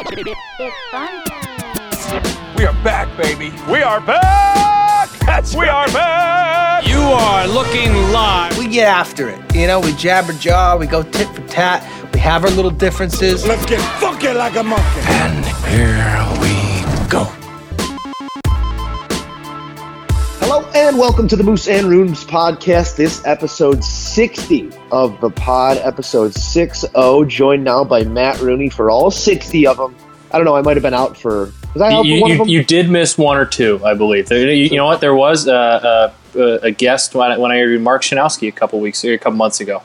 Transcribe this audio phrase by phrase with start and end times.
[0.00, 2.54] It's fun time.
[2.56, 3.50] We are back, baby.
[3.68, 5.10] We are back!
[5.26, 5.88] That's we right.
[5.88, 6.86] are back!
[6.86, 8.56] You are looking live.
[8.58, 9.40] we get after it.
[9.54, 11.82] You know, we jabber jaw, we go tit for tat,
[12.14, 13.44] we have our little differences.
[13.44, 15.00] Let's get funky like a monkey.
[15.06, 16.17] And here
[20.88, 22.96] and welcome to the Moose and Runes podcast.
[22.96, 26.88] This episode 60 of the pod, episode 60.
[27.26, 29.94] Joined now by Matt Rooney for all 60 of them.
[30.32, 31.52] I don't know, I might have been out for.
[31.74, 32.48] Was I out You, for one you, of them?
[32.48, 34.30] you did miss one or two, I believe.
[34.30, 35.02] There, you, you know what?
[35.02, 38.80] There was a, a, a guest when I, when I interviewed Mark Shanowski a couple
[38.80, 39.82] weeks, a couple months ago.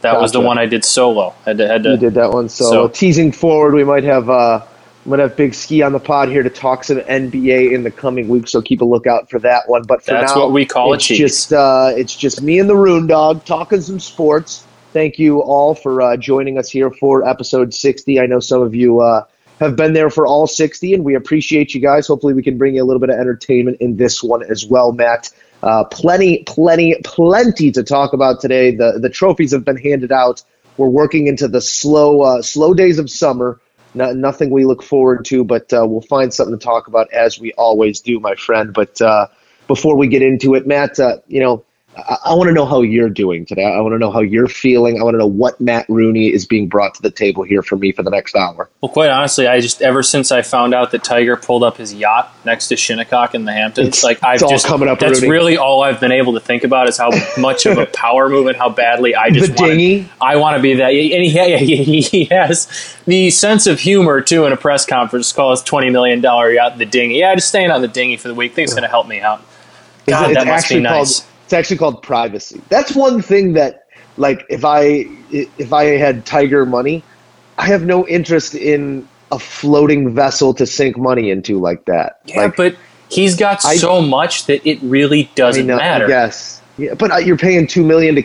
[0.00, 1.34] That was the one I did solo.
[1.44, 2.48] Had to, had to, you did that one.
[2.48, 4.62] So, So- teasing forward, we might have uh,
[5.08, 8.28] might have Big Ski on the pod here to talk some NBA in the coming
[8.28, 8.52] weeks.
[8.52, 9.82] So keep a lookout for that one.
[9.82, 12.76] But for That's now, what we call it's just uh, it's just me and the
[12.76, 14.66] Rune Dog talking some sports.
[14.92, 18.20] Thank you all for uh, joining us here for episode 60.
[18.20, 19.24] I know some of you uh,
[19.60, 22.06] have been there for all 60, and we appreciate you guys.
[22.06, 24.92] Hopefully, we can bring you a little bit of entertainment in this one as well,
[24.92, 25.30] Matt.
[25.62, 28.74] Uh, plenty, plenty, plenty to talk about today.
[28.74, 30.42] The the trophies have been handed out.
[30.76, 33.60] We're working into the slow, uh, slow days of summer.
[33.98, 37.40] No, nothing we look forward to, but uh, we'll find something to talk about as
[37.40, 38.72] we always do, my friend.
[38.72, 39.26] But uh,
[39.66, 41.64] before we get into it, Matt, uh, you know,
[41.98, 43.64] I, I want to know how you're doing today.
[43.64, 45.00] I want to know how you're feeling.
[45.00, 47.76] I want to know what Matt Rooney is being brought to the table here for
[47.76, 48.68] me for the next hour.
[48.80, 51.92] well, quite honestly, I just ever since I found out that Tiger pulled up his
[51.94, 55.20] yacht next to Shinnecock in the Hamptons, It's- like I've it's just coming up, That's
[55.20, 55.30] Rooney.
[55.32, 58.46] really all I've been able to think about is how much of a power move
[58.46, 60.08] and how badly I just The wanna- dinghy?
[60.20, 62.68] I want to be that, and he, yeah, he, he has
[63.06, 65.32] the sense of humor too in a press conference.
[65.32, 67.16] Call his twenty million dollar yacht the dinghy.
[67.18, 68.54] Yeah, just staying on the dinghy for the week.
[68.54, 69.42] Think it's going to help me out.
[70.06, 71.20] God, that must be nice.
[71.20, 72.60] called it's actually called privacy.
[72.68, 73.86] That's one thing that
[74.18, 77.02] like if I if I had Tiger money,
[77.56, 82.20] I have no interest in a floating vessel to sink money into like that.
[82.26, 82.76] Yeah, like, but
[83.08, 86.06] he's got I- so much that it really doesn't know, matter.
[86.06, 86.60] Yes.
[86.76, 88.22] Yeah, but uh, you're paying 2 million to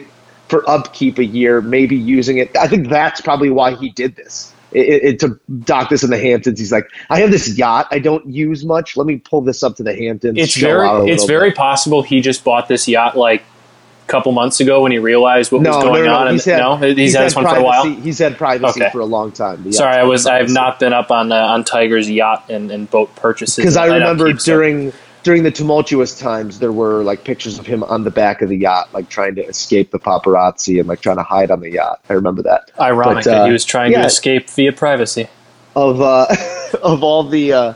[0.49, 2.53] for upkeep a year, maybe using it.
[2.57, 4.52] I think that's probably why he did this.
[4.73, 7.99] It, it, to dock this in the Hamptons, he's like, I have this yacht I
[7.99, 8.97] don't use much.
[8.97, 10.37] Let me pull this up to the Hamptons.
[10.37, 13.41] It's chill out a very, it's very bit." possible he just bought this yacht like
[13.41, 16.17] a couple months ago when he realized what no, was going no, no.
[16.17, 16.31] on.
[16.31, 17.83] He's and, had, no, he's, he's had this one for a while.
[17.83, 18.91] privacy- He's had privacy Okay.
[18.91, 19.71] for a long time.
[19.71, 22.89] Sorry, I was I have not been up on uh, on Tiger's yacht and, and
[22.89, 24.91] boat purchases because I remember during
[25.23, 28.57] during the tumultuous times there were like pictures of him on the back of the
[28.57, 32.01] yacht, like trying to escape the paparazzi and like trying to hide on the yacht.
[32.09, 32.71] I remember that.
[32.79, 34.01] ironic but, that uh, he was trying yeah.
[34.01, 35.27] to escape via privacy.
[35.75, 36.27] Of uh,
[36.83, 37.73] of all the uh,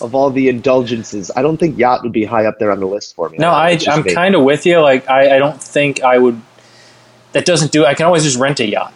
[0.00, 2.86] of all the indulgences, I don't think yacht would be high up there on the
[2.86, 3.38] list for me.
[3.38, 4.80] No, I, I'm kind of with you.
[4.80, 6.40] Like I, I don't think I would.
[7.32, 7.86] That doesn't do.
[7.86, 8.92] I can always just rent a yacht.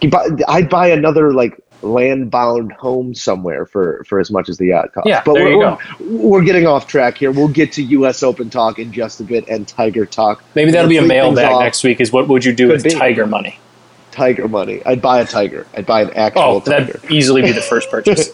[0.00, 4.58] You buy- I'd buy another like land bound home somewhere for for as much as
[4.58, 5.08] the yacht costs.
[5.08, 7.30] Yeah, but there we're, you we're, we're getting off track here.
[7.30, 8.22] We'll get to U.S.
[8.22, 10.42] Open talk in just a bit and Tiger talk.
[10.54, 12.00] Maybe that'll be a Let's lead things mailbag next week.
[12.00, 12.90] Is what would you do with be.
[12.90, 13.58] Tiger money?
[14.10, 14.82] Tiger money.
[14.84, 15.66] I'd buy a tiger.
[15.74, 16.92] I'd buy an actual Oh, tiger.
[16.94, 18.30] that'd easily be the first purchase.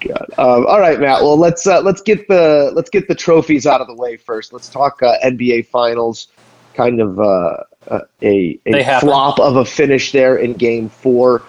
[0.00, 0.26] God.
[0.38, 1.22] Um, all right, Matt.
[1.22, 4.52] Well, let's uh, let's get the let's get the trophies out of the way first.
[4.52, 6.28] Let's talk uh, NBA Finals.
[6.74, 7.56] Kind of uh,
[7.88, 11.42] uh, a, a flop of a finish there in Game Four.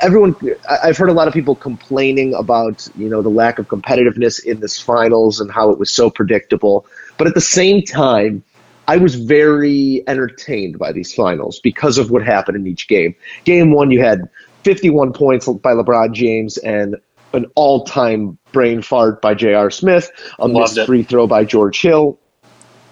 [0.00, 0.34] Everyone,
[0.68, 4.60] I've heard a lot of people complaining about you know the lack of competitiveness in
[4.60, 6.86] this finals and how it was so predictable.
[7.18, 8.42] But at the same time,
[8.88, 13.14] I was very entertained by these finals because of what happened in each game.
[13.44, 14.28] Game one, you had
[14.64, 16.96] 51 points by LeBron James and
[17.34, 19.70] an all-time brain fart by J.R.
[19.70, 20.86] Smith, a Loved missed it.
[20.86, 22.18] free throw by George Hill,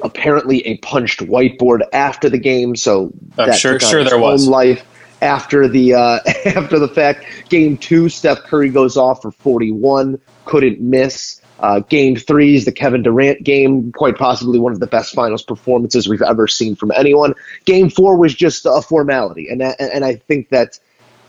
[0.02, 2.76] apparently a punched whiteboard after the game.
[2.76, 4.46] So I'm that sure- took on sure its there was.
[4.46, 4.84] life
[5.24, 7.24] after the uh, after the fact.
[7.48, 11.40] Game two, Steph Curry goes off for 41, couldn't miss.
[11.60, 15.42] Uh, game three is the Kevin Durant game, quite possibly one of the best finals
[15.42, 17.34] performances we've ever seen from anyone.
[17.64, 20.78] Game four was just a formality, and and I think that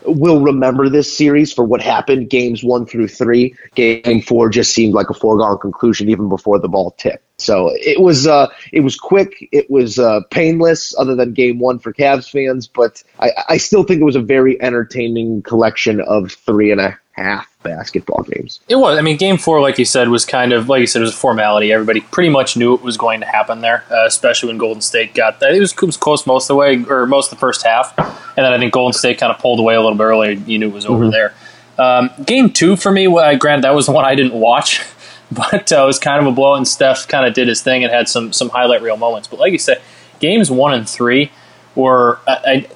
[0.08, 3.56] we'll remember this series for what happened games one through three.
[3.76, 7.24] Game four just seemed like a foregone conclusion even before the ball tipped.
[7.38, 11.80] So it was uh, it was quick, it was uh, painless, other than game one
[11.80, 12.68] for Cavs fans.
[12.68, 16.98] But I, I still think it was a very entertaining collection of three and a
[17.16, 18.60] half basketball games.
[18.68, 18.98] It was.
[18.98, 21.14] I mean, game four, like you said, was kind of like you said, it was
[21.14, 21.72] a formality.
[21.72, 25.14] Everybody pretty much knew it was going to happen there, uh, especially when Golden State
[25.14, 25.56] got that.
[25.56, 27.98] It was, it was close most of the way, or most of the first half,
[27.98, 30.32] and then I think Golden State kind of pulled away a little bit earlier.
[30.32, 31.34] You knew it was over there.
[31.78, 34.82] Um, game two for me, well, granted, that was the one I didn't watch,
[35.32, 37.84] but uh, it was kind of a blow, and Steph kind of did his thing
[37.84, 39.30] and had some some highlight reel moments.
[39.30, 39.82] But like you said,
[40.20, 41.32] games one and three
[41.76, 42.20] were.
[42.28, 42.68] I, I,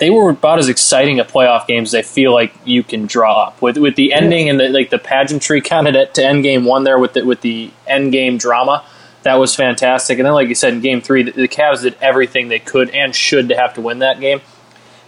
[0.00, 3.44] they were about as exciting a playoff game as I feel like you can draw
[3.44, 6.64] up with with the ending and the like the pageantry kind of to end game
[6.64, 8.84] one there with the with the end game drama.
[9.22, 10.18] That was fantastic.
[10.18, 12.88] And then, like you said, in game three, the, the Cavs did everything they could
[12.90, 14.40] and should to have to win that game.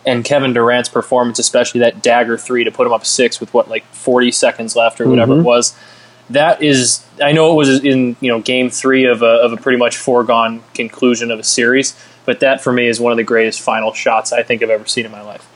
[0.05, 3.71] And Kevin Durant's performance, especially that dagger three to put him up six with what
[3.71, 5.41] like forty seconds left or whatever Mm-hmm.
[5.41, 5.75] it was,
[6.29, 9.57] that is I know it was in you know game three of a, of a
[9.57, 13.25] pretty much foregone conclusion of a series, but that for me is one of the
[13.25, 15.49] greatest final shots I think I've ever seen in my life.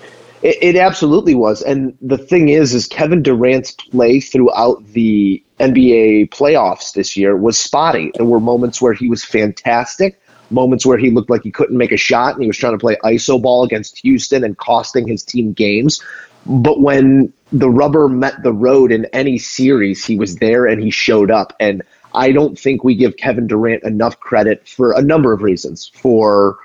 [0.42, 1.62] It, it absolutely was.
[1.62, 7.58] And the thing is, is Kevin Durant's play throughout the NBA playoffs this year was
[7.58, 8.12] spotty.
[8.14, 10.20] There were moments where he was fantastic,
[10.50, 12.78] moments where he looked like he couldn't make a shot and he was trying to
[12.78, 16.02] play iso ball against Houston and costing his team games.
[16.44, 20.90] But when the rubber met the road in any series, he was there and he
[20.90, 21.54] showed up.
[21.58, 21.82] And
[22.16, 25.90] I don't think we give Kevin Durant enough credit for a number of reasons.
[25.94, 26.58] For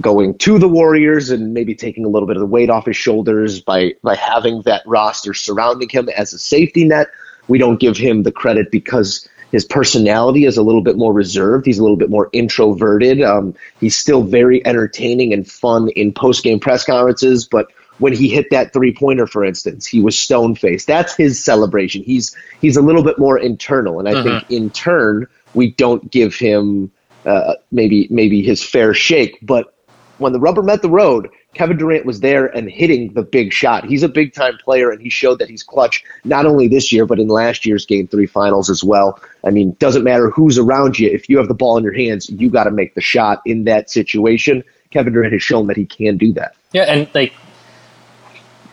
[0.00, 2.96] going to the Warriors and maybe taking a little bit of the weight off his
[2.96, 7.08] shoulders by by having that roster surrounding him as a safety net.
[7.46, 11.66] We don't give him the credit because his personality is a little bit more reserved.
[11.66, 13.22] He's a little bit more introverted.
[13.22, 18.28] Um, he's still very entertaining and fun in post game press conferences, but when he
[18.28, 20.86] hit that three pointer, for instance, he was stone faced.
[20.86, 22.02] That's his celebration.
[22.02, 26.34] He's he's a little bit more internal, and I think in turn we don't give
[26.34, 26.90] him
[27.24, 29.38] uh, maybe maybe his fair shake.
[29.42, 29.74] But
[30.18, 33.84] when the rubber met the road, Kevin Durant was there and hitting the big shot.
[33.84, 37.06] He's a big time player, and he showed that he's clutch not only this year
[37.06, 39.20] but in last year's Game Three Finals as well.
[39.44, 41.08] I mean, doesn't matter who's around you.
[41.08, 43.64] If you have the ball in your hands, you got to make the shot in
[43.64, 44.64] that situation.
[44.90, 46.54] Kevin Durant has shown that he can do that.
[46.72, 47.32] Yeah, and like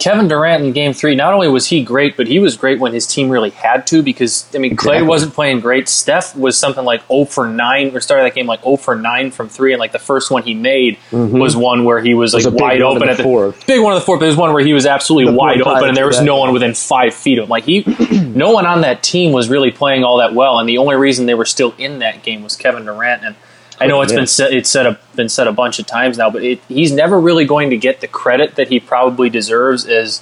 [0.01, 2.91] Kevin Durant in game three, not only was he great, but he was great when
[2.93, 5.07] his team really had to because, I mean, Clay Exactly.
[5.07, 5.87] wasn't playing great.
[5.87, 9.31] Steph was something like 0 for 9, or started that game like 0 for 9
[9.31, 12.35] from three, and like the first one he made was one where he was Mm-hmm.
[12.37, 13.67] was like wide open the at the fourth.
[13.67, 15.87] big one of the fourth, but there's one where he was absolutely The wide open
[15.89, 17.49] and there was no one within five feet of him.
[17.49, 17.83] Like he,
[18.35, 21.25] no one on that team was really playing all that well, and the only reason
[21.27, 23.23] they were still in that game was Kevin Durant.
[23.23, 23.35] And
[23.81, 26.29] I know it's been said, it's said a, been said a bunch of times now,
[26.29, 30.21] but it, he's never really going to get the credit that he probably deserves as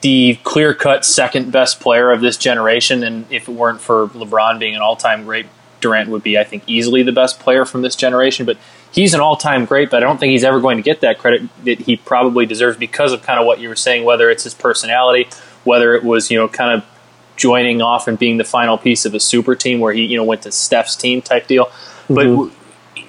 [0.00, 3.02] the clear cut second best player of this generation.
[3.02, 5.46] And if it weren't for LeBron being an all time great,
[5.80, 8.46] Durant would be, I think, easily the best player from this generation.
[8.46, 8.58] But
[8.92, 11.18] he's an all time great, but I don't think he's ever going to get that
[11.18, 14.44] credit that he probably deserves because of kind of what you were saying, whether it's
[14.44, 15.28] his personality,
[15.64, 16.88] whether it was, you know, kind of
[17.36, 20.24] joining off and being the final piece of a super team where he, you know,
[20.24, 21.70] went to Steph's team type deal.
[22.14, 22.50] But w-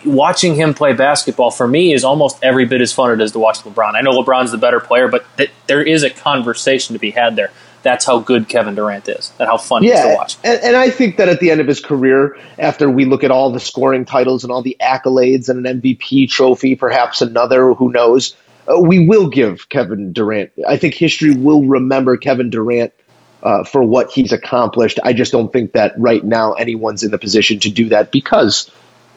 [0.06, 3.40] watching him play basketball for me is almost every bit as fun it is to
[3.40, 3.96] watch LeBron.
[3.96, 7.36] I know LeBron's the better player, but th- there is a conversation to be had
[7.36, 7.52] there.
[7.84, 10.38] That's how good Kevin Durant is, and how fun he is to watch.
[10.44, 13.32] and, and I think that at the end of his career, after we look at
[13.32, 17.92] all the scoring titles and all the accolades and an MVP trophy, perhaps another, who
[17.92, 18.36] knows,
[18.68, 20.52] uh, we will give Kevin Durant.
[20.68, 22.94] I think history will remember Kevin Durant
[23.42, 25.00] uh, for what he's accomplished.
[25.04, 28.70] I just don't think that right now anyone's in the position to do that because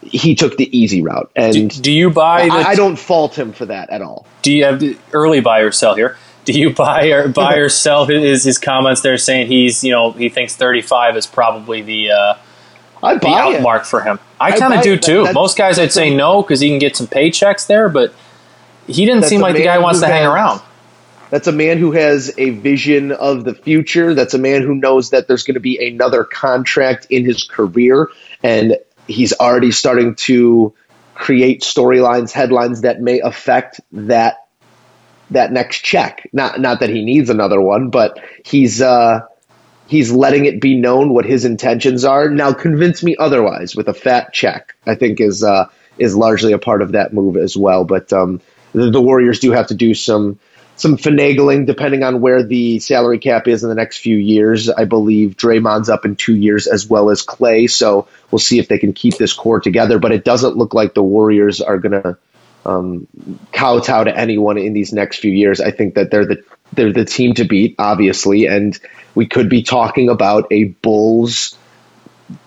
[0.04, 2.42] he took the easy route, and do you buy?
[2.48, 4.26] I, I don't fault him for that at all.
[4.42, 6.16] do you have early buy or sell here?
[6.44, 10.12] Do you buy or buy or sell his his comments there saying he's you know
[10.12, 12.36] he thinks thirty five is probably the uh,
[13.02, 13.62] I the buy out it.
[13.62, 14.18] mark for him?
[14.40, 14.96] I kind of do it.
[14.96, 15.16] That- too.
[15.18, 18.12] that's- Most guys I'd say no because he can get some paychecks there, but
[18.86, 20.60] he didn't seem like the guy wants to hang around.
[21.30, 24.14] That's a man who has a vision of the future.
[24.14, 28.08] That's a man who knows that there's going to be another contract in his career,
[28.42, 28.76] and
[29.06, 30.74] he's already starting to
[31.14, 34.46] create storylines, headlines that may affect that
[35.30, 36.28] that next check.
[36.32, 39.20] Not not that he needs another one, but he's uh,
[39.86, 42.28] he's letting it be known what his intentions are.
[42.28, 44.74] Now, convince me otherwise with a fat check.
[44.86, 45.68] I think is uh,
[45.98, 47.84] is largely a part of that move as well.
[47.84, 48.40] But um,
[48.72, 50.38] the, the Warriors do have to do some
[50.76, 54.68] some finagling depending on where the salary cap is in the next few years.
[54.68, 58.68] I believe Draymond's up in two years as well as Clay, so we'll see if
[58.68, 59.98] they can keep this core together.
[59.98, 62.18] But it doesn't look like the Warriors are going to
[62.66, 63.06] um,
[63.52, 65.60] kowtow to anyone in these next few years.
[65.60, 68.78] I think that they're the they're the team to beat, obviously, and
[69.14, 71.56] we could be talking about a Bulls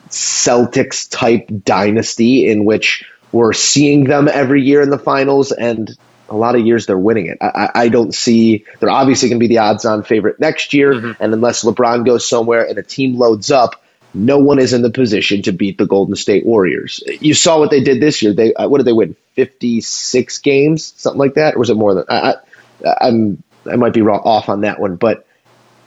[0.10, 5.96] Celtics type dynasty in which we're seeing them every year in the finals, and
[6.30, 7.38] a lot of years they're winning it.
[7.42, 11.34] I, I don't see they're obviously going to be the odds-on favorite next year, and
[11.34, 13.82] unless LeBron goes somewhere and a team loads up.
[14.14, 17.04] No one is in the position to beat the Golden State Warriors.
[17.20, 18.34] You saw what they did this year.
[18.34, 19.16] They uh, what did they win?
[19.34, 22.06] Fifty six games, something like that, or was it more than?
[22.10, 22.36] I,
[22.86, 25.28] I, I'm I might be wrong off on that one, but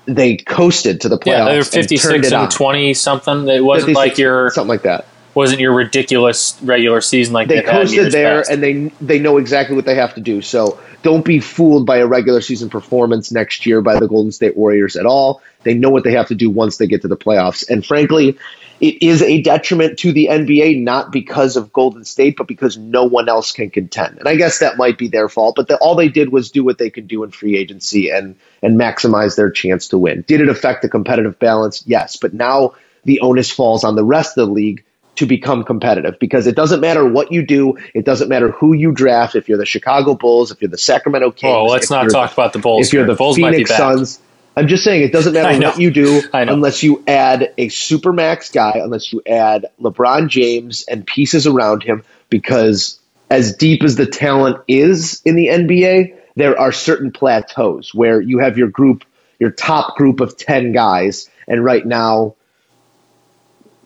[0.07, 1.27] they coasted to the playoffs.
[1.27, 3.49] Yeah, they were and fifty turned six it and twenty something.
[3.49, 5.07] It wasn't like you're something like that.
[5.35, 8.51] Wasn't your ridiculous regular season like they coasted there past.
[8.51, 10.43] and they they know exactly what they have to do.
[10.43, 14.57] So don't be fooled by a regular season performance next year by the Golden State
[14.57, 15.43] Warriors at all.
[15.63, 17.69] They know what they have to do once they get to the playoffs.
[17.69, 18.39] And frankly,
[18.81, 23.05] it is a detriment to the NBA not because of Golden State, but because no
[23.05, 24.19] one else can contend.
[24.19, 26.65] And I guess that might be their fault, but the, all they did was do
[26.65, 30.25] what they could do in free agency and and maximize their chance to win.
[30.27, 31.83] Did it affect the competitive balance?
[31.87, 34.85] Yes, but now the onus falls on the rest of the league
[35.17, 37.77] to become competitive because it doesn't matter what you do.
[37.95, 39.35] It doesn't matter who you draft.
[39.35, 41.53] If you're the Chicago Bulls, if you're the Sacramento oh, Kings.
[41.53, 43.75] Oh, let's not talk about the Bulls If you're the Bulls Phoenix.
[43.75, 44.21] Suns.
[44.57, 48.73] I'm just saying it doesn't matter what you do unless you add a supermax guy,
[48.77, 53.01] unless you add LeBron James and pieces around him because
[53.31, 58.39] as deep as the talent is in the NBA, there are certain plateaus where you
[58.39, 59.05] have your group,
[59.39, 62.35] your top group of 10 guys, and right now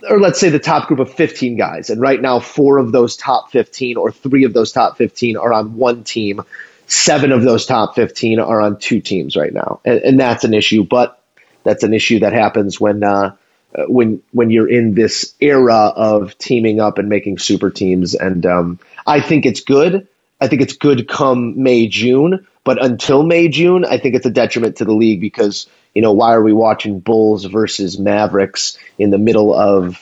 [0.08, 1.90] or let's say the top group of 15 guys.
[1.90, 5.52] And right now, four of those top 15 or three of those top 15 are
[5.52, 6.42] on one team.
[6.86, 9.80] Seven of those top 15 are on two teams right now.
[9.84, 11.20] And, and that's an issue, but
[11.62, 13.36] that's an issue that happens when, uh,
[13.74, 18.14] uh, when, when you're in this era of teaming up and making super teams.
[18.14, 20.08] And, um, I think it's good.
[20.40, 22.46] I think it's good come May, June.
[22.64, 26.12] But until May, June, I think it's a detriment to the league because, you know,
[26.12, 30.00] why are we watching Bulls versus Mavericks in the middle of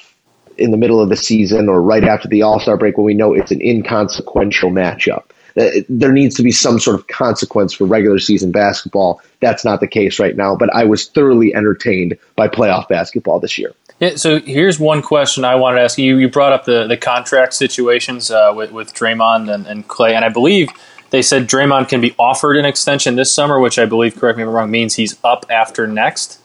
[0.59, 3.15] in the middle of the season or right after the All Star break when we
[3.15, 5.25] know it's an inconsequential matchup?
[5.89, 9.21] There needs to be some sort of consequence for regular season basketball.
[9.41, 13.59] That's not the case right now, but I was thoroughly entertained by playoff basketball this
[13.59, 13.73] year.
[14.01, 16.17] Yeah, so here's one question I wanted to ask you.
[16.17, 20.25] You brought up the, the contract situations uh, with, with Draymond and, and Clay, and
[20.25, 20.71] I believe
[21.13, 24.43] they said Draymond can be offered an extension this summer, which I believe, correct me
[24.43, 26.41] if I'm wrong, means he's up after next.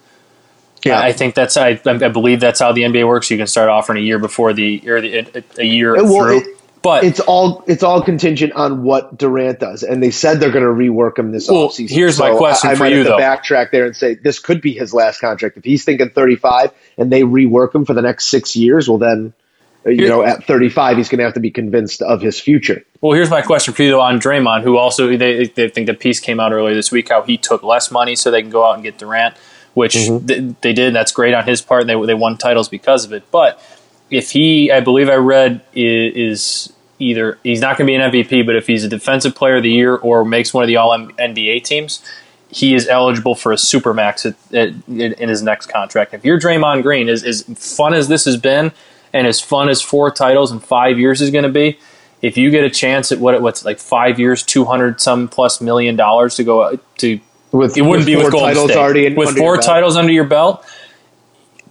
[0.85, 0.99] Yeah.
[0.99, 3.31] I think that's I, I believe that's how the NBA works.
[3.31, 6.37] You can start offering a year before the or the, a, a year Well, through.
[6.41, 10.51] it- but It's all it's all contingent on what Durant does, and they said they're
[10.51, 11.89] going to rework him this Well, offseason.
[11.89, 13.17] here's my question I, I for you, have to though.
[13.17, 15.57] Backtrack there and say this could be his last contract.
[15.57, 19.33] If he's thinking 35 and they rework him for the next six years, well then,
[19.33, 19.46] uh,
[19.87, 22.83] you know, at 35 he's going to have to be convinced of his future.
[23.01, 25.93] Well, here's my question for you though on Draymond, who also they, they think the
[25.93, 28.65] piece came out earlier this week how he took less money so they can go
[28.65, 29.35] out and get Durant,
[29.73, 30.25] which Mm-hmm.
[30.25, 30.93] th- they did.
[30.95, 31.81] That's great on his part.
[31.81, 33.23] And they they won titles because of it.
[33.31, 33.61] But
[34.09, 38.45] if he, I believe I read, is either he's not going to be an MVP,
[38.45, 40.97] but if he's a defensive player of the year or makes one of the All
[40.97, 42.03] NBA teams,
[42.49, 46.13] he is eligible for a supermax at, at, in in his next contract.
[46.13, 48.71] If you're Draymond Green, as, as fun as this has been,
[49.17, 51.79] and as fun as four titles in five years is going to be,
[52.21, 55.59] if you get a chance at what what's like five years, two hundred some plus
[55.59, 57.19] million dollars to go uh, to,
[57.51, 58.79] With it wouldn't be four with Golden titles State.
[58.79, 60.63] already in, with four titles under your belt.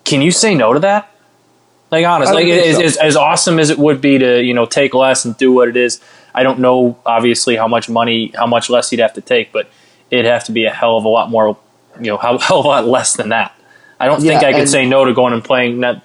[0.05, 1.13] Can you say no to that?
[1.93, 2.83] Like honest, I like as, so.
[2.83, 5.69] as, as awesome as it would be to you know take less and do what
[5.69, 6.01] it is.
[6.35, 9.71] I don't know obviously how much money, how much less he'd have to take, but
[10.11, 11.57] it'd have to be a hell of a lot more,
[11.99, 13.53] you know, hell, hell of a lot less than that.
[13.99, 16.03] I don't think I could say no to going and playing net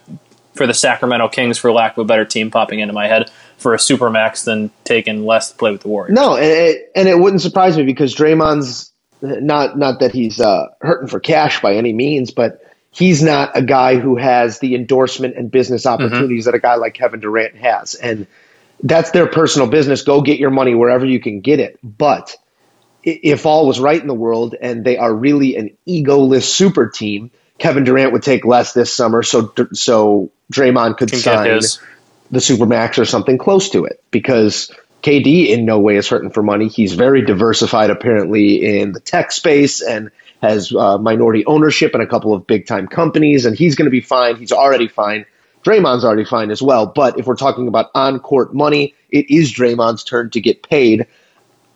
[0.54, 3.74] for the Sacramento Kings, for lack of a better team popping into my head, for
[3.74, 6.14] a super max than taking less to play with the Warriors.
[6.14, 8.92] No, and it, and it wouldn't surprise me because Draymond's
[9.22, 13.62] not not that he's uh, hurting for cash by any means, but he's not a
[13.62, 17.96] guy who has the endorsement and business opportunities that a guy like Kevin Durant has,
[17.96, 18.28] and
[18.84, 20.02] that's their personal business.
[20.02, 21.80] Go get your money wherever you can get it.
[21.84, 22.36] But
[23.04, 27.32] if all was right in the world and they are really an egoless super team,
[27.62, 31.60] Kevin Durant would take less this summer, so so Draymond could sign
[32.32, 34.72] the Supermax or something close to it because
[35.04, 36.70] KD in no way is hurting for money.
[36.70, 40.10] He's very diversified apparently in the tech space and
[40.42, 43.92] has uh, minority ownership in a couple of big time companies, and he's going to
[43.92, 44.38] be fine.
[44.38, 45.28] He's already fine.
[45.64, 46.88] Draymond's already fine as well.
[46.88, 51.06] But if we're talking about on court money, it is Draymond's turn to get paid.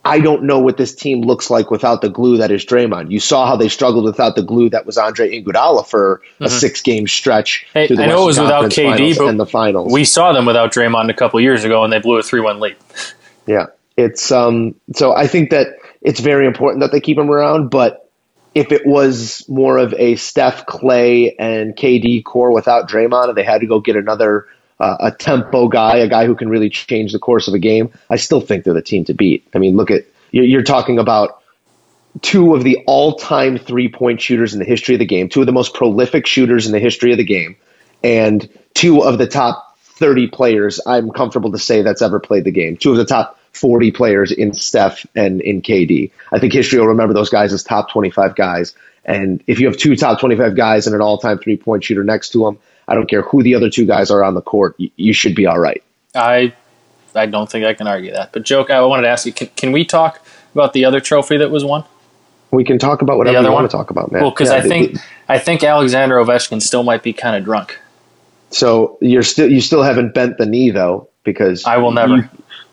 [0.06, 3.10] I don't know what this team looks like without the glue that is Draymond.
[3.10, 6.82] You saw how they struggled without the glue that was Andre Iguodala for a six
[6.82, 7.66] game stretch.
[7.74, 7.94] Mm-hmm.
[7.94, 9.92] Hey, I know it was Western without KD, but the finals.
[9.92, 12.76] We saw them without Draymond a couple years ago, and they blew a three-one lead.
[13.46, 14.74] Yeah, it's um.
[14.94, 17.70] So I think that it's very important that they keep him around.
[17.70, 18.10] But
[18.54, 23.44] if it was more of a Steph, Clay, and KD core without Draymond, and they
[23.44, 24.46] had to go get another
[24.78, 27.92] uh, a tempo guy, a guy who can really change the course of a game,
[28.10, 29.48] I still think they're the team to beat.
[29.54, 31.42] I mean, look at you're, talking about
[32.20, 35.52] two of the all-time three-point shooters in the history of the game, two of the
[35.52, 37.56] most prolific shooters in the history of the game,
[38.02, 42.50] and two of the top 30 players I'm comfortable to say that's ever played the
[42.50, 42.76] game.
[42.76, 46.10] Two of the top 40 players in Steph and in KD.
[46.30, 48.74] I think history will remember those guys as top 25 guys.
[49.04, 52.04] And if you have two top 25 guys and an all time three point shooter
[52.04, 54.74] next to them, I don't care who the other two guys are on the court,
[54.78, 55.82] you, you should be all right.
[56.14, 56.52] I
[57.14, 58.32] I don't think I can argue that.
[58.32, 60.20] But joke, I wanted to ask you: Can, can we talk
[60.54, 61.84] about the other trophy that was won?
[62.52, 63.52] We can talk about whatever you one?
[63.54, 64.22] want to talk about, man.
[64.22, 67.44] Well, because Yeah, I think the- I think Alexander Ovechkin still might be kind of
[67.44, 67.78] drunk.
[68.50, 68.98] so.
[69.00, 72.16] You're still you still haven't bent the knee though because I will never.
[72.16, 72.28] You,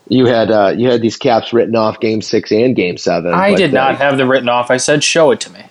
[0.09, 3.33] you had uh, you had these caps written off game six and game seven.
[3.33, 4.69] I did they- not have them written off.
[4.69, 5.63] I said, "Show it to me."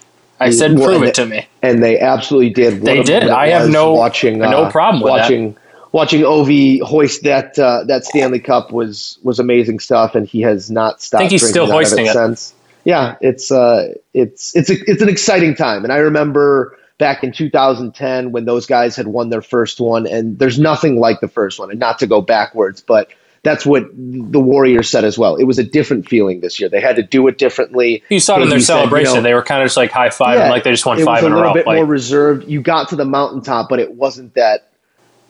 [0.43, 2.83] I said, "Prove it to me." and they absolutely did.
[2.83, 3.29] They did.
[3.29, 5.21] I have no- watching no uh, problem with that.
[5.23, 5.57] watching
[5.93, 10.71] watching Ovi hoist that uh, that Stanley Cup was was amazing stuff, and he has
[10.71, 11.21] not stopped.
[11.21, 12.13] think he's drinking still hoisting it.
[12.13, 12.55] since.
[12.85, 17.33] Yeah, it's uh, it's it's a, it's an exciting time, and I remember back in
[17.33, 21.59] 2010 when those guys had won their first one, and there's nothing like the first
[21.59, 23.09] one, and not to go backwards, but.
[23.45, 25.35] That's what the Warriors said as well.
[25.35, 26.69] It was a different feeling this year.
[26.69, 28.05] They had to do it differently.
[28.09, 29.15] You saw it in their He said, you celebration.
[29.15, 31.23] know, they were kind of just like high fiving, like they just won it five
[31.23, 32.49] was in a a little bit Like, more reserved.
[32.49, 34.69] You got to the mountaintop, but it wasn't that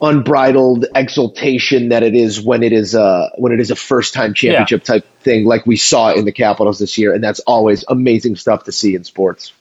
[0.03, 4.35] unbridled exultation that it is when it is a when it is a first time
[4.35, 8.37] championship type thing, like we saw in the Capitals this year, and that's always amazing
[8.37, 9.53] stuff to see in sports.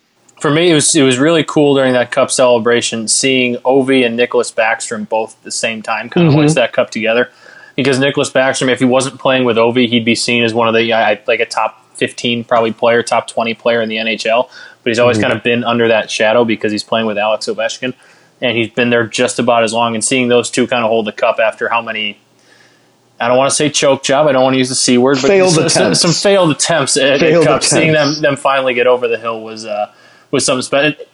[0.41, 4.20] for me, it was it was really cool during that cup celebration seeing Ovi and
[4.20, 6.41] Nicklas Backstrom both at the same time kind of mm-hmm.
[6.41, 7.29] hoist that cup together.
[7.75, 10.73] Because Nicklas Backstrom, if he wasn't playing with Ovi, he'd be seen as one of
[10.73, 14.49] the I, like a top fifteen probably player, top twenty player in the NHL.
[14.83, 17.93] But he's always kind of been under that shadow because he's playing with Alex Ovechkin,
[18.41, 19.93] and he's been there just about as long.
[19.93, 22.19] And seeing those two kind of hold the cup after how many.
[23.19, 24.25] I don't want to say choke job.
[24.25, 26.01] I don't want to use the c word, but Failed some, some, attempts.
[26.01, 27.63] some failed attempts at, at Failed cup.
[27.63, 29.93] Seeing them them finally get over the hill was uh,
[30.31, 31.05] was something special.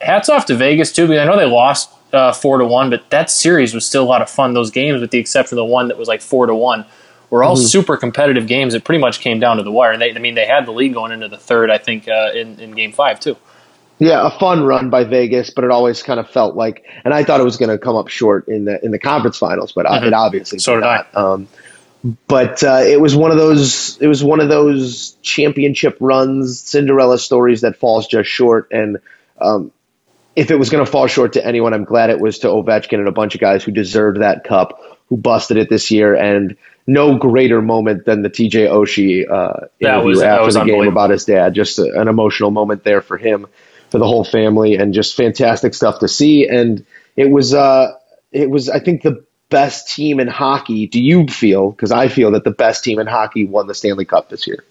[0.00, 3.08] Hats off to Vegas too, because I know they lost uh, four to one, but
[3.10, 4.54] that series was still a lot of fun.
[4.54, 6.84] Those games, with the exception of the one that was like four to one,
[7.30, 8.74] were all super competitive games.
[8.74, 9.92] It pretty much came down to the wire.
[9.92, 11.70] And they, I mean, they had the lead going into the third.
[11.70, 13.36] I think uh, in in game five too.
[13.98, 17.24] Yeah, a fun run by Vegas, but it always kind of felt like, and I
[17.24, 19.86] thought it was going to come up short in the in the conference finals, but
[19.86, 21.16] uh it obviously So did not.
[21.16, 21.48] Um,
[22.28, 27.18] but uh, it was one of those it was one of those championship runs, Cinderella
[27.18, 28.68] stories that falls just short.
[28.70, 28.98] And
[29.40, 29.72] um,
[30.38, 32.94] if it was going to fall short to anyone, I'm glad it was to Ovechkin
[32.98, 36.56] and a bunch of guys who deserved that cup, who busted it this year, and.
[36.90, 40.64] No greater moment than the TJ Oshie uh, That interview was- that after was the
[40.64, 41.52] game about his dad.
[41.52, 43.46] Just a, an emotional moment there for him
[43.90, 46.48] for the whole family and just fantastic stuff to see.
[46.48, 47.92] And it was, uh,
[48.32, 50.86] it was, I think the best team in hockey.
[50.86, 51.70] Do you feel?
[51.72, 54.64] Because I feel that the best team in hockey won the Stanley Cup this year.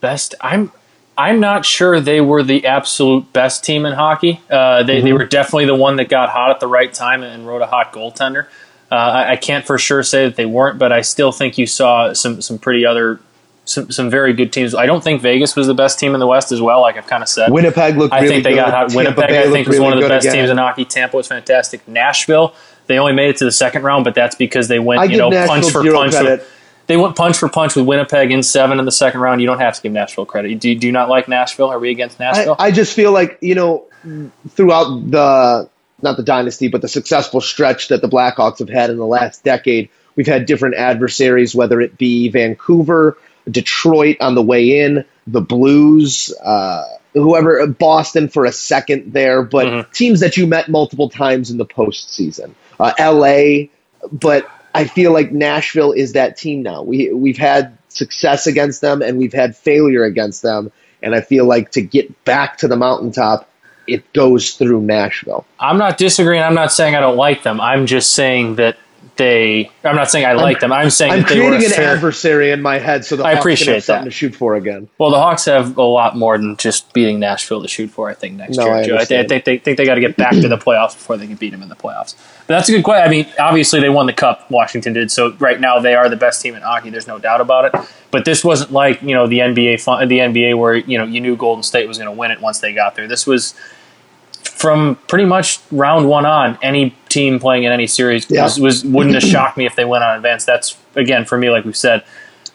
[0.00, 0.36] best.
[0.40, 0.70] I'm
[1.18, 4.40] I'm not sure they were the absolute best team in hockey.
[4.48, 7.44] Uh, they they were definitely the one that got hot at the right time and
[7.44, 8.46] rode a hot goaltender.
[8.90, 11.66] Uh, I, I can't for sure say that they weren't, but I still think you
[11.66, 13.18] saw some some pretty other
[13.64, 14.76] some some very good teams.
[14.76, 16.80] I don't think Vegas was the best team in the West as well.
[16.82, 18.14] Like I've kind of said, Winnipeg looked.
[18.14, 18.56] I really think they good.
[18.56, 18.94] got hot.
[18.94, 20.36] Winnipeg, I think, was really one of the best again.
[20.36, 20.84] teams in hockey.
[20.84, 21.86] Tampa was fantastic.
[21.88, 22.54] Nashville,
[22.86, 25.18] they only made it to the second round, but that's because they went, I you
[25.18, 26.14] know, punch for punch.
[26.14, 26.48] With,
[26.88, 29.40] they went punch for punch with Winnipeg in seven in the second round.
[29.40, 30.58] You don't have to give Nashville credit.
[30.58, 31.68] Do, do you not like Nashville?
[31.68, 32.56] Are we against I, Nashville?
[32.58, 33.86] I just feel like you know
[34.50, 35.68] throughout the
[36.02, 39.44] not the dynasty, but the successful stretch that the Blackhawks have had in the last
[39.44, 43.18] decade, we've had different adversaries, whether it be Vancouver,
[43.50, 49.66] Detroit on the way in, the Blues, uh, whoever, Boston for a second there, but
[49.66, 49.92] Mm-hmm.
[49.92, 53.66] teams that you met multiple times in the postseason, uh, LA,
[54.12, 54.48] but
[54.78, 56.82] I feel like Nashville is that team now.
[56.82, 60.70] We we've had success against them and we've had failure against them,
[61.02, 63.50] and I feel like to get back to the mountaintop,
[63.88, 65.44] it goes through Nashville.
[65.58, 66.44] I'm not disagreeing.
[66.44, 67.60] I'm not saying I don't like them.
[67.60, 68.76] I'm just saying that
[69.18, 69.70] they.
[69.84, 70.72] I'm not saying I like them.
[70.72, 71.94] I'm saying I'm that they were creating an fair.
[71.96, 74.10] adversary in my head, so the I Hawks appreciate have something that.
[74.10, 74.88] to shoot for again.
[74.96, 78.08] Well, the Hawks have a lot more than just beating Nashville to shoot for.
[78.08, 78.96] I think next No, year, I Joe.
[78.96, 81.18] I, th- I think they think they got to get back to the playoffs before
[81.18, 82.14] they can beat them in the playoffs.
[82.46, 83.06] But that's a good question.
[83.06, 84.50] I mean, obviously they won the cup.
[84.50, 85.10] Washington did.
[85.10, 86.88] So right now they are the best team in hockey.
[86.88, 87.88] There's no doubt about it.
[88.10, 91.20] But this wasn't like you know the NBA fun, the NBA where you know you
[91.20, 93.06] knew Golden State was going to win it once they got there.
[93.06, 93.54] This was
[94.58, 96.58] from pretty much round one on.
[96.62, 98.42] Any team playing in any series Yeah.
[98.42, 100.44] was, was wouldn't have shocked me if they went on advance.
[100.44, 102.02] That's again for me, like we've said.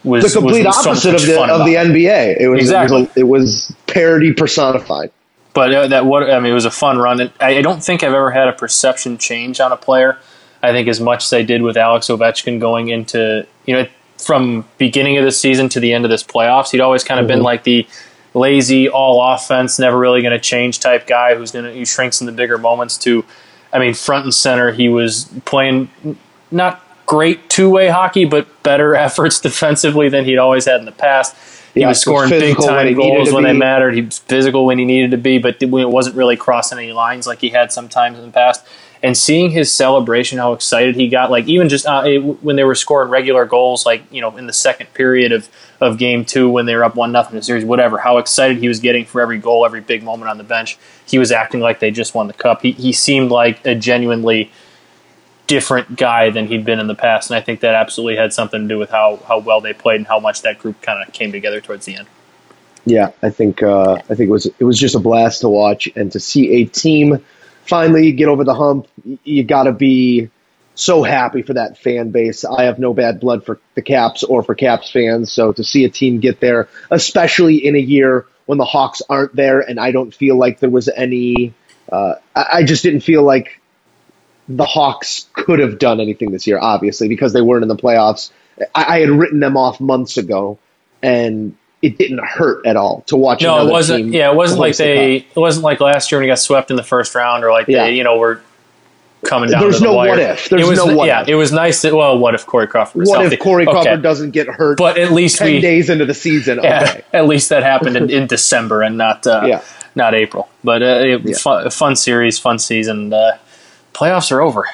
[0.03, 1.75] Was, The complete was, was opposite much of the of the.
[1.75, 2.41] NBA.
[2.41, 2.97] It was Exactly.
[2.97, 5.11] it was, a, it was parody personified.
[5.53, 7.21] But uh, that what I mean, it was a fun run.
[7.21, 10.17] And I, I don't think I've ever had a perception change on a player.
[10.61, 13.87] I think as much as I did with Alex Ovechkin going into you know
[14.17, 17.27] from beginning of the season to the end of this playoffs, he'd always kind of
[17.27, 17.87] been like the
[18.33, 22.21] lazy, all offense, never really going to change type guy who's going to who shrinks
[22.21, 22.97] in the bigger moments.
[22.99, 23.25] To,
[23.71, 25.89] I mean, front and center, he was playing
[26.51, 30.91] not great two way hockey, but better efforts defensively than he'd always had in the
[30.91, 31.35] past.
[31.73, 33.95] He Yeah, was was scoring big physical when time goals when they mattered.
[33.95, 37.25] He was physical when he needed to be, but it wasn't really crossing any lines
[37.25, 38.65] like he had sometimes in the past.
[39.03, 42.63] And seeing his celebration, how excited he got, like even just uh, it, when they
[42.63, 45.49] were scoring regular goals, like you know in the second period of,
[45.81, 47.97] of game two when they were up one nothing in the series, whatever.
[47.97, 50.77] How excited he was getting for every goal, every big moment on the bench.
[51.05, 52.61] He was acting like they just won the cup.
[52.61, 54.51] He he seemed like a genuinely
[55.47, 58.61] different guy than he'd been in the past, and I think that absolutely had something
[58.61, 61.13] to do with how how well they played and how much that group kind of
[61.13, 62.07] came together towards the end.
[62.85, 65.89] Yeah, I think uh, I think it was it was just a blast to watch
[65.95, 67.23] and to see a team
[67.65, 68.87] finally get over the hump.
[69.23, 70.29] You got to be
[70.75, 72.45] so happy for that fan base.
[72.45, 75.85] I have no bad blood for the Caps or for Caps fans, so to see
[75.85, 79.91] a team get there, especially in a year when the Hawks aren't there, and I
[79.91, 81.53] don't feel like there was any.
[81.91, 83.61] Uh, I, I just didn't feel like
[84.49, 88.31] the Hawks could have done anything this year, obviously, because they weren't in the playoffs.
[88.75, 90.59] I, I had written them off months ago,
[91.01, 93.41] and it didn't hurt at all to watch.
[93.43, 94.07] No, it wasn't.
[94.13, 95.15] Yeah, it wasn't like the they.
[95.17, 97.67] It wasn't like last year when he got swept in the first round, or like
[97.67, 97.83] Yeah.
[97.85, 98.41] they, you know, were
[99.25, 99.61] coming down.
[99.61, 100.09] There's to the no wire.
[100.09, 100.49] what if.
[100.49, 101.27] There's it was, no what Yeah, if.
[101.29, 101.93] it was nice that.
[101.93, 103.01] Well, what if Corey Crawford?
[103.01, 103.35] Was What healthy?
[103.35, 103.71] if Corey Okay.
[103.81, 104.77] Crawford doesn't get hurt?
[104.77, 105.59] But at least ten we.
[105.61, 109.25] days into the season, yeah, at least that happened in, in December and not.
[109.27, 109.61] Uh, Yeah.
[109.95, 111.37] Not April, but uh, it, Yeah.
[111.37, 113.13] fun, fun series, fun season.
[113.13, 113.37] Uh,
[113.93, 114.65] playoffs are over.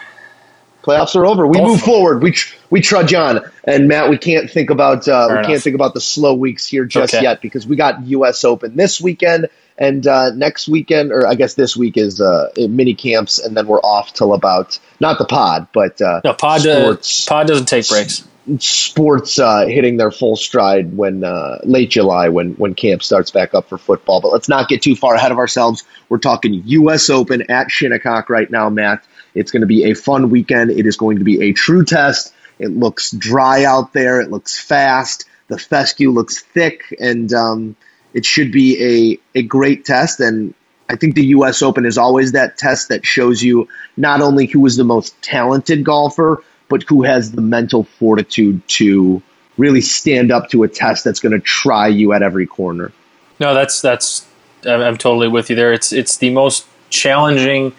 [0.83, 1.45] Playoffs are over.
[1.45, 2.23] We Both move forward.
[2.23, 3.41] We tr- we trudge on.
[3.65, 6.65] And Matt, we can't think about uh, we Fair can't think about the slow weeks
[6.65, 7.21] here just Okay.
[7.23, 8.43] yet because we got U.S.
[8.45, 12.95] Open this weekend and uh, next weekend, or I guess this week is uh, mini
[12.95, 16.65] camps, and then we're off till about not the pod, but uh, No, Pod.
[16.65, 17.25] Uh, sports.
[17.25, 18.25] pod doesn't take breaks.
[18.57, 23.53] sports uh, hitting their full stride when uh, late July when when camp starts back
[23.53, 24.21] up for football.
[24.21, 25.83] But let's not get too far ahead of ourselves.
[26.09, 27.09] We're talking U.S.
[27.09, 29.03] Open at Shinnecock right now, Matt.
[29.33, 30.71] It's going to be a fun weekend.
[30.71, 32.33] It is going to be a true test.
[32.57, 34.21] It looks dry out there.
[34.21, 35.25] It looks fast.
[35.47, 37.75] The fescue looks thick, and um,
[38.13, 40.19] it should be a a great test.
[40.19, 40.53] And
[40.89, 41.61] I think the U.S.
[41.61, 45.83] Open is always that test that shows you not only who is the most talented
[45.83, 49.21] golfer, but who has the mental fortitude to
[49.57, 52.91] really stand up to a test that's going to try you at every corner.
[53.39, 54.25] No, that's that's.
[54.65, 55.73] I'm, I'm totally with you there.
[55.73, 57.73] It's it's the most challenging,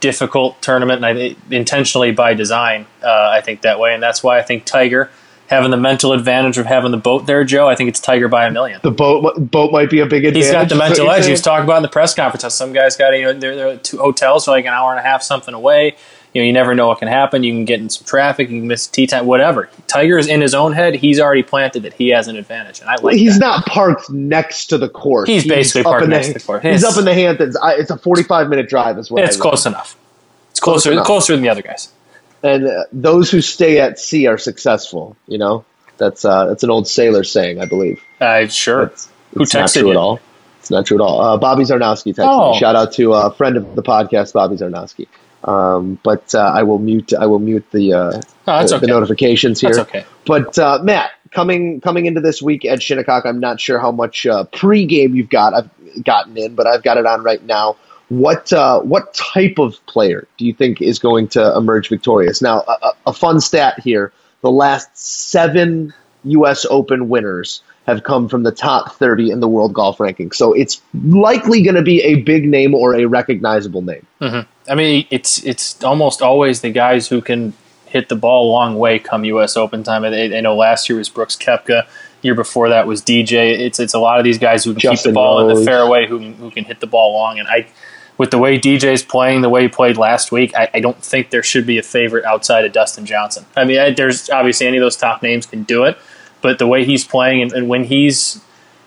[0.00, 2.86] difficult tournament, and I intentionally by design.
[3.02, 5.10] Uh, I think that way, and that's why I think Tiger
[5.50, 7.68] having the mental advantage of having the boat there, Joe.
[7.68, 8.80] I think it's Tiger by a million.
[8.82, 10.46] The boat boat might be a big advantage.
[10.46, 11.26] He's got the mental edge.
[11.26, 13.56] He was talking about in the press conference how some guys got you know their,
[13.56, 15.96] their two hotels are like an hour and a half something away.
[16.32, 17.42] You know, you never know what can happen.
[17.42, 18.50] You can get in some traffic.
[18.50, 19.26] You can miss tee time.
[19.26, 19.68] Whatever.
[19.88, 20.94] Tiger is in his own head.
[20.94, 23.16] He's already planted that he has an advantage, and I like.
[23.16, 23.46] He's that.
[23.46, 25.28] not parked next to the course.
[25.28, 26.62] He's basically up parked next to the course.
[26.62, 27.56] He's It's- up in the Hamptons.
[27.56, 28.96] I, it's a 45 minute drive.
[28.98, 29.96] Is what It's close enough.
[30.52, 31.06] It's closer enough.
[31.06, 31.88] closer than the other guys.
[32.42, 35.16] And uh, those who stay at sea are successful.
[35.26, 35.64] You know,
[35.98, 38.00] that's uh, that's an old sailor saying, I believe.
[38.20, 38.84] Uh, sure.
[38.84, 39.90] It's, Who it's not texted true you?
[39.90, 40.20] at all.
[40.60, 41.20] It's not true at all.
[41.20, 42.52] Uh, Bobby Zarnowski texted Oh.
[42.52, 42.58] me.
[42.60, 45.06] Shout out to a friend of the podcast, Bobby Zarnowski.
[45.44, 47.12] Um, but uh, I will mute.
[47.18, 48.80] I will mute the uh, Oh, the, okay.
[48.80, 49.74] the notifications here.
[49.74, 50.04] That's okay.
[50.26, 54.26] But uh, Matt, coming coming into this week at Shinnecock, I'm not sure how much
[54.26, 55.54] uh, pregame you've got.
[55.54, 57.76] I've gotten in, but I've got it on right now.
[58.08, 62.42] What uh, what type of player do you think is going to emerge victorious?
[62.42, 66.66] Now, a, a- a fun stat here: the last seven U.S.
[66.68, 70.32] Open winners have come from the top 30 in the world golf ranking.
[70.32, 74.06] So it's likely going to be a big name or a recognizable name.
[74.68, 77.54] I mean, it's it's almost always the guys who can
[77.86, 79.56] hit the ball a long way come U.S.
[79.56, 80.04] Open time.
[80.04, 81.86] I, I know last year was Brooks Koepka.
[82.22, 83.58] Year before that was DJ.
[83.58, 86.06] It's it's a lot of these guys who can keep the ball in the fairway,
[86.06, 87.38] who can- who can hit the ball long.
[87.38, 87.66] And I,
[88.18, 91.30] with the way DJ's playing, the way he played last week, I, I don't think
[91.30, 93.46] there should be a favorite outside of Dustin Johnson.
[93.56, 95.96] I mean, I, there's obviously any of those top names can do it,
[96.42, 98.42] but the way he's playing and, and when he's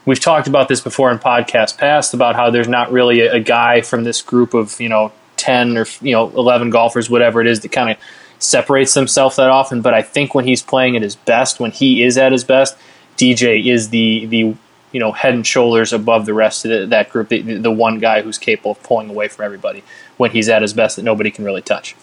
[0.06, 3.40] we've talked about this before in podcasts past about how there's not really a, a
[3.40, 5.12] guy from this group of you know
[5.44, 7.98] 10 or you know 11 golfers whatever it is that kind of
[8.40, 12.02] separates himself that often but i think when he's playing at his best when he
[12.02, 12.78] is at his best
[13.18, 14.56] dj is the the
[14.92, 18.00] you know head and shoulders above the rest of the, that group the, the one
[18.00, 19.84] guy who's capable of pulling away from everybody
[20.16, 21.96] when he's at his best that nobody can really touch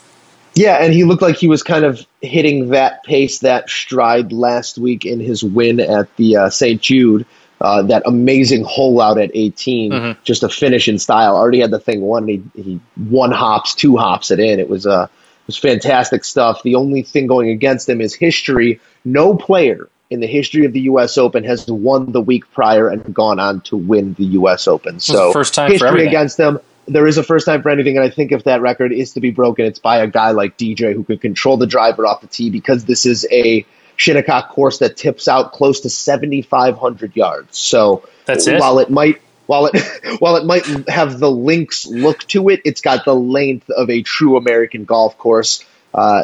[0.56, 4.78] Yeah, and he looked like he was kind of hitting that pace, that stride last
[4.78, 6.82] week in his win at the uh, St.
[6.82, 7.24] Jude.
[7.60, 10.20] Uh, that amazing hole out at 18, Mm-hmm.
[10.24, 11.36] just a finish in style.
[11.36, 12.26] Already had the thing won.
[12.26, 14.58] He, he one hops, two hops it in.
[14.60, 16.62] It was uh, it was fantastic stuff.
[16.62, 18.80] The only thing going against him is history.
[19.04, 21.18] No player in the history of the U.S.
[21.18, 24.66] Open has won the week prior and gone on to win the U.S.
[24.66, 24.98] Open.
[24.98, 26.58] So first time for history against them.
[26.86, 29.20] there is a first time for anything, and I think if that record is to
[29.20, 32.26] be broken, it's by a guy like DJ who can control the driver off the
[32.26, 33.64] tee because this is a
[34.00, 37.58] Shinnecock course that tips out close to 7,500 yards.
[37.58, 38.58] So That's it?
[38.58, 39.76] while it might while it
[40.20, 44.00] while it might have the links look to it, it's got the length of a
[44.00, 45.62] true American golf course.
[45.92, 46.22] Uh,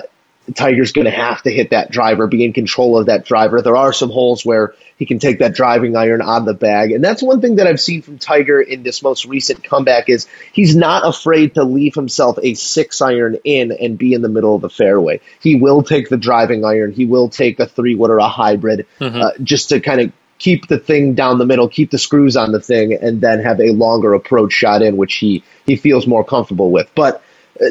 [0.54, 3.62] Tiger's going to have to hit that driver, be in control of that driver.
[3.62, 7.02] There are some holes where he can take that driving iron on the bag, and
[7.02, 10.76] that's one thing that I've seen from Tiger in this most recent comeback is he's
[10.76, 14.62] not afraid to leave himself a six iron in and be in the middle of
[14.62, 15.20] the fairway.
[15.40, 16.92] He will take the driving iron.
[16.92, 20.68] He will take a three wood or a hybrid uh, just to kind of keep
[20.68, 23.72] the thing down the middle, keep the screws on the thing, and then have a
[23.72, 26.90] longer approach shot in, which he he feels more comfortable with.
[26.94, 27.22] But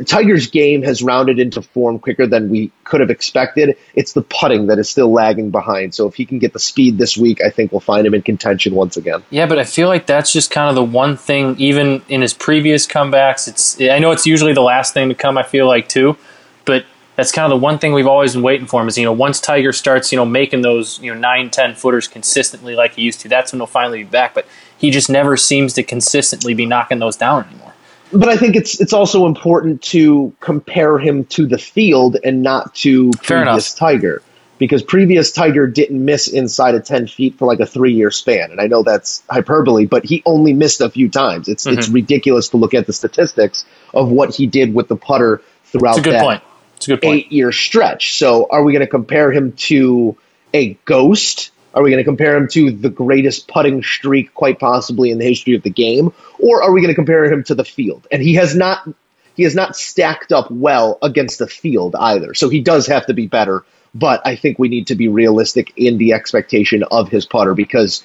[0.05, 3.77] Tiger's game has rounded into form quicker than we could have expected.
[3.93, 5.93] It's the putting that is still lagging behind.
[5.93, 8.21] So if he can get the speed this week, I think we'll find him in
[8.21, 9.23] contention once again.
[9.29, 11.55] Yeah, but I feel like that's just kind of the one thing.
[11.59, 15.37] Even in his previous comebacks, it's I know it's usually the last thing to come.
[15.37, 16.17] I feel like too,
[16.65, 18.87] but that's kind of the one thing we've always been waiting for him.
[18.87, 22.07] Is you know once Tiger starts you know making those you know nine ten footers
[22.07, 24.33] consistently like he used to, that's when he'll finally be back.
[24.33, 27.74] But he just never seems to consistently be knocking those down anymore.
[28.11, 32.75] But I think it's it's also important to compare him to the field and not
[32.75, 33.79] to Fair previous enough.
[33.79, 34.21] Tiger.
[34.57, 38.51] Because previous Tiger didn't miss inside of ten feet for like a three year span.
[38.51, 41.49] And I know that's hyperbole, but he only missed a few times.
[41.49, 41.93] It's it's Mm-hmm.
[41.95, 45.99] ridiculous to look at the statistics of what he did with the putter throughout It's
[45.99, 46.43] a good that point.
[46.77, 47.15] It's a good point.
[47.19, 48.17] eight year stretch.
[48.17, 50.15] So are we going to compare him to
[50.53, 51.51] a ghost?
[51.75, 55.25] Are we going to compare him to the greatest putting streak, quite possibly in the
[55.25, 58.07] history of the game, or are we going to compare him to the field?
[58.11, 58.87] And he has not
[59.35, 62.33] he has not stacked up well against the field either.
[62.33, 63.65] So he does have to be better.
[63.93, 68.03] But I think we need to be realistic in the expectation of his putter because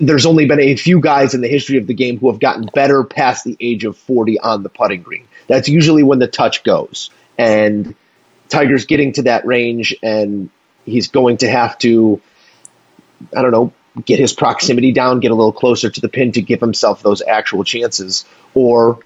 [0.00, 2.66] there's only been a few guys in the history of the game who have gotten
[2.72, 5.26] better past the age of 40 on the putting green.
[5.46, 7.10] That's usually when the touch goes.
[7.38, 7.94] And
[8.48, 10.50] Tiger's getting to that range and
[10.84, 12.20] he's going to have to,
[13.36, 13.72] I don't know,
[14.04, 17.22] get his proximity down, get a little closer to the pin to give himself those
[17.22, 18.98] actual chances, or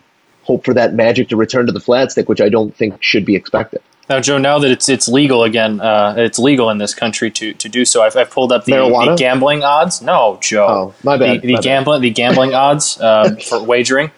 [0.43, 3.25] hope for that magic to return to the flat stick, which I don't think should
[3.25, 3.83] be expected.
[4.09, 7.53] Now, Joe, now that it's it's legal again, uh, it's legal in this country to,
[7.53, 8.03] to do so.
[8.03, 10.01] I've, I've pulled up the, the gambling odds.
[10.01, 10.67] No, Joe.
[10.67, 11.65] Oh, my bad, The, the my bad.
[11.65, 14.11] gambling the gambling odds um, for wagering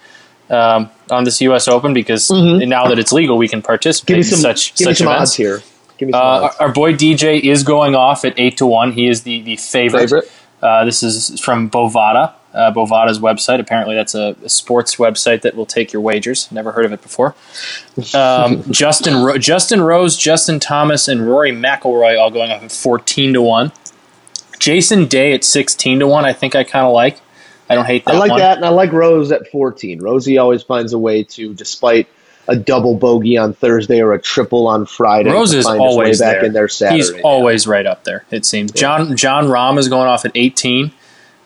[0.48, 1.66] um, on this U.S.
[1.66, 4.30] Open because now that it's legal, we can participate Mm-hmm.
[4.30, 5.20] Give me some, in such such events.
[5.22, 5.60] odds here.
[6.00, 8.92] Give me some Uh, our, boy DJ is going off at eight to one.
[8.92, 10.00] He is the the favorite.
[10.00, 10.32] Favorite?
[10.62, 12.32] Uh, this is from Bovada.
[12.54, 13.60] Uh, Bovada's website.
[13.60, 16.50] Apparently, that's a, a sports website that will take your wagers.
[16.50, 17.34] Never heard of it before.
[18.14, 23.34] Um, Justin Ro- Justin Rose, Justin Thomas, and Rory McIlroy all going off at fourteen
[23.34, 23.70] to one.
[24.58, 26.24] Jason Day at sixteen to one.
[26.24, 27.20] I think I kind of like.
[27.68, 28.14] I don't hate that.
[28.14, 28.40] I like one.
[28.40, 30.00] that, and I like Rose at 14.
[30.00, 32.08] Rosie always finds a way to, despite
[32.48, 35.88] a double bogey on Thursday or a triple on Friday, Rose is find his way
[35.88, 36.44] always back there.
[36.46, 36.96] in there Saturday.
[36.96, 38.24] He's always right up there.
[38.30, 38.72] It seems.
[38.72, 40.92] John Jon Rahm is going off at 18.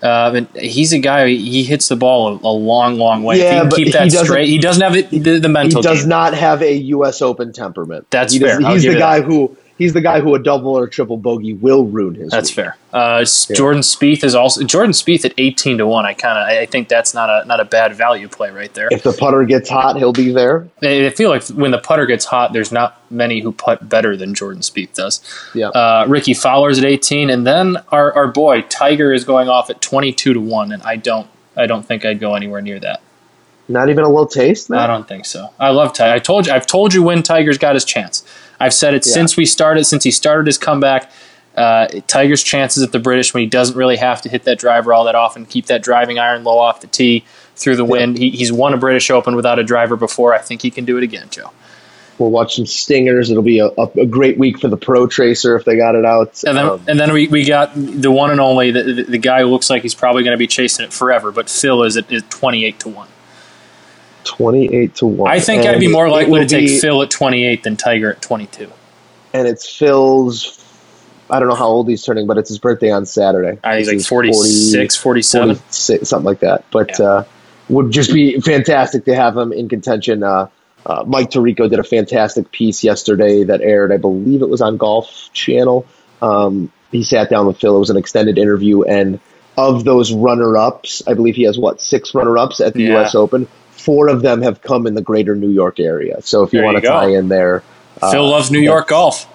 [0.02, 1.28] Uh, and he's a guy.
[1.28, 3.38] He hits the ball a, a long, long way.
[3.38, 5.62] Yeah, if he can but keep he that doesn't- straight, he doesn't have the, the
[5.62, 6.08] he does game.
[6.10, 7.22] not have a U.S.
[7.22, 8.06] Open temperament.
[8.10, 8.60] That's he fair.
[8.60, 9.26] He's the guy that.
[9.26, 12.30] who he's the guy who a double or a triple bogey will ruin his.
[12.30, 12.56] That's week.
[12.56, 12.76] fair.
[12.92, 16.06] Uh, s- Jordan Spieth is also Jordan Spieth at 18 to one.
[16.06, 18.88] I kind of I think that's not a not a bad value play right there.
[18.90, 20.68] If the putter gets hot, he'll be there.
[20.82, 24.34] I feel like when the putter gets hot, there's not many who putt better than
[24.34, 25.20] Jordan Spieth does.
[25.54, 25.68] Yeah.
[25.68, 29.80] Uh, Rickie Fowler's at 18, and then our, our boy Tiger is going off at
[29.80, 33.00] 22 to one, and I don't I don't think I'd go anywhere near that.
[33.66, 34.78] Not even a little taste, man.
[34.80, 35.48] I don't think so.
[35.58, 36.12] I love Tiger.
[36.12, 38.22] I told you I've told you when Tiger's got his chance.
[38.64, 39.12] I've said it Yeah.
[39.12, 41.10] since we started since he started his comeback.
[41.56, 44.92] Uh, Tiger's chances at the British when he doesn't really have to hit that driver
[44.92, 47.24] all that often, keep that driving iron low off the tee
[47.54, 48.18] through the wind.
[48.18, 50.34] He, he's won a British Open without a driver before.
[50.34, 51.52] I think he can do it again, Joe.
[52.18, 53.30] We'll watch some stingers.
[53.30, 56.42] It'll be a, a, great week for the Protracer if they got it out.
[56.44, 59.18] And then, Um, and then we, we got the one and only the, the, the
[59.18, 61.96] guy who looks like he's probably going to be chasing it forever, but Phil is
[61.96, 63.08] at is twenty eight to one.
[64.24, 65.30] Twenty-eight to one.
[65.30, 68.10] I think I'd be more likely to take be- Phil at twenty eight than Tiger
[68.12, 68.70] at twenty two.
[69.32, 70.60] and it's Phil's.
[71.30, 73.58] I don't know how old he's turning, but it's his birthday on Saturday.
[73.64, 75.48] I think like is 46, 47.
[75.56, 76.64] 46, something like that.
[76.70, 77.04] But Yeah.
[77.06, 77.24] uh,
[77.70, 80.22] would just be fantastic to have him in contention.
[80.22, 80.48] Uh,
[80.84, 84.76] uh, Mike Tirico did a fantastic piece yesterday that aired, I believe it was on
[84.76, 85.86] Golf Channel.
[86.20, 87.74] Um, he sat down with Phil.
[87.74, 89.18] It was an extended interview, and
[89.56, 92.88] of those runner-ups, I believe he has what six runner-ups at the Yeah.
[92.98, 93.14] U.S.
[93.14, 93.48] Open.
[93.84, 96.20] Four of them have come in the greater New York area.
[96.22, 96.92] So if you There want you to go.
[96.92, 97.62] tie in there,
[98.10, 99.26] Phil uh, loves New York golf.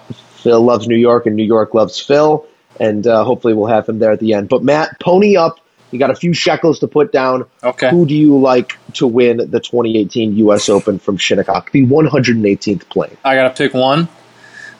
[0.42, 2.46] Phil loves New York, and New York loves Phil,
[2.80, 4.48] and uh, hopefully we'll have him there at the end.
[4.48, 5.60] But Matt, pony up
[5.92, 7.44] You got a few shekels to put down.
[7.62, 7.90] Okay.
[7.90, 10.68] Who do you like to win the 2018 U.S.
[10.68, 13.16] Open from Shinnecock, the 118th playing?
[13.24, 14.08] I gotta pick one.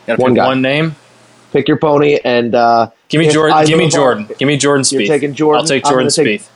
[0.06, 0.46] Gotta One pick guy.
[0.46, 0.96] one name.
[1.52, 3.66] Pick your pony and uh, Give me Jordan.
[3.66, 4.28] Give me Jordan.
[4.38, 5.00] Give me Jordan Spieth.
[5.00, 5.60] You're taking Jordan?
[5.62, 6.48] I'll take Jordan gonna take- Spieth.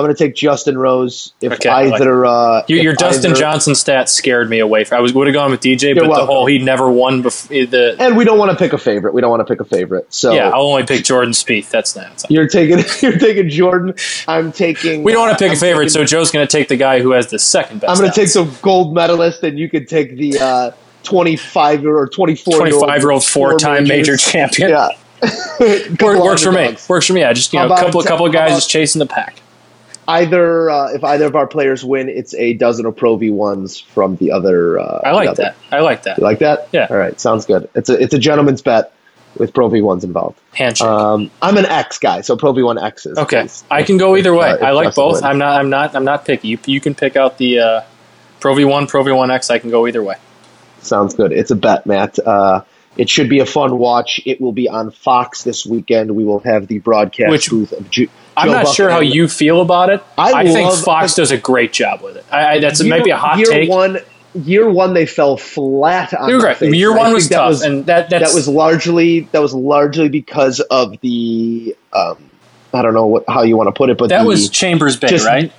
[0.00, 1.32] I'm going to take Justin Rose.
[1.40, 4.84] If Okay, I like either uh, Your, your Dustin either- Johnson stat scared me away.
[4.84, 7.66] From, I was would have gone with DJ, but the whole he never won before
[7.66, 7.96] the.
[7.98, 9.14] and we don't want to pick a favorite.
[9.14, 10.12] We don't want to pick a favorite.
[10.12, 11.70] So Yeah, I'll only pick Jordan Spieth.
[11.70, 12.24] That's not.
[12.30, 13.94] you're taking you're taking Jordan.
[14.26, 15.02] I'm taking.
[15.02, 17.00] We don't want to pick I'm a favorite, so Joe's going to take the guy
[17.00, 17.90] who has the second best.
[17.90, 18.34] I'm going to take odds.
[18.34, 20.70] the gold medalist, and you could take the uh,
[21.04, 24.70] 25 year or 24 25 year old four time major champion.
[24.70, 24.88] Yeah.
[26.00, 26.74] Work, works for me.
[26.88, 27.24] Works for me.
[27.24, 29.40] I just you know a couple te- couple of guys about- just chasing the pack.
[30.10, 33.78] Either uh, if either of our players win, it's a dozen of Pro V ones
[33.78, 34.78] from the other.
[34.78, 35.42] Uh, I like other.
[35.44, 35.56] that.
[35.70, 36.18] I like that.
[36.18, 36.68] You like that?
[36.72, 36.88] Yeah.
[36.90, 37.68] All right, sounds good.
[37.74, 38.92] It's a it's a gentleman's bet
[39.36, 40.40] with Pro V ones involved.
[40.52, 40.88] Handshake.
[40.88, 43.18] Um, I'm an X guy, so Pro V one X's.
[43.18, 43.62] okay, please.
[43.70, 44.50] I can go either way.
[44.50, 45.12] uh, I like both.
[45.14, 45.22] wins.
[45.24, 45.60] I'm not.
[45.60, 45.94] I'm not.
[45.94, 46.48] I'm not picky.
[46.48, 47.80] You, you can pick out the uh,
[48.40, 49.48] Pro V one, Pro V one X.
[49.50, 50.16] I can go either way.
[50.80, 51.30] Sounds good.
[51.30, 52.18] It's a bet, Matt.
[52.18, 52.62] Uh,
[52.96, 54.20] it should be a fun watch.
[54.26, 56.10] It will be on Fox this weekend.
[56.16, 58.08] We will have the broadcast Which- booth of Ju-
[58.40, 60.02] I'm Joe not Buck sure how and- you feel about it.
[60.18, 62.24] I I, think love- Fox does a great job with it.
[62.30, 63.68] I, I, that's it might be a hot year take.
[63.70, 63.98] One,
[64.34, 66.74] year one, they fell flat on They were their face.
[66.74, 69.54] Year one think was that tough, was- and that that's that was largely that was
[69.54, 72.16] largely because of the um,
[72.72, 74.96] I don't know what how you want to put it, but that the, was Chambers
[74.96, 75.52] Bay, just- right?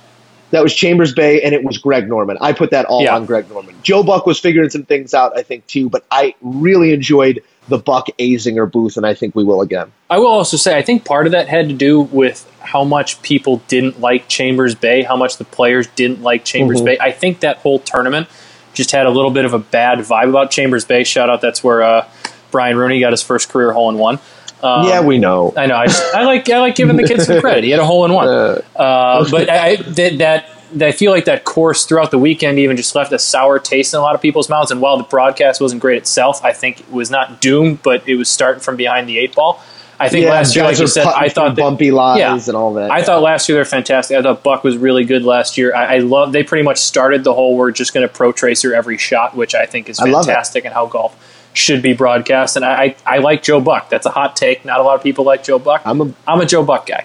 [0.50, 2.36] that was Chambers Bay, and it was Greg Norman.
[2.40, 3.14] I put that all Yeah.
[3.16, 3.74] on Greg Norman.
[3.82, 7.78] Joe Buck was figuring some things out, I think too, but I really enjoyed the
[7.78, 9.92] Buck Azinger booth, and I think we will again.
[10.10, 13.20] I will also say I think part of that had to do with how much
[13.22, 16.84] people didn't like Chambers Bay, how much the players didn't like Chambers Mhm.
[16.84, 16.98] Bay.
[17.00, 18.28] I think that whole tournament
[18.74, 21.04] just had a little bit of a bad vibe about Chambers Bay.
[21.04, 22.06] Shout out, that's where uh,
[22.50, 24.18] Brian Rooney got his first career hole in one.
[24.62, 25.52] Um, yeah, we know.
[25.56, 25.76] I know.
[25.76, 27.64] I, just, I like I like giving the kid some credit.
[27.64, 28.28] He had a hole in one.
[28.28, 30.48] Uh, Uh, but I, I that, that
[30.80, 33.98] I feel like that course throughout the weekend even just left a sour taste in
[33.98, 34.70] a lot of people's mouths.
[34.70, 38.16] And while the broadcast wasn't great itself, I think it was not doomed, but it
[38.16, 39.62] was starting from behind the eight ball.
[40.00, 42.34] I think yeah, last year, like you said, I thought that, bumpy lies yeah.
[42.34, 42.90] and all that.
[42.90, 44.16] I thought last year they're fantastic.
[44.16, 45.74] I thought Buck was really good last year.
[45.74, 48.98] I, I love they pretty much started the whole we're just going to Protracer every
[48.98, 50.26] shot, which I think is I love it.
[50.26, 51.16] fantastic and how golf
[51.54, 52.56] should be broadcast.
[52.56, 53.90] And I, I I like Joe Buck.
[53.90, 54.64] That's a hot take.
[54.64, 55.82] Not a lot of people like Joe Buck.
[55.84, 57.04] I'm a I'm a Joe Buck guy.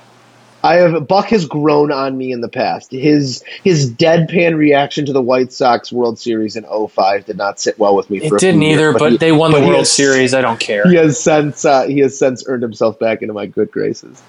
[0.68, 2.92] I have Buck has grown on me in the past.
[2.92, 7.80] His his deadpan reaction to the White Sox World Series in 05 did not sit
[7.80, 8.18] well with me.
[8.18, 9.80] It for a didn't few years, either, but, he- they won the but he World
[9.80, 10.34] has- Series.
[10.34, 10.86] I don't care.
[10.90, 14.22] He has since uh, he has since earned himself back into my good graces.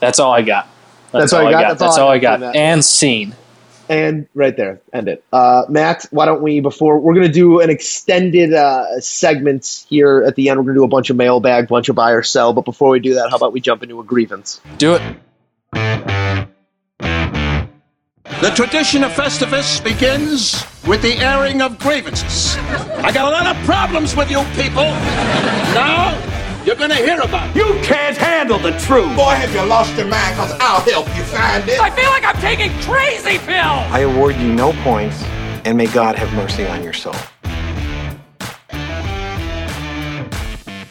[0.00, 0.68] That's all I got.
[1.12, 1.78] That's all you got?
[1.78, 2.42] That's, all I got.
[2.56, 3.34] And scene.
[3.88, 5.24] And right there, end it.
[5.32, 10.22] Uh, Matt, why don't we before we're going to do an extended uh, segment here
[10.26, 10.58] at the end?
[10.58, 12.52] We're going to do a bunch of mailbag, bunch of buy or sell.
[12.52, 14.60] But before we do that, how about we jump into a grievance?
[14.78, 15.02] Do it.
[18.40, 22.56] The tradition of Festivus begins with the airing of grievances.
[22.56, 24.82] I got a lot of problems with you people.
[25.74, 26.31] Now,
[26.64, 27.56] you're gonna hear about it.
[27.56, 29.16] You can't handle the truth.
[29.16, 31.80] Boy, have you lost your mind, because I'll help you find it.
[31.80, 33.86] I feel like I'm taking crazy pills.
[33.90, 35.22] I award you no points,
[35.64, 37.14] and may God have mercy on your soul.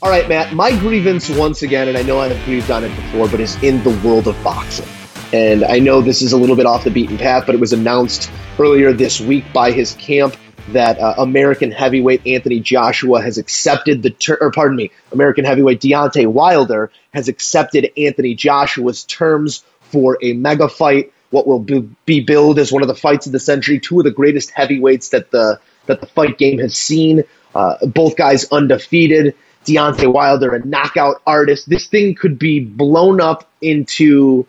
[0.04, 2.90] All right, Matt, my grievance once again, and I know I have grieved on it
[2.96, 4.88] before, but is in the world of boxing.
[5.32, 7.72] And I know this is a little bit off the beaten path, but it was
[7.72, 8.30] announced
[8.60, 10.36] earlier this week by his camp
[10.70, 15.82] that uh, American heavyweight Anthony Joshua has accepted the ter- or pardon me, American heavyweight
[15.82, 21.14] Deontay Wilder has accepted Anthony Joshua's terms for a mega fight.
[21.30, 24.12] What will be, billed as one of the fights of the century, two of the
[24.12, 27.24] greatest heavyweights that the that the fight game has seen.
[27.56, 29.36] Uh, both guys undefeated.
[29.66, 31.70] Deontay Wilder, a knockout artist.
[31.70, 34.48] This thing could be blown up into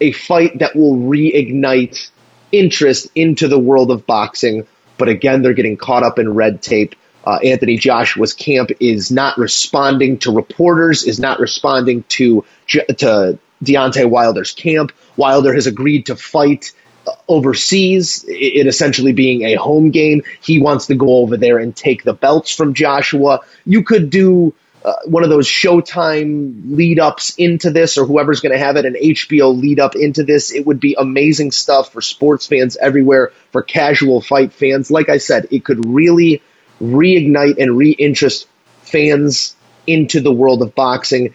[0.00, 2.10] a fight that will reignite
[2.52, 4.66] interest into the world of boxing.
[5.00, 6.94] But again, they're getting caught up in red tape.
[7.24, 14.08] Uh, Anthony Joshua's camp is not responding to reporters, is not responding to to Deontay
[14.08, 14.92] Wilder's camp.
[15.16, 16.72] Wilder has agreed to fight
[17.06, 20.22] uh, overseas, it essentially being a home game.
[20.40, 23.40] He wants to go over there and take the belts from Joshua.
[23.66, 28.52] You could do uh, one of those Showtime lead ups into this, or whoever's going
[28.52, 30.52] to have it, an HBO lead up into this.
[30.52, 34.90] It would be amazing stuff for sports fans everywhere, for casual fight fans.
[34.90, 36.42] Like I said, it could really
[36.80, 38.46] reignite and reinterest
[38.82, 39.54] fans
[39.86, 41.34] into the world of boxing.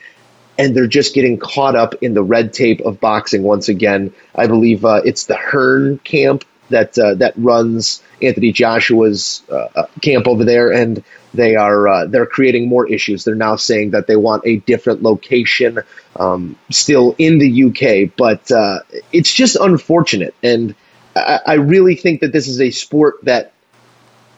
[0.57, 4.13] And they're just getting caught up in the red tape of boxing once again.
[4.34, 9.88] I believe uh, it's the Hearn camp that uh, that runs Anthony Joshua's uh, uh,
[10.01, 11.03] camp over there, and
[11.36, 13.23] they are uh, they're creating more issues.
[13.23, 15.79] They're now saying that they want a different location
[16.15, 18.15] um, still in the UK.
[18.15, 18.79] But uh,
[19.11, 20.75] it's just unfortunate, and
[21.15, 23.53] I, I really think that this is a sport that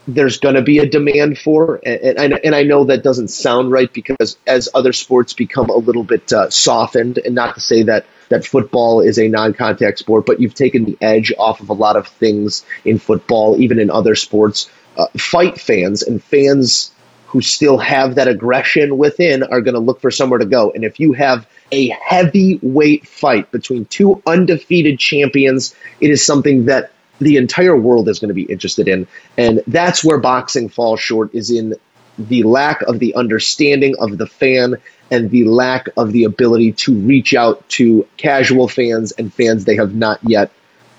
[0.07, 3.71] there's going to be a demand for, and, and, and I know that doesn't sound
[3.71, 7.83] right because as other sports become a little bit uh, softened, and not to say
[7.83, 11.73] that that football is a non-contact sport, but you've taken the edge off of a
[11.73, 14.69] lot of things in football, even in other sports.
[14.97, 16.91] Uh, fight fans and fans
[17.27, 20.71] who still have that aggression within are going to look for somewhere to go.
[20.71, 26.91] And if you have a heavyweight fight between two undefeated champions, it is something that
[27.19, 29.07] the entire world is going to be interested in.
[29.37, 31.75] And that's where boxing falls short is in
[32.17, 34.77] the lack of the understanding of the fan
[35.11, 39.75] and the lack of the ability to reach out to casual fans and fans they
[39.75, 40.51] have not yet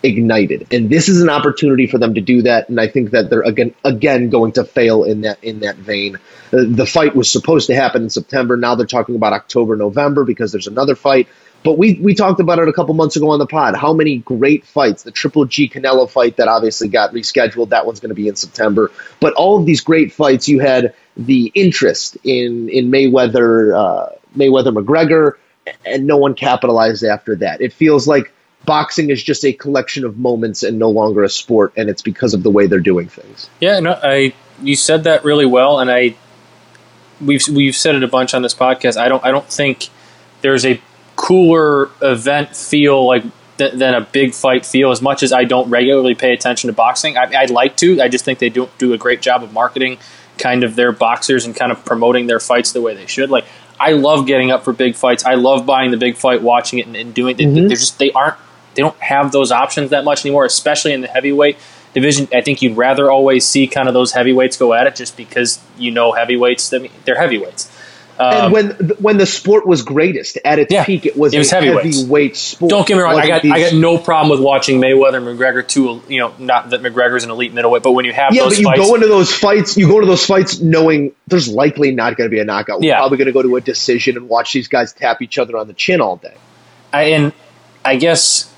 [0.02, 0.72] ignited.
[0.72, 2.68] And this is an opportunity for them to do that.
[2.68, 6.16] And I think that they're again again going to fail in that in that vein.
[6.52, 8.56] Uh, the fight was supposed to happen in September.
[8.56, 11.28] Now they're talking about October, November because there's another fight.
[11.64, 13.74] But we we talked about it a couple months ago on the pod.
[13.74, 15.02] How many great fights?
[15.02, 17.70] The Triple G Canelo fight that obviously got rescheduled.
[17.70, 18.92] That one's going to be in September.
[19.18, 24.72] But all of these great fights, you had the interest in in Mayweather uh, Mayweather
[24.72, 25.32] McGregor,
[25.84, 27.60] and no one capitalized after that.
[27.60, 28.32] It feels like
[28.64, 32.34] boxing is just a collection of moments and no longer a sport, and it's because
[32.34, 33.48] of the way they're doing things.
[33.60, 36.16] Yeah, no, I you said that really well, and I
[37.20, 38.96] we've we've said it a bunch on this podcast.
[38.96, 39.88] I don't I don't think
[40.40, 40.80] there's a
[41.16, 43.24] cooler event feel like
[43.58, 44.90] th- than a big fight feel.
[44.90, 48.00] As much as I don't regularly pay attention to boxing, I, I'd like to.
[48.00, 49.98] I just think they don't do a great job of marketing
[50.38, 53.28] kind of their boxers and kind of promoting their fights the way they should.
[53.28, 53.44] Like
[53.78, 55.24] I love getting up for big fights.
[55.24, 57.36] I love buying the big fight, watching it, and, and doing.
[57.36, 57.68] Mm-hmm.
[57.68, 58.36] They're just they aren't
[58.78, 61.58] they don't have those options that much anymore, especially in the heavyweight
[61.94, 62.28] division.
[62.32, 65.58] I think you'd rather always see kind of those heavyweights go at it, just because
[65.76, 66.68] you know heavyweights.
[66.70, 67.76] They're heavyweights.
[68.20, 68.70] Um, and when
[69.00, 72.36] when the sport was greatest at its yeah, peak, it was, it was a heavyweight
[72.36, 72.70] sport.
[72.70, 75.26] Don't get me wrong; I got these, I got no problem with watching Mayweather and
[75.26, 75.66] McGregor.
[75.66, 78.52] Two, you know, not that McGregor's an elite middleweight, but when you have yeah, those
[78.52, 81.90] but you fights, go into those fights, you go into those fights knowing there's likely
[81.90, 82.80] not going to be a knockout.
[82.80, 82.98] We're Yeah.
[82.98, 85.66] probably going to go to a decision and watch these guys tap each other on
[85.66, 86.36] the chin all day.
[86.92, 87.32] I, and
[87.84, 88.52] I guess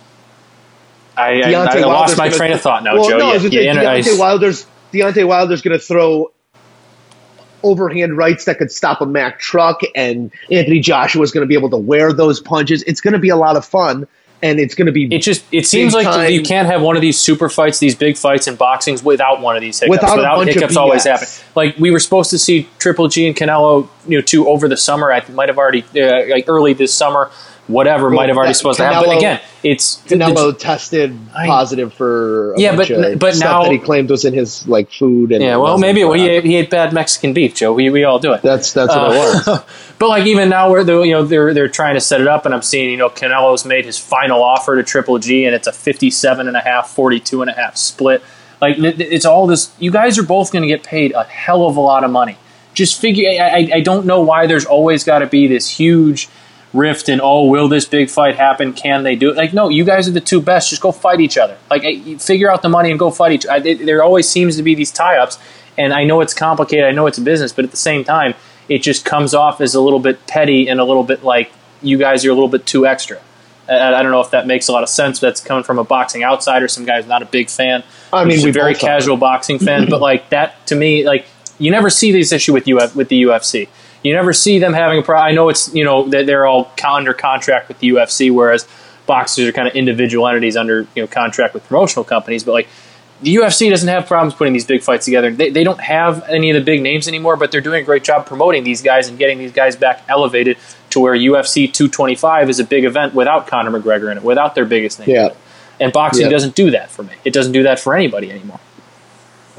[1.16, 3.18] I, I, I lost my gonna- train of thought now, well, Joe.
[3.18, 6.30] No, I Yeah, was gonna yeah, say, inter- Deontay Wilder's Deontay Wilder's going to throw
[7.62, 11.54] overhand rights that could stop a Mack truck, and Anthony Joshua is going to be
[11.54, 12.82] able to wear those punches.
[12.84, 14.06] It's going to be a lot of fun,
[14.42, 16.32] and it's going to be It just it seems like time.
[16.32, 19.56] you can't have one of these super fights, these big fights in boxings without one
[19.56, 20.00] of these hiccups.
[20.02, 21.28] Without of hiccups always happen.
[21.54, 24.76] Like we were supposed to see Triple G and Canelo, you know, two over the
[24.78, 25.12] summer.
[25.12, 27.30] I might have already uh, like early this summer,
[27.70, 29.08] whatever might have already supposed to happen.
[29.08, 33.78] But again, it's Canelo tested positive for a Yeah, but- but stuff now- that he
[33.78, 35.56] claimed was in his like food and yeah.
[35.56, 37.72] Well, maybe uh, he, ate, he ate bad Mexican beef, Joe.
[37.72, 38.42] We, we all do it.
[38.42, 39.60] that's that's what Uh, it was.
[40.00, 42.46] But like even now, where the you know they're they're trying to set it up,
[42.46, 45.66] and I'm seeing you know Canelo's made his final offer to Triple G, and it's
[45.66, 48.22] a 57 and a half, 42 and a half split.
[48.62, 49.70] Like it's all this.
[49.78, 52.38] You guys are both going to get paid a hell of a lot of money.
[52.72, 53.28] Just figure.
[53.28, 56.30] I, I, I don't know why there's always got to be this huge
[56.72, 58.72] rift in oh will this big fight happen?
[58.72, 59.36] Can they do it?
[59.36, 60.70] Like no you guys are the two best.
[60.70, 61.58] Just go fight each other.
[61.70, 61.82] Like
[62.20, 64.90] figure out the money and go fight each other there always seems to be these
[64.90, 65.38] tie-ups
[65.78, 68.34] and i know it's complicated i know it's a business but at the same time
[68.68, 71.52] it just comes off as a little bit petty and a little bit like
[71.82, 73.18] you guys are a little bit too extra.
[73.68, 76.24] I, don't know if that makes a lot of sense that's coming from a boxing
[76.24, 77.84] outsider some guy's not a big fan.
[78.12, 81.26] I mean, we very casual boxing fan but like that to me like
[81.58, 83.68] you never see this issue with Uf- with the UFC
[84.02, 85.26] you never see them having a problem.
[85.28, 88.66] I know it's you know that they're all under contract with the UFC, whereas
[89.06, 92.44] boxers are kind of individual entities under you know contract with promotional companies.
[92.44, 92.68] But like
[93.22, 95.30] the UFC doesn't have problems putting these big fights together.
[95.30, 98.02] They, they don't have any of the big names anymore, but they're doing a great
[98.02, 100.56] job promoting these guys and getting these guys back elevated
[100.90, 104.64] to where UFC 225 is a big event without Conor McGregor in it, without their
[104.64, 105.10] biggest name.
[105.10, 105.34] Yeah.
[105.78, 106.30] And boxing Yeah.
[106.30, 107.12] doesn't do that for me.
[107.24, 108.60] It doesn't do that for anybody anymore.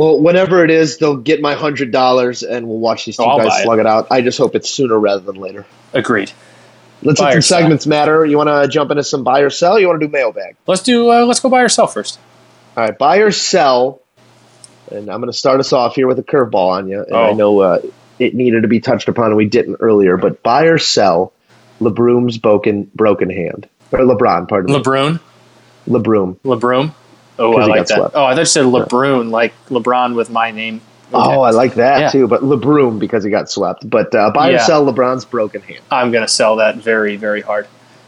[0.02, 3.38] Well, whenever it is, they'll get my hundred dollars, and we'll watch these two Oh,
[3.38, 4.08] guys slug it out.
[4.10, 5.64] I just hope it's sooner rather than later.
[5.93, 6.32] Agreed.
[7.04, 8.26] Let's Buy or some segments matter.
[8.26, 9.80] You want to jump into some buy or sell?
[9.80, 10.56] You want to do mailbag?
[10.66, 11.12] Let's do.
[11.12, 12.20] Uh, let's go buy or sell first.
[12.76, 14.02] All right, buy or sell.
[14.89, 17.04] And I'm going to start us off here with a curveball on you.
[17.04, 17.34] And I Oh.
[17.36, 17.82] know uh,
[18.18, 20.18] it needed to be touched upon, and we didn't earlier.
[20.18, 21.32] But buy or sell
[21.80, 25.20] LeBroom's broken broken hand or LeBron, pardon me, LeBron.
[25.88, 26.38] LeBroom.
[26.43, 26.95] LeBroom.
[27.42, 27.98] Oh, I like that.
[27.98, 28.16] swept.
[28.16, 30.82] Oh, I thought you said LeBron, like LeBron with my name.
[31.14, 31.36] Okay.
[31.36, 32.10] Oh, I like that Yeah.
[32.10, 32.28] too.
[32.28, 33.89] But LeBroom because he got swept.
[33.89, 35.82] But uh, buy or sell LeBron's broken hand.
[35.92, 37.68] I'm going to sell that very, very hard.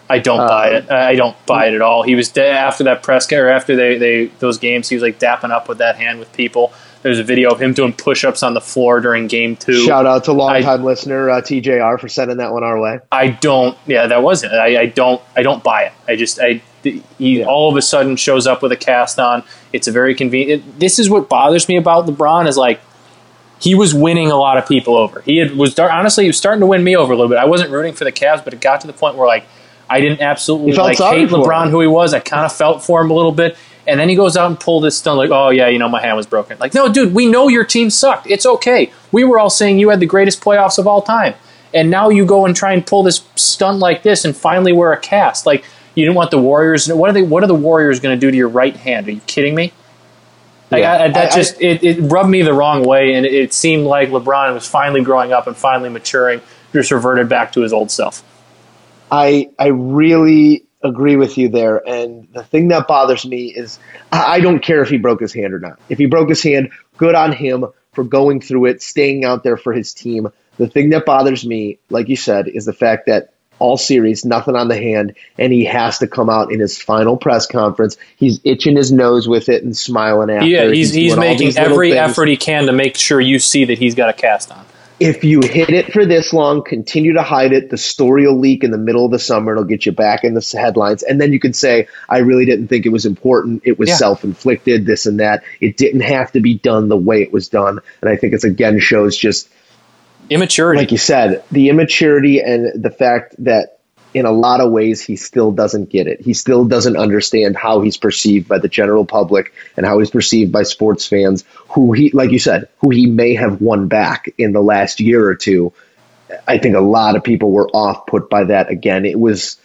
[0.10, 0.92] I don't buy Um, it.
[0.92, 2.04] I don't buy it at all.
[2.04, 4.88] He was de- after that press or after they, they those games.
[4.90, 6.72] He was like dapping up with that hand with people.
[7.02, 9.86] There's a video of him doing push-ups on the floor during game two.
[9.86, 13.00] Shout out to longtime listener uh, TJR for sending that one our way.
[13.12, 13.78] I don't.
[13.86, 14.52] Yeah, that was it.
[14.54, 15.22] I, I don't.
[15.36, 15.94] I don't buy it.
[16.08, 16.40] I just.
[16.40, 16.62] I.
[16.84, 19.44] He all of a sudden shows up with a cast on.
[19.72, 20.80] It's a very convenient.
[20.80, 22.82] This is what bothers me about LeBron is like
[23.60, 25.22] he was winning a lot of people over.
[25.22, 27.38] He had, was honestly he was starting to win me over a little bit.
[27.38, 29.46] I wasn't rooting for the Cavs, but it got to the point where like
[29.90, 31.72] I didn't absolutely like hate LeBron him.
[31.72, 32.14] who he was.
[32.14, 33.58] I kind of felt for him a little bit.
[33.86, 36.02] And then he goes out and pull this stunt like, oh yeah, you know my
[36.02, 36.58] hand was broken.
[36.58, 38.28] Like, no, dude, we know your team sucked.
[38.28, 38.92] It's okay.
[39.12, 41.34] We were all saying you had the greatest playoffs of all time,
[41.74, 44.94] and now you go and try and pull this stunt like this and finally wear
[44.94, 45.46] a cast.
[45.46, 45.66] Like,
[45.96, 46.88] you didn't want the Warriors.
[46.91, 47.22] What are they?
[47.24, 49.08] What are the Warriors going to do to your right hand?
[49.08, 49.72] Are you kidding me?
[50.72, 50.94] Like, Yeah.
[50.94, 53.54] I, I- that I- just it, it rubbed me the wrong way, and it, it
[53.54, 56.41] seemed like LeBron was finally growing up and finally maturing.
[56.72, 58.24] Just reverted back to his old self.
[59.12, 61.78] I I really agree with you there.
[61.88, 63.78] And the thing that bothers me is
[64.12, 65.80] I I don't care if he broke his hand or not.
[65.89, 69.58] If he broke his hand, good on him for going through it, staying out there
[69.58, 70.30] for his team.
[70.58, 73.33] The thing that bothers me, like you said, is the fact that
[73.64, 77.16] all series, nothing on the hand, and he has to come out in his final
[77.16, 77.95] press conference.
[78.18, 80.47] He's itching his nose with it and smiling after.
[80.47, 82.11] Yeah, he's he's all making every things.
[82.11, 84.66] effort he can to make sure you see that he's got a cast on.
[84.99, 88.64] if you hit it for this long, continue to hide it, the story will leak
[88.64, 89.51] in the middle of the summer.
[89.53, 91.03] It'll get you back in the headlines.
[91.03, 93.64] And then you can say, I really didn't think it was important.
[93.66, 93.95] It was Yeah.
[93.95, 95.43] self inflicted, this and that.
[95.59, 97.80] It didn't have to be done the way it was done.
[98.01, 99.49] And I think it's again shows just,
[100.30, 100.80] Immaturity.
[100.80, 103.80] like you said, the immaturity and the fact that
[104.13, 106.21] in a lot of ways he still doesn't get it.
[106.21, 110.51] He still doesn't understand how he's perceived by the general public and how he's perceived
[110.51, 114.53] by sports fans who he like you said, who he may have won back in
[114.53, 115.74] the last year or two.
[116.47, 119.05] I think a lot of people were off put by that again.
[119.05, 119.57] It was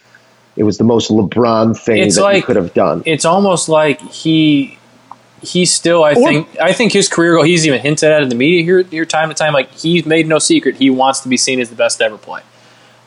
[0.55, 3.03] it was the most LeBron thing It's that he could have done.
[3.05, 4.78] it's almost like he
[5.41, 8.35] he's still I think I think his career goal he's even hinted at in the
[8.35, 11.37] media here here time to time like he's made no secret he wants to be
[11.37, 12.41] seen as the best to ever play.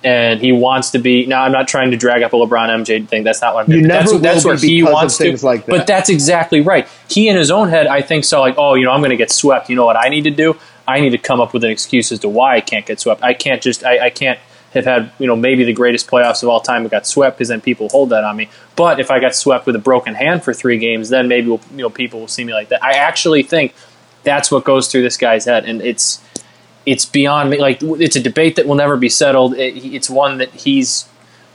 [0.04, 1.26] And he wants to be.
[1.26, 3.22] Now, I'm not trying to drag up a LeBron MJ thing.
[3.22, 3.86] That's not what I'm You doing.
[3.86, 5.36] never that's that's he wants to.
[5.46, 5.70] like that.
[5.70, 6.88] But that's exactly right.
[7.08, 8.40] He, in his own head, I think so.
[8.40, 9.70] Like, oh, you know, I'm going to get swept.
[9.70, 10.56] You know what I need to do?
[10.88, 13.22] I need to come up with an excuse as to why I can't get swept.
[13.22, 13.84] I can't just.
[13.84, 14.40] I, I can't
[14.72, 16.82] have had you know maybe the greatest playoffs of all time.
[16.82, 18.48] and got swept because then people hold that on me.
[18.76, 21.60] But if I got swept with a broken hand for three games, then maybe we'll,
[21.72, 22.82] you know people will see me like that.
[22.82, 23.74] I actually think
[24.24, 26.22] that's what goes through this guy's head, and it's
[26.86, 27.60] it's beyond me.
[27.60, 29.54] Like it's a debate that will never be settled.
[29.54, 31.08] It, it's one that he's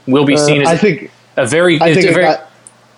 [0.06, 1.80] will be Uh, seen as I think a very.
[1.80, 2.36] I think a very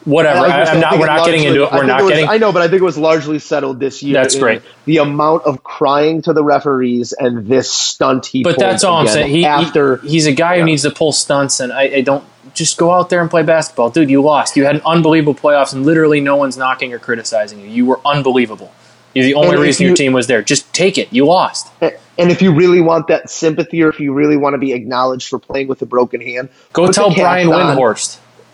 [0.05, 0.41] whatever.
[0.47, 0.99] I I'm not.
[0.99, 1.73] We're it not getting into it.
[1.73, 2.29] We're not was- getting.
[2.29, 4.15] I know, but I think it was largely settled this year.
[4.15, 4.63] That's great.
[4.85, 8.43] The amount of crying to the referees and this stunt he.
[8.43, 9.29] But that's all I'm saying.
[9.31, 10.61] He, he- after he's a guy Yeah.
[10.61, 12.25] who needs to pull stunts, and I, I don't
[12.55, 14.11] just go out there and play basketball, dude.
[14.11, 14.57] You lost.
[14.57, 17.67] You had an unbelievable playoffs, and literally no one's knocking or criticizing you.
[17.69, 18.73] You were unbelievable.
[19.15, 20.41] You're the only And reason your team was there.
[20.41, 21.13] Just take it.
[21.13, 21.69] You lost.
[21.81, 25.29] And if you really want that sympathy, or if you really want to be acknowledged
[25.29, 27.77] for playing with a broken hand, Go tell Brian on.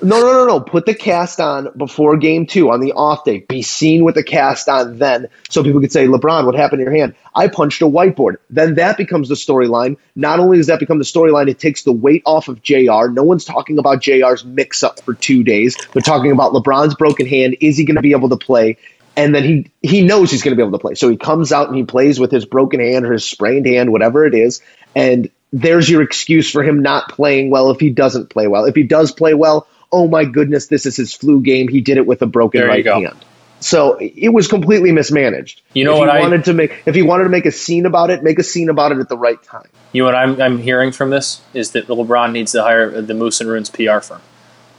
[0.02, 0.60] No, no, no, no.
[0.60, 3.38] Put the cast on before game two on the off day.
[3.38, 6.84] Be seen with the cast on then, so people could say, "LeBron, what happened to
[6.84, 7.14] your hand?
[7.34, 9.96] I punched a whiteboard." Then that becomes the storyline.
[10.14, 13.08] Not only does that become the storyline, it takes the weight off of Jr.
[13.10, 15.76] No one's talking about Jr's mix-up for two days.
[15.92, 17.56] They're talking about LeBron's broken hand.
[17.60, 18.76] Is he going to be able to play?
[19.16, 21.52] And then he he knows he's going to be able to play, so he comes
[21.52, 24.60] out and he plays with his broken hand or his sprained hand, whatever it is,
[24.94, 28.66] and there's your excuse for him not playing well if he doesn't play well.
[28.66, 31.68] If he does play well, oh my goodness, this is his flu game.
[31.68, 33.24] He did it with a broken There right hand.
[33.58, 35.62] So it was completely mismanaged.
[35.72, 37.52] You know if what he I- wanted to make if he wanted to make a
[37.52, 39.68] scene about it, make a scene about it at the right time.
[39.92, 43.14] You know what I'm, I'm hearing from this is that LeBron needs to hire the
[43.14, 44.20] Moose and Runes PR firm.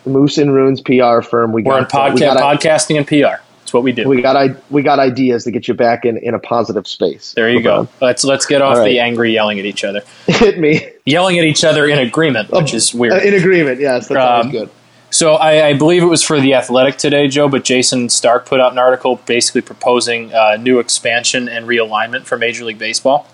[0.03, 1.53] The Moose and Runes PR firm.
[1.53, 3.41] We We're in got we got, podcasting and PR.
[3.61, 4.07] That's what we do.
[4.07, 7.33] we got i- we got ideas to get you back in, in a positive space.
[7.35, 7.87] there you go.
[7.99, 8.85] Let's let's get off right.
[8.85, 10.03] the angry yelling at each other.
[10.27, 13.13] Hit me Yelling at each other in agreement, which is weird.
[13.13, 13.79] Uh, in agreement.
[13.81, 14.69] Yes, that's Um, good.
[15.17, 17.49] So I, I believe it was for the Athletic today, Joe.
[17.49, 22.37] But Jayson Stark put out an article basically proposing uh, new expansion and realignment for
[22.37, 23.27] Major League Baseball.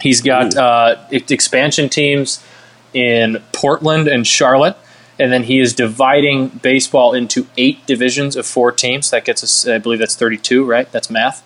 [0.00, 2.44] He's got uh, expansion teams
[2.92, 4.76] in Portland and Charlotte,
[5.16, 9.10] and then he is dividing baseball into eight divisions of four teams.
[9.10, 10.90] That gets us, I believe, that's thirty-two, right?
[10.90, 11.44] That's math.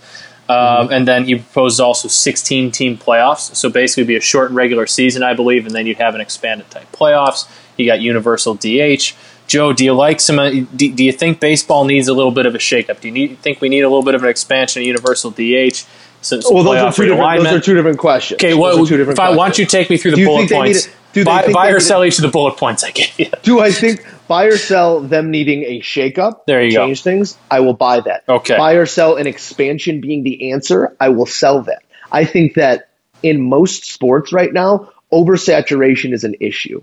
[0.49, 3.55] Um, and then he proposes also 16 team playoffs.
[3.55, 6.23] So basically, it'd be a shortened regular season, I believe, and then you'd have an
[6.23, 7.47] expanded type playoffs.
[7.77, 9.15] You got universal DH.
[9.49, 10.39] Joe, do you like some?
[10.39, 13.01] uh, Do, do you think baseball needs a little bit of a shakeup?
[13.01, 15.85] Do you need, think we need a little bit of an expansion of universal DH?
[16.21, 18.39] some, some Well, those are, two different, those are two different questions.
[18.43, 20.49] Okay, well, two different if I, why don't you take me through the Do bullet
[20.49, 20.89] think they need points?
[21.25, 23.31] buy buy or sell each of the bullet points I gave you.
[23.43, 26.45] Do I think buy or sell them needing a shakeup?
[26.47, 26.87] There you go.
[26.87, 27.39] change things.
[27.51, 28.25] I will buy that.
[28.29, 28.57] Okay.
[28.57, 30.97] Buy or sell an expansion being the answer.
[31.01, 31.83] I will sell that.
[32.11, 32.91] I think that
[33.23, 36.83] in most sports right now, oversaturation is an issue.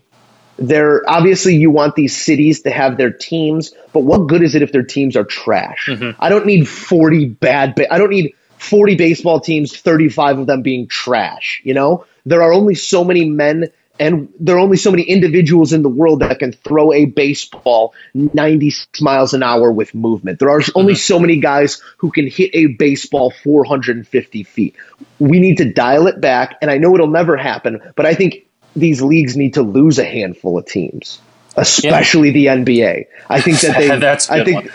[0.58, 4.62] There obviously you want these cities to have their teams, but what good is it
[4.62, 5.88] if their teams are trash?
[5.90, 6.22] Mm-hmm.
[6.22, 10.62] I don't need 40 bad ba- I don't need 40 baseball teams, 35 of them
[10.62, 12.06] being trash, you know?
[12.26, 15.90] There are only so many men and there are only so many individuals in the
[15.90, 20.40] world that can throw a baseball 90 miles an hour with movement.
[20.40, 24.76] There are only so many guys who can hit a baseball 450 feet.
[25.20, 28.45] We need to dial it back, and I know it'll never happen, but I think
[28.76, 31.22] these leagues need to lose a handful of teams,
[31.56, 33.08] especially the NBA.
[33.30, 33.88] I think that they.
[34.00, 34.72] That's I think,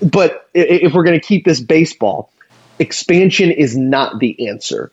[0.00, 2.30] but if we're going to keep this baseball,
[2.78, 4.92] expansion is not the answer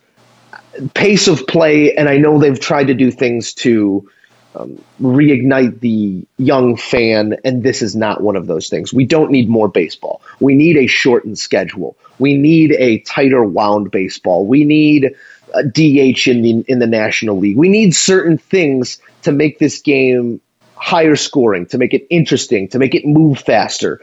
[0.94, 4.08] pace of play, and I know they've tried to do things to
[4.54, 8.92] um, reignite the young fan, and this is not one of those things.
[8.92, 10.22] We don't need more baseball.
[10.38, 11.96] We need a shortened schedule.
[12.18, 14.46] We need a tighter wound baseball.
[14.46, 15.14] We need
[15.50, 17.56] DH in the in the National League.
[17.56, 20.40] We need certain things to make this game
[20.74, 24.00] higher scoring, to make it interesting, to make it move faster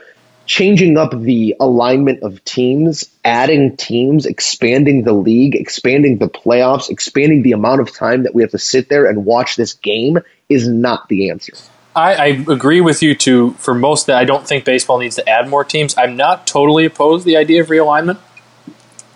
[0.47, 7.43] changing up the alignment of teams, adding teams, expanding the league, expanding the playoffs, expanding
[7.43, 10.17] the amount of time that we have to sit there and watch this game
[10.49, 11.53] is not the answer.
[11.95, 15.29] I, I agree with you to for most that I don't think baseball needs to
[15.29, 15.97] add more teams.
[15.97, 18.17] I'm not totally opposed to the idea of realignment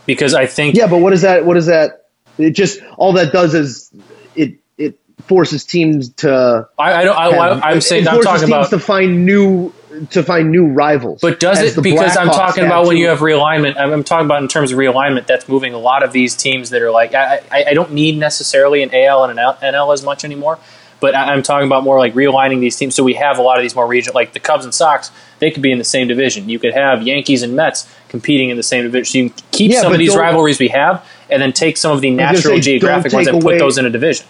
[0.05, 1.45] because I think Yeah, but what is that?
[1.45, 2.00] What is that?
[2.41, 3.91] It just all that does is
[4.35, 6.67] it it forces teams to.
[6.77, 7.17] I, I don't.
[7.17, 9.73] I, it saying I'm talking teams about to find new
[10.11, 11.21] to find new rivals.
[11.21, 11.81] But does it?
[11.81, 13.77] Because I'm talking about when you have realignment.
[13.77, 15.27] I'm, I'm talking about in terms of realignment.
[15.27, 18.17] That's moving a lot of these teams that are like I, I, I don't need
[18.17, 20.59] necessarily an AL and an NL as much anymore.
[20.99, 22.95] But I, I'm talking about more like realigning these teams.
[22.95, 25.11] So we have a lot of these more regional, like the Cubs and Sox.
[25.39, 26.47] They could be in the same division.
[26.47, 29.05] You could have Yankees and Mets competing in the same division.
[29.05, 31.91] So you can keep Yeah, some of these rivalries we have, and then take some
[31.93, 34.25] of the natural say, geographic ones and put those in a division.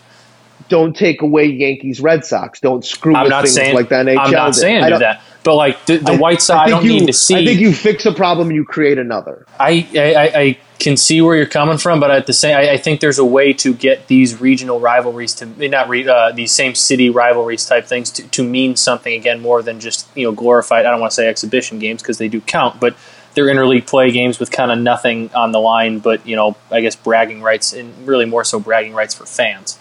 [0.70, 2.60] don't take away Yankees Red Sox.
[2.60, 4.06] Don't screw I'm with not things saying like that.
[4.06, 4.18] NHL.
[4.20, 5.22] I'm not saying do that.
[5.44, 7.36] But like the, the I- White Sox, I, think don't you, need to see.
[7.36, 9.46] I think you fix a problem and you create another.
[9.60, 12.78] I, I, I can see where you're coming from, but at the same, I, I
[12.78, 16.76] think there's a way to get these regional rivalries to not re, uh, these same
[16.76, 20.86] city rivalries type things to, to mean something again more than just you know glorified.
[20.86, 22.96] I don't want to say exhibition games because they do count, but
[23.34, 26.82] they're interleague play games with kind of nothing on the line, but you know I
[26.82, 29.80] guess bragging rights and really more so bragging rights for fans.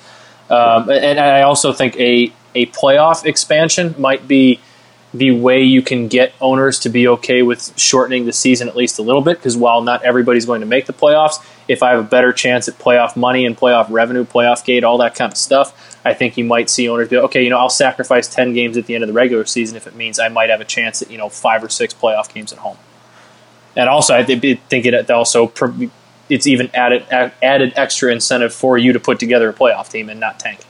[0.48, 4.60] Um, and I also think a a playoff expansion might be
[5.12, 8.98] the way you can get owners to be okay with shortening the season at least
[8.98, 11.98] a little bit because while not everybody's going to make the playoffs if i have
[11.98, 15.36] a better chance at playoff money and playoff revenue playoff gate all that kind of
[15.36, 18.76] stuff i think you might see owners be okay you know i'll sacrifice 10 games
[18.76, 21.02] at the end of the regular season if it means i might have a chance
[21.02, 22.76] at you know five or six playoff games at home
[23.76, 25.52] and also i think it also
[26.28, 27.04] it's even added
[27.42, 30.60] added extra incentive for you to put together a playoff team and not tank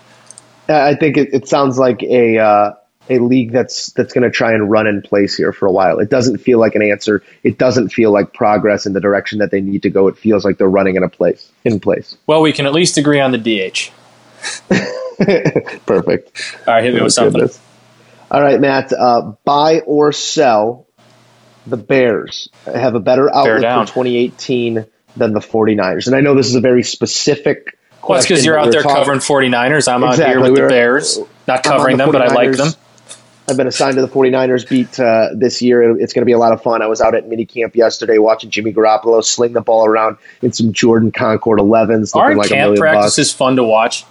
[0.70, 2.72] I think it, it sounds like a uh,
[3.08, 5.98] a league that's that's going to try and run in place here for a while.
[5.98, 7.22] It doesn't feel like an answer.
[7.42, 10.08] It doesn't feel like progress in the direction that they need to go.
[10.08, 12.16] It feels like they're running in a place in place.
[12.26, 13.90] well we can at least agree on the dh
[15.86, 16.56] Perfect.
[16.66, 17.60] all right hit me with something Goodness.
[18.30, 18.92] All right, Matt.
[18.92, 20.86] Uh, buy or sell
[21.66, 24.86] the Bears have a better outlook for 2018
[25.16, 26.06] than the 49ers.
[26.06, 28.96] And I know this is a very specific Well, it's because you're out there talking-
[28.96, 29.92] covering 49ers.
[29.92, 31.18] I'm out here with We're- the Bears.
[31.48, 32.72] Not covering the them, but I like them.
[33.48, 35.98] I've been assigned to the 49ers beat uh, this year.
[35.98, 36.82] It's going to be a lot of fun.
[36.82, 40.72] I was out at minicamp yesterday watching Jimmy Garoppolo sling the ball around in some
[40.72, 42.14] Jordan Concord 11s.
[42.14, 43.36] looking Aren't like camp practices bucks.
[43.36, 44.04] fun to watch?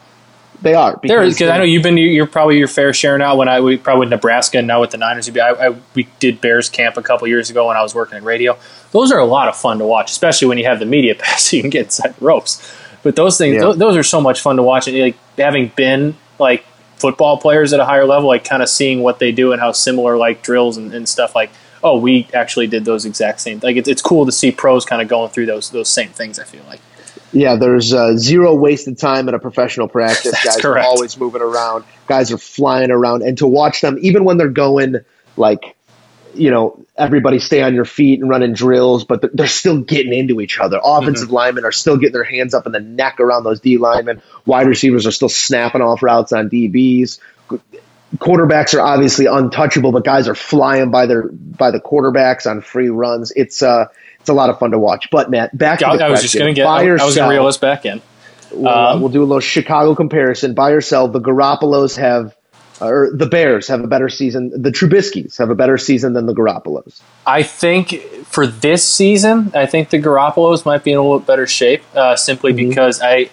[0.62, 1.00] They are.
[1.02, 1.98] There, because I know you've been.
[1.98, 3.36] You're probably your fair share now.
[3.38, 5.76] When I we probably with Nebraska and now with the Niners, you'd be, I, I,
[5.96, 8.58] we did Bears camp a couple years ago when I was working in radio.
[8.92, 11.44] Those are a lot of fun to watch, especially when you have the media pass,
[11.44, 12.74] so you can get inside the ropes.
[13.04, 13.62] But those things, Yeah.
[13.62, 14.88] those, those are so much fun to watch.
[14.90, 16.66] And like having been like
[16.98, 19.72] football players at a higher level, like kind of seeing what they do and how
[19.72, 21.52] similar like drills and, and stuff like.
[21.82, 23.62] Oh, we actually did those exact same.
[23.64, 26.38] Like it's, it's cool to see pros kind of going through those those same things.
[26.38, 26.82] I feel like.
[27.32, 30.32] Yeah, there's uh, zero wasted time in a professional practice.
[30.44, 30.86] That's Guys correct.
[30.86, 31.84] are always moving around.
[32.08, 34.96] Guys are flying around, and to watch them, even when they're going
[35.38, 35.76] like,
[36.36, 40.14] you know, everybody stay on your feet and running drills, but they're- they're still getting
[40.14, 40.80] into each other.
[40.84, 41.36] Offensive Mm-hmm.
[41.36, 44.22] linemen are still getting their hands up in the neck around those D linemen.
[44.46, 47.20] Wide receivers are still snapping off routes on DBs.
[48.18, 52.90] Quarterbacks are obviously untouchable, but guys are flying by their by the quarterbacks on free
[52.90, 53.32] runs.
[53.36, 53.86] It's uh
[54.20, 55.10] it's a lot of fun to watch.
[55.12, 56.66] But Matt, back to I, the I was just going to get.
[56.66, 58.02] Buy I, I was going to reel us back in.
[58.52, 60.54] We'll, uh, Um, we'll do a little Chicago comparison.
[60.54, 61.08] Buy or sell.
[61.08, 62.36] The Garoppolos have,
[62.82, 64.50] or the Bears have a better season.
[64.62, 67.02] The Trubisky's have a better season than the Garoppolos.
[67.26, 67.92] I think
[68.26, 72.16] for this season, I think the Garoppolos might be in a little better shape, uh,
[72.16, 72.70] simply Mm-hmm.
[72.70, 73.30] because I,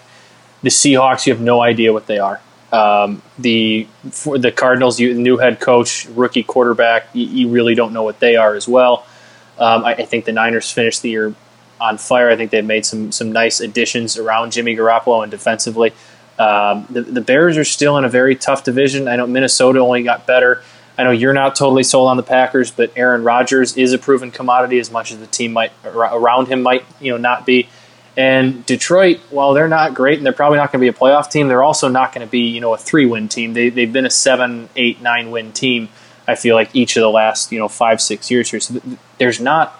[0.61, 2.39] the Seahawks, you have no idea what they are.
[2.71, 7.93] Um, the for the Cardinals, you new head coach, rookie quarterback, you, you really don't
[7.93, 9.05] know what they are as well.
[9.59, 11.33] Um, I, I think the Niners finished the year
[11.79, 12.29] on fire.
[12.29, 15.93] I think they've made some some nice additions around Jimmy Garoppolo and defensively.
[16.39, 19.07] Um, the, the Bears are still in a very tough division.
[19.07, 20.61] I know Minnesota only got better.
[20.97, 24.31] I know you're not totally sold on the Packers, but Aaron Rodgers is a proven
[24.31, 27.69] commodity as much as the team might around him might you know not be.
[28.15, 31.29] And Detroit, while they're not great and they're probably not going to be a playoff
[31.29, 33.53] team, they're also not going to be you know a three win team.
[33.53, 35.89] They they've been a seven, eight, nine win team.
[36.27, 38.59] I feel like each of the last you know five six years here.
[38.59, 39.79] So th- there's not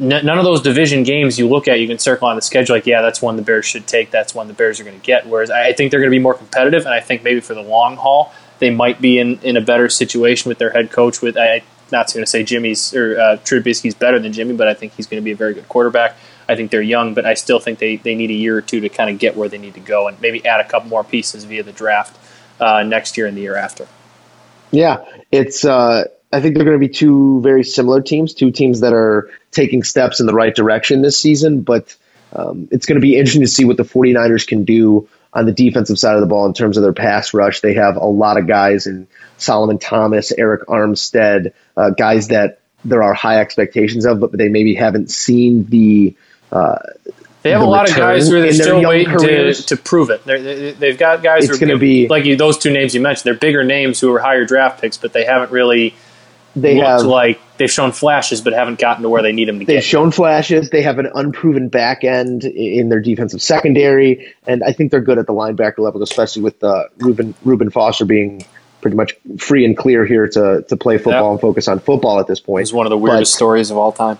[0.00, 2.76] n- none of those division games you look at, you can circle on the schedule
[2.76, 4.10] like, yeah, that's one the Bears should take.
[4.10, 5.26] That's one the Bears are going to get.
[5.26, 7.54] Whereas I I think they're going to be more competitive, and I think maybe for
[7.54, 11.20] the long haul, they might be in, in a better situation with their head coach.
[11.20, 14.74] With I'm not going to say Jimmy's or uh, Trubisky's better than Jimmy, but I
[14.74, 16.16] think he's going to be a very good quarterback.
[16.48, 18.80] I think they're young, but I still think they, they need a year or two
[18.80, 21.04] to kind of get where they need to go, and maybe add a couple more
[21.04, 22.18] pieces via the draft
[22.58, 23.86] uh, next year and the year after.
[24.70, 25.64] Yeah, it's.
[25.64, 29.30] Uh, I think they're going to be two very similar teams, two teams that are
[29.50, 31.62] taking steps in the right direction this season.
[31.62, 31.96] But
[32.34, 35.52] um, it's going to be interesting to see what the 49ers can do on the
[35.52, 37.60] defensive side of the ball in terms of their pass rush.
[37.60, 39.08] They have a lot of guys in
[39.38, 44.74] Solomon Thomas, Arik Armstead, uh, guys that there are high expectations of, but they maybe
[44.74, 46.16] haven't seen the.
[46.50, 46.78] Uh,
[47.42, 49.64] They have the a lot of guys who are still waiting to, careers.
[49.66, 50.24] to prove it.
[50.24, 52.94] They're, they, they've got guys It's who are gonna be- like you, those two names
[52.94, 53.24] you mentioned.
[53.26, 55.94] They're bigger names who are higher draft picks, but they haven't really
[56.56, 59.60] They looked have like they've shown flashes, but haven't gotten to where they need them
[59.60, 59.72] to get.
[59.72, 60.70] They've shown flashes.
[60.70, 65.18] They have an unproven back end in their defensive secondary, and I think they're good
[65.18, 68.44] at the linebacker level, especially with uh, Reuben Reuben Foster being
[68.80, 71.30] pretty much free and clear here to to play football Yeah.
[71.32, 72.62] and focus on football at this point.
[72.62, 74.18] It was one of the weirdest But- stories of all time.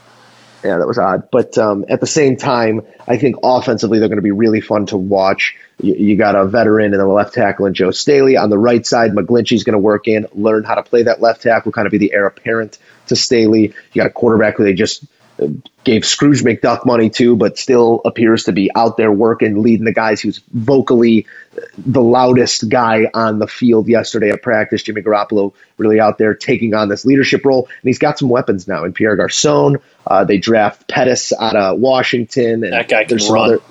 [0.64, 1.30] Yeah, that was odd.
[1.30, 4.86] But um, at the same time, I think offensively they're going to be really fun
[4.86, 5.56] to watch.
[5.80, 8.36] You, you got a veteran in the left tackle and Joe Staley.
[8.36, 11.42] On the right side, McGlinchey's going to work in, learn how to play that left
[11.42, 13.74] tackle, kind of be the heir apparent to Staley.
[13.92, 15.04] You got a quarterback who they just
[15.40, 15.46] uh,
[15.84, 19.94] gave Scrooge McDuck money to, but still appears to be out there working, leading the
[19.94, 24.82] guys who's vocally uh, the loudest guy on the field yesterday at practice.
[24.82, 28.66] Jimmy Garoppolo really out there taking on this leadership role, and he's got some weapons
[28.68, 29.78] now in Pierre Garcon.
[30.06, 33.44] Uh, they draft Pettis out of Washington, and That guy can there's some run.
[33.54, 33.62] other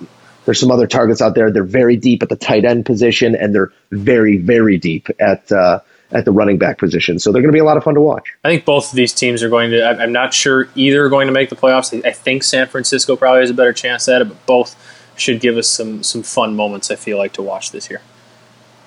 [0.46, 1.52] there's some other targets out there.
[1.52, 5.80] They're very deep at the tight end position, and they're very very deep at uh,
[6.10, 7.20] at the running back position.
[7.20, 8.34] So they're going to be a lot of fun to watch.
[8.46, 9.84] I think both of these teams are going to.
[9.84, 12.06] I'm not sure either are going to make the playoffs.
[12.06, 14.76] I think San Francisco probably has a better chance at it, but both
[15.20, 16.90] should give us some some fun moments.
[16.92, 18.02] I feel like to watch this year.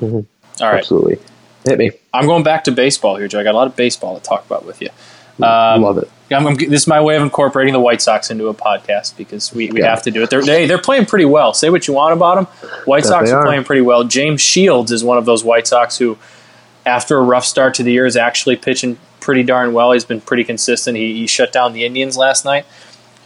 [0.00, 0.26] Mhm.
[0.60, 1.18] All right, Absolutely,
[1.64, 1.90] hit me.
[2.12, 3.40] I'm going back to baseball here, Joe.
[3.40, 4.88] I got a lot of baseball to talk about with you.
[5.42, 6.10] Um, Love it.
[6.30, 9.54] I'm, I'm- this is my way of incorporating the White Sox into a podcast because
[9.54, 9.88] we, we Yeah.
[9.90, 10.28] have to do it.
[10.30, 11.54] They're, they, they're playing pretty well.
[11.54, 12.44] Say what you want about them.
[12.84, 13.44] White That Sox are are.
[13.46, 14.04] playing pretty well.
[14.04, 16.18] James Shields is one of those White Sox who,
[16.84, 19.92] after a rough start to the year, is actually pitching pretty darn well.
[19.92, 20.96] He's been pretty consistent.
[20.98, 22.66] He, he shut down the Indians last night.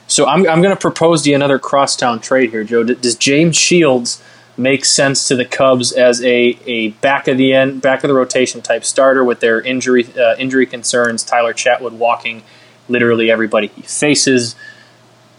[0.06, 2.84] So I'm, I'm going to propose to you another crosstown trade here, Joe.
[2.84, 4.22] Does James Shields
[4.56, 8.14] make sense to the Cubs as a, a back of the end, back of the
[8.14, 11.24] rotation type starter with their injury uh, injury concerns?
[11.24, 12.42] Tyler Chatwood walking
[12.88, 14.54] literally everybody he faces,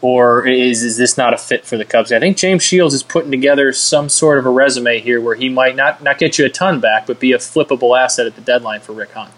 [0.02, 2.12] or is is this not a fit for the Cubs?
[2.12, 5.48] I think James Shields is putting together some sort of a resume here where he
[5.48, 8.42] might not not get you a ton back, but be a flippable asset at the
[8.42, 9.32] deadline for Rick Hahn.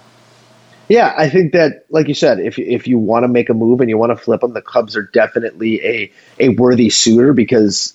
[0.87, 3.81] Yeah, I think that, like you said, if if you want to make a move
[3.81, 7.93] and you want to flip them, the Cubs are definitely a a worthy suitor because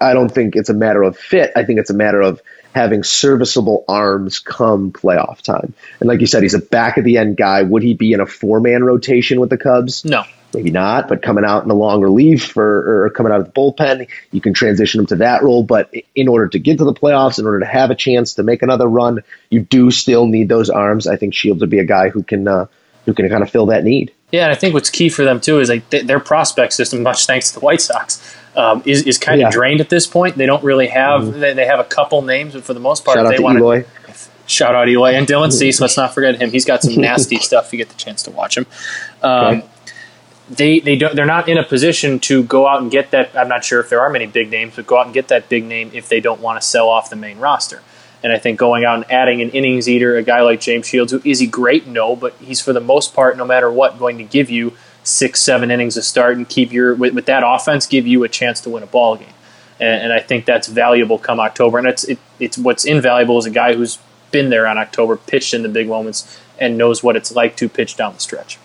[0.00, 1.52] I don't think it's a matter of fit.
[1.56, 2.40] I think it's a matter of
[2.74, 5.74] having serviceable arms come playoff time.
[6.00, 7.62] And like you said, he's a back of the end guy.
[7.62, 10.04] Would he be in a four man rotation with the Cubs?
[10.04, 13.46] No, maybe not, but coming out in a long relief or, or coming out of
[13.46, 15.62] the bullpen, you can transition him to that role.
[15.62, 18.42] But in order to get to the playoffs, in order to have a chance to
[18.42, 21.06] make another run, you do still need those arms.
[21.06, 22.66] I think Shields would be a guy who can uh,
[23.04, 24.12] who can kind of fill that need.
[24.30, 27.02] Yeah, and I think what's key for them too is like th- their prospect system,
[27.02, 29.50] much thanks to the White Sox, um, is is kind of Yeah.
[29.50, 30.36] drained at this point.
[30.36, 33.16] They don't really have they, they have a couple names, but for the most part,
[33.16, 33.84] Shout out they to want Eloy.
[34.46, 35.80] Shout out Eloy and Dylan Cease.
[35.84, 36.50] Let's not forget him.
[36.50, 37.66] He's got some nasty stuff.
[37.66, 38.66] If you get the chance to watch him.
[39.22, 39.66] Um, Okay.
[40.50, 43.36] They they don't they're not in a position to go out and get that.
[43.36, 45.50] I'm not sure if there are many big names, but go out and get that
[45.50, 47.82] big name if they don't want to sell off the main roster.
[48.22, 51.12] And I think going out and adding an innings eater, a guy like James Shields,
[51.12, 51.86] who is he great?
[51.86, 54.72] No, but he's for the most part, no matter what, going to give you
[55.08, 58.28] six, seven innings to start and keep your with, with that offense give you a
[58.28, 59.28] chance to win a ball game.
[59.80, 61.78] And, and I think that's valuable come October.
[61.78, 63.98] And it's it, it's what's invaluable is a guy who's
[64.30, 67.68] been there on October, pitched in the big moments, and knows what it's like to
[67.68, 68.58] pitch down the stretch.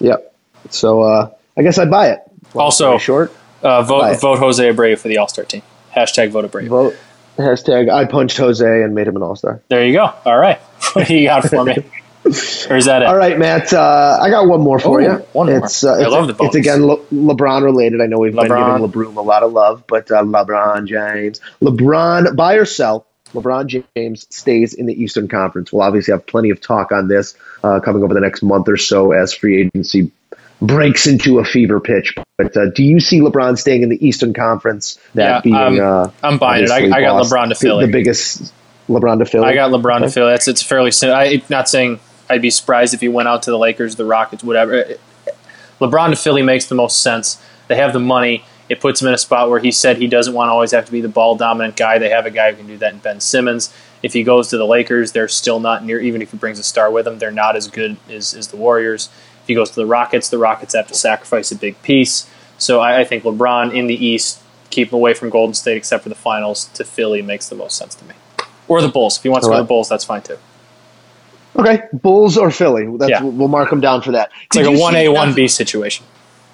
[0.00, 0.34] Yep.
[0.70, 2.20] So uh, I guess I'd buy it.
[2.54, 3.32] Long Also, short,
[3.62, 5.62] Uh, vote vote Jose Abreu for the All Star team.
[5.94, 6.68] Hashtag vote Abreu.
[6.68, 6.96] vote
[7.38, 9.60] hashtag I punched Jose and made him an all star.
[9.68, 10.12] There you go.
[10.24, 10.58] All right.
[10.92, 11.76] What do you got for me?
[12.70, 13.08] or is that it?
[13.08, 13.72] All right, Matt.
[13.72, 15.10] Uh, I got one more for Ooh, you.
[15.32, 15.58] one more.
[15.64, 18.00] It's, uh, I it's, love the It's again Le- LeBron related.
[18.00, 18.48] I know we've LeBron.
[18.48, 23.06] been giving LeBron a lot of love, but uh, LeBron James, LeBron, buy or sell.
[23.34, 25.72] LeBron James stays in the Eastern Conference.
[25.72, 28.76] We'll obviously have plenty of talk on this uh, coming over the next month or
[28.76, 30.10] so as free agency
[30.62, 32.14] breaks into a fever pitch.
[32.38, 34.98] But uh, do you see LeBron staying in the Eastern Conference?
[35.14, 36.70] That Yeah, being, I'm- uh, I'm buying it.
[36.70, 37.86] I- I got Boston- LeBron to the- Philly.
[37.86, 38.54] The biggest
[38.88, 39.44] LeBron to Philly.
[39.44, 40.30] I got LeBron to Philly.
[40.30, 41.16] That's it's fairly simple.
[41.16, 41.98] I not saying
[42.28, 44.96] I'd be surprised if he went out to the Lakers, the Rockets, whatever.
[45.80, 47.42] LeBron to Philly makes the most sense.
[47.68, 48.44] They have the money.
[48.68, 50.86] It puts him in a spot where he said he doesn't want to always have
[50.86, 51.98] to be the ball dominant guy.
[51.98, 53.72] They have a guy who can do that in Ben Simmons.
[54.02, 56.00] If he goes to the Lakers, they're still not near.
[56.00, 58.56] Even if he brings a star with him, they're not as good as, as the
[58.56, 59.08] Warriors.
[59.42, 62.28] If he goes to the Rockets, the Rockets have to sacrifice a big piece.
[62.58, 66.02] So I, I think LeBron in the East, keep him away from Golden State except
[66.02, 68.14] for the finals to Philly makes the most sense to me.
[68.68, 69.18] Or the Bulls.
[69.18, 70.38] If he wants to go to the Bulls, that's fine too.
[71.58, 72.86] Okay, Bulls or Philly.
[72.98, 73.22] That's, Yeah.
[73.22, 74.30] We'll mark them down for that.
[74.44, 76.04] It's Did like a one A one B situation.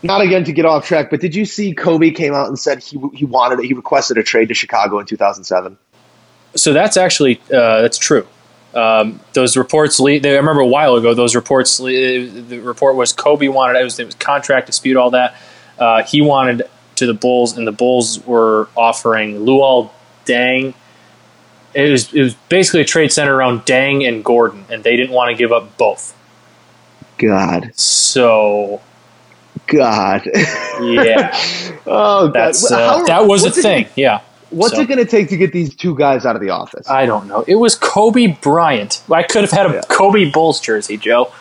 [0.04, 2.82] Not again to get off track, but did you see Kobe came out and said
[2.82, 5.78] he he wanted it, he requested a trade to Chicago in 2007?
[6.54, 8.26] So that's actually uh, that's true.
[8.74, 10.00] Um, those reports.
[10.00, 11.14] Le- they, I remember a while ago.
[11.14, 11.78] Those reports.
[11.78, 13.78] Le- the report was Kobe wanted.
[13.78, 14.96] It was, it was contract dispute.
[14.96, 15.36] All that.
[15.78, 16.62] Uh, he wanted
[16.96, 19.90] to the Bulls, and the Bulls were offering Luol
[20.26, 20.74] Deng.
[21.74, 25.12] It was it was basically a trade center around Deng and Gordon, and they didn't
[25.14, 26.14] want to give up both.
[27.18, 28.80] God, So
[29.66, 30.22] God.
[30.80, 31.30] yeah,
[31.86, 32.32] oh, God.
[32.34, 33.84] that's uh, that was a thing.
[33.84, 34.20] gonna- yeah.
[34.50, 36.88] what's So- it going to take to get these two guys out of the office?
[36.90, 37.44] I don't know.
[37.46, 39.02] It was Kobe Bryant.
[39.10, 39.82] I could have had a Yeah.
[39.88, 41.32] Kobe Bulls jersey, Joe.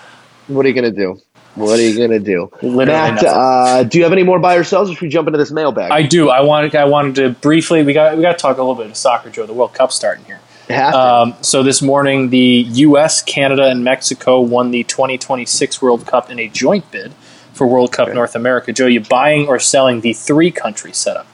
[0.48, 1.20] what are you going to do?
[1.56, 2.49] What are you going to do?
[2.62, 4.89] Literally Matt, uh, do you have any more buy or sells?
[4.89, 5.91] Or should we jump into this mailbag?
[5.91, 6.30] I do.
[6.30, 6.76] I wanted.
[6.76, 7.84] I wanted to briefly.
[7.84, 8.16] We got.
[8.16, 9.45] We got to talk a little bit of soccer, Joe.
[9.45, 10.39] The World Cup starting here.
[10.70, 16.39] Um, so this morning, the U.S., Canada, and Mexico won the 2026 World Cup in
[16.39, 17.14] a joint bid
[17.54, 18.72] for World Cup North America.
[18.72, 21.28] Joe, you buying or selling the three country setup?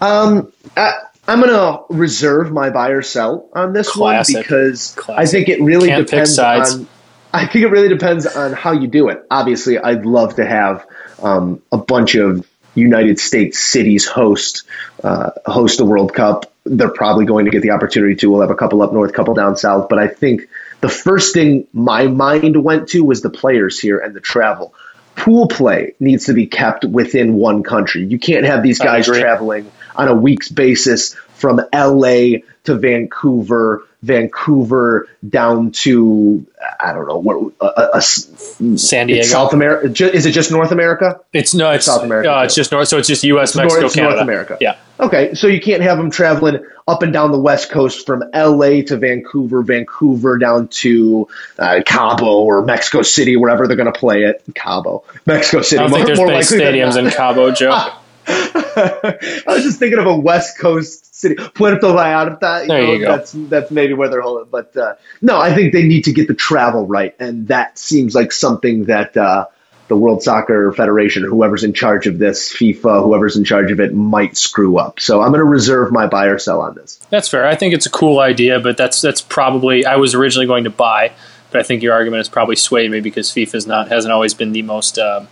[0.00, 0.94] Um, I,
[1.28, 4.34] I'm going to reserve my buy or sell on this Classic.
[4.34, 6.88] one because I think it really Can't depends on.
[7.36, 9.26] I think it really depends on how you do it.
[9.30, 10.86] Obviously, I'd love to have
[11.22, 14.64] um, a bunch of United States cities host
[15.04, 16.50] uh, host the World Cup.
[16.64, 18.30] They're probably going to get the opportunity to.
[18.30, 19.90] We'll have a couple up north, a couple down south.
[19.90, 20.48] But I think
[20.80, 24.74] the first thing my mind went to was the players here and the travel.
[25.14, 28.04] Pool play needs to be kept within one country.
[28.04, 35.08] You can't have these guys traveling on a week's basis from LA to Vancouver, Vancouver
[35.28, 36.46] down to
[36.80, 39.22] I don't know what uh, uh, uh, San Diego.
[39.26, 39.88] South America.
[40.12, 41.20] Is it just North America?
[41.32, 41.70] It's no.
[41.72, 42.88] It's South America, Uh, it's just North.
[42.88, 44.14] So it's just U.S., It's Mexico, North, Canada.
[44.16, 44.58] North America.
[44.60, 44.76] Yeah.
[44.98, 48.80] Okay, so you can't have them traveling up and down the West Coast from LA
[48.86, 51.28] to Vancouver, Vancouver down to
[51.58, 54.42] uh, Cabo or Mexico City, wherever they're going to play it.
[54.54, 55.78] Cabo, Mexico City.
[55.80, 57.90] I don't think more- there's more than stadiums in Cabo, Joe.
[58.28, 62.62] I was just thinking of a West Coast city, Puerto Vallarta.
[62.62, 63.16] You There know, you go.
[63.16, 64.50] That's that's maybe where they're holding.
[64.50, 68.14] But uh, no, I think they need to get the travel right, and that seems
[68.14, 69.46] like something that uh,
[69.88, 73.94] the World Soccer Federation, whoever's in charge of this, FIFA, whoever's in charge of it,
[73.94, 75.00] might screw up.
[75.00, 76.96] So I'm going to reserve my buy or sell on this.
[77.10, 77.46] That's fair.
[77.46, 80.70] I think it's a cool idea, but that's that's probably I was originally going to
[80.70, 81.12] buy,
[81.50, 84.52] but I think your argument has probably swayed me because FIFA's not hasn't always been
[84.52, 85.28] the most um,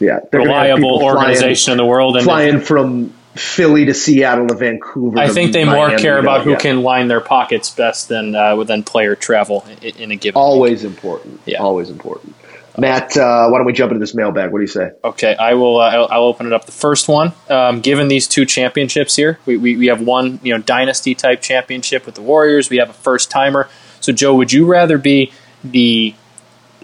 [0.00, 4.54] Yeah, reliable people flying- organization in the world, and Flying from Philly to Seattle to
[4.54, 5.18] Vancouver.
[5.18, 6.58] I think they more Miami, care you know, about who yeah.
[6.58, 10.38] can line their pockets best than uh, than player travel in, in a given.
[10.38, 11.40] Always important.
[11.46, 11.58] Yeah.
[11.58, 12.34] Always important.
[12.78, 14.52] Matt, uh, why don't we jump into this mailbag?
[14.52, 14.92] What do you say?
[15.02, 15.80] Okay, I will.
[15.80, 16.64] Uh, I'll, I'll open it up.
[16.64, 20.54] The first one, um, given these two championships here, we, we, we have one you
[20.54, 22.70] know dynasty type championship with the Warriors.
[22.70, 23.68] We have a first timer.
[24.00, 25.32] So Joe, would you rather be
[25.64, 26.14] the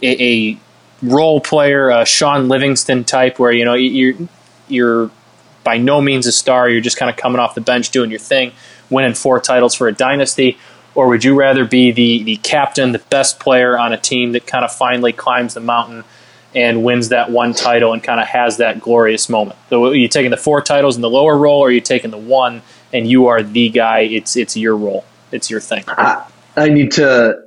[0.02, 0.58] a, a
[1.04, 4.14] role player, a Shaun Livingston type, where you know you're
[4.68, 5.10] you're
[5.62, 8.18] by no means a star, you're just kind of coming off the bench doing your
[8.18, 8.52] thing,
[8.90, 10.58] winning four titles for a dynasty?
[10.94, 14.46] Or would you rather be the, the captain, the best player on a team that
[14.46, 16.04] kind of finally climbs the mountain
[16.54, 19.58] and wins that one title and kind of has that glorious moment.
[19.70, 22.10] So are you taking the four titles in the lower role, or are you taking
[22.10, 24.00] the one and you are the guy?
[24.00, 25.04] It's it's your role.
[25.32, 25.84] It's your thing.
[25.88, 26.24] I,
[26.56, 27.42] I need to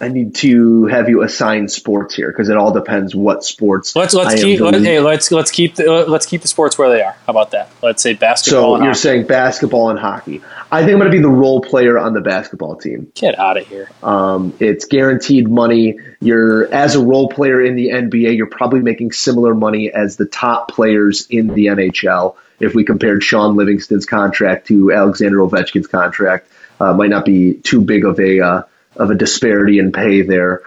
[0.00, 3.94] I need to have you assign sports here because it all depends what sports.
[3.94, 6.76] Let's let's I keep the let, hey let's let's keep the let's keep the sports
[6.76, 7.12] where they are.
[7.12, 7.70] How about that?
[7.80, 8.76] Let's say basketball.
[8.76, 8.98] So you're hockey.
[8.98, 10.42] saying basketball and hockey.
[10.72, 13.12] I think I'm going to be the role player on the basketball team.
[13.14, 13.90] get out of here.
[14.02, 15.98] Um, it's guaranteed money.
[16.20, 20.26] You're as a role player in the NBA, you're probably making similar money as the
[20.26, 22.34] top players in the NHL.
[22.58, 26.48] If we compared Shaun Livingston's contract to Alexander Ovechkin's contract,
[26.80, 28.62] uh, might not be too big of a uh,
[29.00, 30.62] of a disparity in pay there.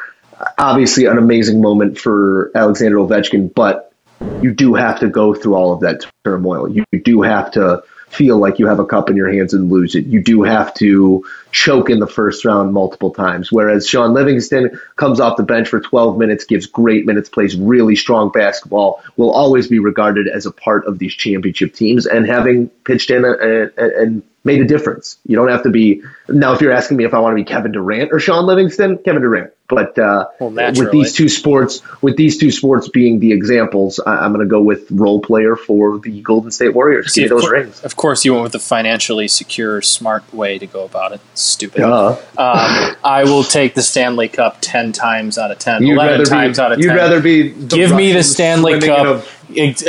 [0.58, 3.94] Obviously, an amazing moment for Alexander Ovechkin, but
[4.42, 6.70] you do have to go through all of that turmoil.
[6.70, 9.96] You do have to feel like you have a cup in your hands and lose
[9.96, 10.06] it.
[10.06, 13.52] You do have to choke in the first round multiple times.
[13.52, 17.96] Whereas Shaun Livingston comes off the bench for 12 minutes, gives great minutes, plays really
[17.96, 22.70] strong basketball, will always be regarded as a part of these championship teams and having
[22.70, 25.18] pitched in and made a difference.
[25.26, 26.54] You don't have to be now.
[26.54, 29.22] If you're asking me if I want to be Kevin Durant or Shaun Livingston, Kevin
[29.22, 29.52] Durant.
[29.70, 34.18] But uh, Well, with these two sports, with these two sports being the examples, I,
[34.18, 37.14] I'm going to go with role player for the Golden State Warriors.
[37.14, 37.84] See, Give me of, those cour- rings.
[37.84, 41.22] of course, you went with the financially secure, smart way to go about it.
[41.34, 41.80] Stupid.
[41.80, 42.10] Duh.
[42.38, 46.58] Um, I will take the Stanley Cup ten times out of 10, You'd 11 times
[46.58, 46.90] be, out of ten.
[46.90, 47.50] You'd rather be.
[47.50, 49.26] Give me the Stanley Cup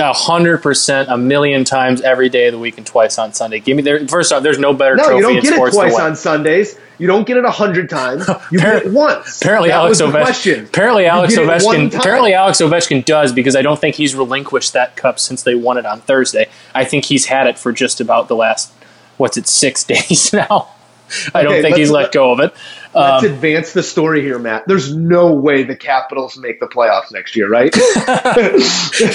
[0.00, 3.60] hundred percent, a million times every day of the week, and twice on Sunday.
[3.60, 4.06] Give me there.
[4.08, 6.78] First off, there's no better A, no, trophy you don't get it twice on Sundays.
[6.98, 8.28] You don't get it a hundred times.
[8.50, 9.40] You get it once.
[9.40, 10.66] Apparently, that Alex Ovechkin.
[10.66, 11.98] Apparently, Alex get it one Ovechkin.
[11.98, 15.76] Apparently, Alex Ovechkin does because I don't think he's relinquished that cup since they won
[15.78, 16.48] it on Thursday.
[16.74, 18.72] I think he's had it for just about the last
[19.16, 20.68] what's it six days now.
[21.34, 22.54] I don't think he's let's- go of it.
[22.94, 24.68] Let's Um, advance the story here, Matt.
[24.68, 27.74] There's no way the Capitals make the playoffs next year, right?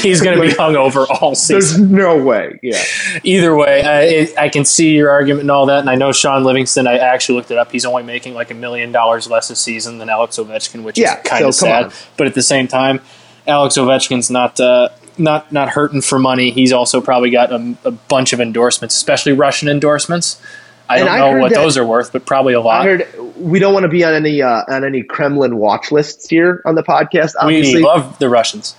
[0.02, 1.90] he's going to be hung over all season.
[1.90, 2.60] There's no way.
[2.62, 2.84] Yeah.
[3.24, 6.12] Either way, I, it, I can see your argument and all that, and I know
[6.12, 6.88] Shaun Livingston.
[6.88, 7.72] I actually looked it up.
[7.72, 11.18] He's only making like a million dollars less a season than Alex Ovechkin, which Yeah,
[11.22, 11.84] is kind of so sad.
[11.86, 11.92] on.
[12.18, 13.00] But at the same time,
[13.48, 16.52] Alex Ovechkin's not uh, not not hurting for money.
[16.52, 20.42] He's also probably got a, a bunch of endorsements, especially Russian endorsements.
[20.90, 22.84] I don't I know what those are worth, but probably a lot.
[22.84, 26.62] heard we don't want to be on any uh, on any Kremlin watch lists here
[26.66, 27.82] on the podcast, we obviously.
[27.82, 28.76] love the Russians.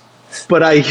[0.49, 0.83] but I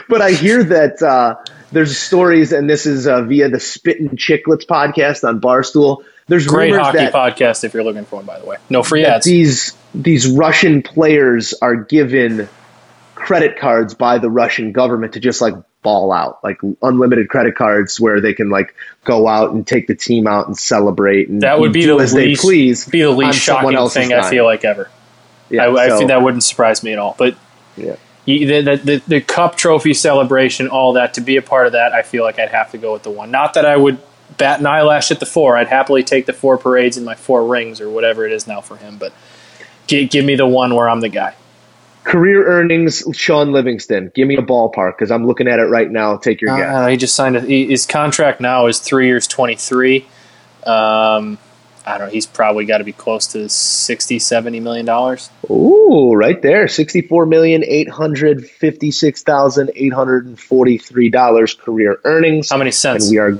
[0.08, 1.36] but I hear that uh,
[1.72, 6.04] there's stories, and this is uh, via the Spit and Chicklets podcast on Barstool.
[6.28, 8.56] There's Great hockey that, podcast if you're looking for one, by the way.
[8.68, 9.24] No free ads.
[9.24, 12.48] these these Russian players are given
[13.16, 17.98] credit cards by the Russian government to just like ball out, like unlimited credit cards
[17.98, 18.74] where they can like
[19.04, 22.12] go out and take the team out and celebrate and That would be the as
[22.12, 22.84] least they please.
[22.88, 24.90] be the least shocking thing I feel like ever.
[25.48, 27.14] Yeah, I, I so- think that wouldn't surprise me at all.
[27.18, 27.34] But
[27.76, 27.96] Yeah.
[28.26, 31.92] the, the, the, the cup trophy celebration, all that, to be a part of that,
[31.92, 33.30] I feel like I'd have to go with the one.
[33.30, 33.98] Not that I would
[34.36, 35.56] bat an eyelash at the four.
[35.56, 38.60] I'd happily take the four parades and my four rings or whatever it is now
[38.60, 38.96] for him.
[38.98, 39.12] But
[39.86, 41.34] give, give me the one where I'm the guy.
[42.04, 44.10] Career earnings, Shaun Livingston.
[44.14, 46.16] Give me a ballpark because I'm looking at it right now.
[46.16, 46.74] Take your guess.
[46.74, 50.06] Uh, he just signed a, he, his contract now is three years, 23.
[50.66, 51.38] Um,
[51.86, 52.12] I don't know.
[52.12, 55.30] He's probably got to be close to 60, 70 million dollars.
[55.50, 56.68] Ooh, right there.
[56.68, 62.50] Sixty-four million eight hundred fifty-six thousand eight hundred and forty-three dollars career earnings.
[62.50, 63.06] How many cents?
[63.06, 63.38] And we are.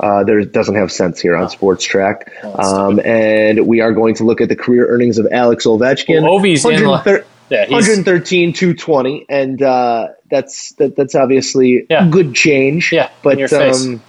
[0.00, 4.24] Uh, there doesn't have cents here on Spotrac, Oh, um, and we are going to
[4.24, 6.22] look at the career earnings of Alex Ovechkin.
[6.22, 11.86] Well, Ovi's in la- 113 Yeah, he's, 113, 220, and uh, that's that, that's obviously
[11.90, 12.08] Yeah.
[12.10, 12.90] good change.
[12.92, 14.02] Yeah, but um,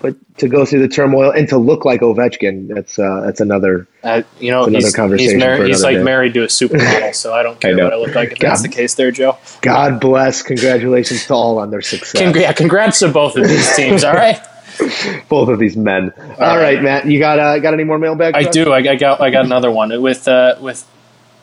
[0.00, 3.86] but to go through the turmoil and to look like Ovechkin, that's uh, that's another.
[4.02, 6.02] Uh, you know, another he's, conversation he's, married, he's like day.
[6.02, 7.84] married to a supermodel, so I don't care know.
[7.84, 8.70] what I look like if that's God.
[8.70, 9.36] the case there, Joe.
[9.62, 10.42] God bless.
[10.42, 12.20] Congratulations to all on their success.
[12.20, 14.02] Congra- yeah, congrats to both of these teams.
[14.04, 14.38] All right,
[15.28, 16.12] Both of these men.
[16.38, 17.06] all right, Matt.
[17.06, 18.34] You got uh, got any more mailbag?
[18.34, 18.72] I do.
[18.72, 20.86] I, I got I got another one with uh, with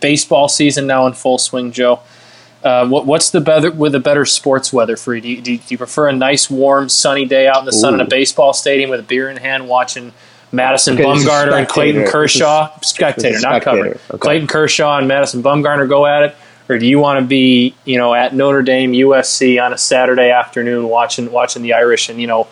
[0.03, 2.01] baseball season now in full swing, Joe.
[2.61, 5.21] Uh, what, what's the better with the better sports weather for you?
[5.21, 5.57] Do, you?
[5.57, 8.53] do you prefer a nice, warm, sunny day out in the sun in a baseball
[8.53, 10.13] stadium with a beer in hand, watching
[10.51, 12.05] Madison Okay, Bumgarner and Clayton.
[12.05, 13.99] Kershaw, This spectator, not covered.
[14.09, 14.17] Okay.
[14.17, 16.35] Clayton Kershaw and Madison Bumgarner go at it,
[16.69, 20.29] or do you want to be, you know, at Notre Dame, USC on a Saturday
[20.29, 22.43] afternoon watching watching the Irish and you know,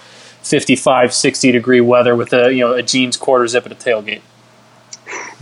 [0.44, 4.22] 55, 60 degree weather with a you know a jeans quarter zip at a tailgate?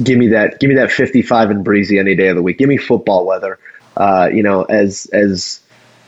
[0.01, 0.59] Give me that.
[0.59, 2.57] Give me that fifty-five and breezy any day of the week.
[2.57, 3.59] Give me football weather.
[3.97, 5.59] Uh, you know, as as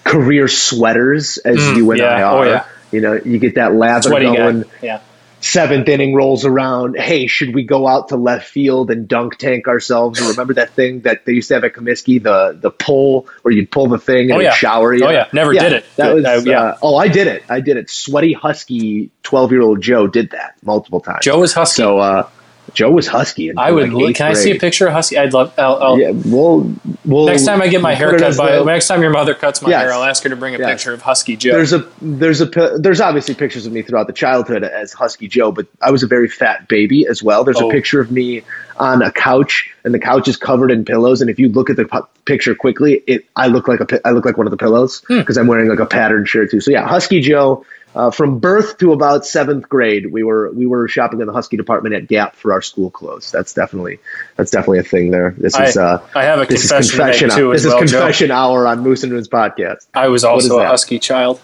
[0.03, 2.05] career sweaters as Mm, you and yeah.
[2.05, 2.45] I Oh, are.
[2.47, 2.66] yeah.
[2.91, 4.62] You know, you get that lather Sweaty going.
[4.62, 4.68] guy.
[4.82, 4.99] Yeah.
[5.43, 6.95] Seventh inning rolls around.
[6.95, 10.22] Hey, should we go out to left field and dunk tank ourselves?
[10.22, 13.72] Remember that thing that they used to have at Comiskey, the the pull where you'd
[13.72, 14.51] pull the thing and Oh, yeah.
[14.53, 15.03] shower you.
[15.05, 15.28] Oh, yeah.
[15.34, 15.86] Never did it.
[15.95, 16.62] That was uh, yeah.
[16.62, 17.43] uh, oh, I did it.
[17.49, 17.89] I did it.
[17.89, 21.20] Sweaty husky twelve year old Joe did that multiple times.
[21.26, 21.82] Joe was husky.
[21.82, 22.30] So uh,
[22.74, 23.55] Joe was husky.
[23.55, 23.91] I would.
[23.93, 25.17] like, can I see a picture of Husky?
[25.17, 25.53] I'd love.
[25.57, 26.74] I'll, I'll, Yeah, we'll,
[27.05, 29.61] we'll next time I get my hair cut by the- next time your mother cuts
[29.61, 29.82] my Yes.
[29.82, 30.69] hair, I'll ask her to bring a Yes.
[30.69, 31.51] picture of Husky Joe.
[31.51, 32.45] There's a there's a
[32.80, 36.07] there's obviously pictures of me throughout the childhood as Husky Joe, but I was a
[36.07, 37.43] very fat baby as well.
[37.43, 37.69] There's Oh.
[37.69, 38.43] a picture of me
[38.78, 41.22] on a couch, and the couch is covered in pillows.
[41.22, 44.26] And if you look at the picture quickly, it I look like a I look
[44.26, 45.17] like one of the pillows Hmm.
[45.19, 46.61] because I'm wearing like a patterned shirt too.
[46.61, 47.65] So yeah, Husky Joe.
[47.94, 51.58] Uh, from birth to about seventh grade, we were we were shopping in the Husky
[51.58, 53.32] department at Gap for our school clothes.
[53.32, 54.00] That's definitely
[54.38, 55.36] that's definitely a thing there.
[55.38, 57.68] This is I- uh, I have a this is confession to confession too, This is
[57.74, 58.00] well, Joe.
[58.00, 59.88] confession hour on Moose and Runes podcast.
[59.94, 60.68] I was also a that?
[60.70, 61.42] Husky child.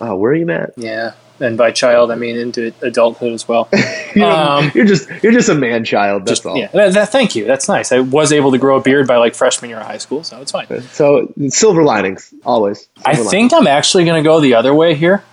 [0.00, 0.72] Oh, where are you at?
[0.76, 3.68] Yeah, and by child I mean into adulthood as well.
[4.14, 6.26] You're, Um, you're just you're just a man child.
[6.26, 6.58] That's just all.
[6.58, 6.68] yeah.
[6.74, 7.46] That, that- thank you.
[7.46, 7.92] That's nice.
[7.92, 10.38] I was able to grow a beard by like freshman year of high school, so
[10.42, 10.66] it's fine.
[10.90, 12.88] So silver linings always.
[13.06, 15.24] I Silver think I'm actually going to go the other way here.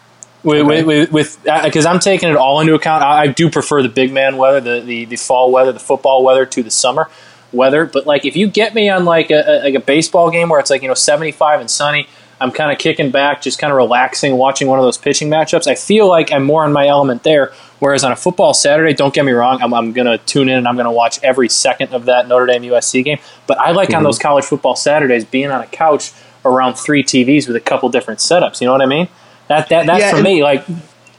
[0.43, 0.83] With Okay.
[0.83, 3.03] with with because I'm taking it all into account.
[3.03, 6.23] I, I do prefer the big man weather, the, the the fall weather, the football
[6.23, 7.09] weather to the summer
[7.51, 7.85] weather.
[7.85, 10.59] But like if you get me on like a, a- like a baseball game where
[10.59, 12.07] it's like you know 75 and sunny,
[12.39, 15.67] I'm kind of kicking back, just kind of relaxing, watching one of those pitching matchups.
[15.67, 17.51] I feel like I'm more in my element there.
[17.79, 20.57] Whereas on a football Saturday, don't get me wrong, I'm, I'm going to tune in
[20.57, 23.19] and I'm going to watch every second of that Notre Dame USC game.
[23.47, 23.97] But I like Mm-hmm.
[23.97, 26.11] on those college football Saturdays being on a couch
[26.43, 28.59] around three TVs with a couple different setups.
[28.59, 29.07] You know what I mean?
[29.49, 30.41] That that that's Yeah, for and- me.
[30.43, 30.65] Like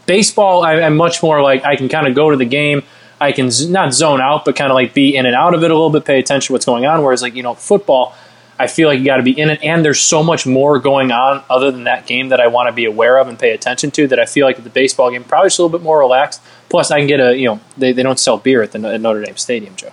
[0.07, 2.83] baseball, I, I'm much more like I can kind of go to the game.
[3.20, 5.62] I can z- not zone out, but kind of like be in and out of
[5.62, 7.03] it a little bit, pay attention to what's going on.
[7.05, 8.14] Whereas like you know football,
[8.59, 11.12] I feel like you got to be in it, and there's so much more going
[11.12, 13.91] on other than that game that I want to be aware of and pay attention
[13.93, 14.07] to.
[14.09, 16.41] That I feel like the baseball game probably just a little bit more relaxed.
[16.70, 19.01] Plus, I can get a you know they, they don't sell beer at the at
[19.03, 19.93] Notre Dame Stadium, Joe.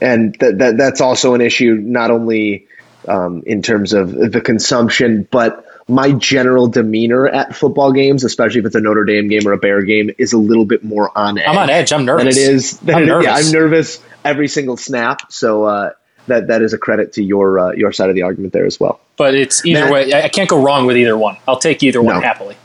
[0.00, 2.66] and that, that that's also an issue not only
[3.06, 8.66] um, in terms of the consumption, but my general demeanor at football games, especially if
[8.66, 11.38] it's a Notre Dame game or a Bear game, is a little bit more on
[11.38, 11.44] edge.
[11.46, 11.92] I'm on edge.
[11.94, 12.34] I'm nervous.
[12.36, 12.80] than it is.
[12.82, 13.24] I'm it- nervous.
[13.26, 15.30] Yeah, I'm nervous every single snap.
[15.32, 15.90] So uh,
[16.26, 18.80] that that is a credit to your uh, your side of the argument there as
[18.80, 19.00] well.
[19.16, 20.14] But it's either Matt- way.
[20.14, 21.36] I, can't go wrong with either one.
[21.46, 22.20] I'll take either one No.
[22.20, 22.56] happily.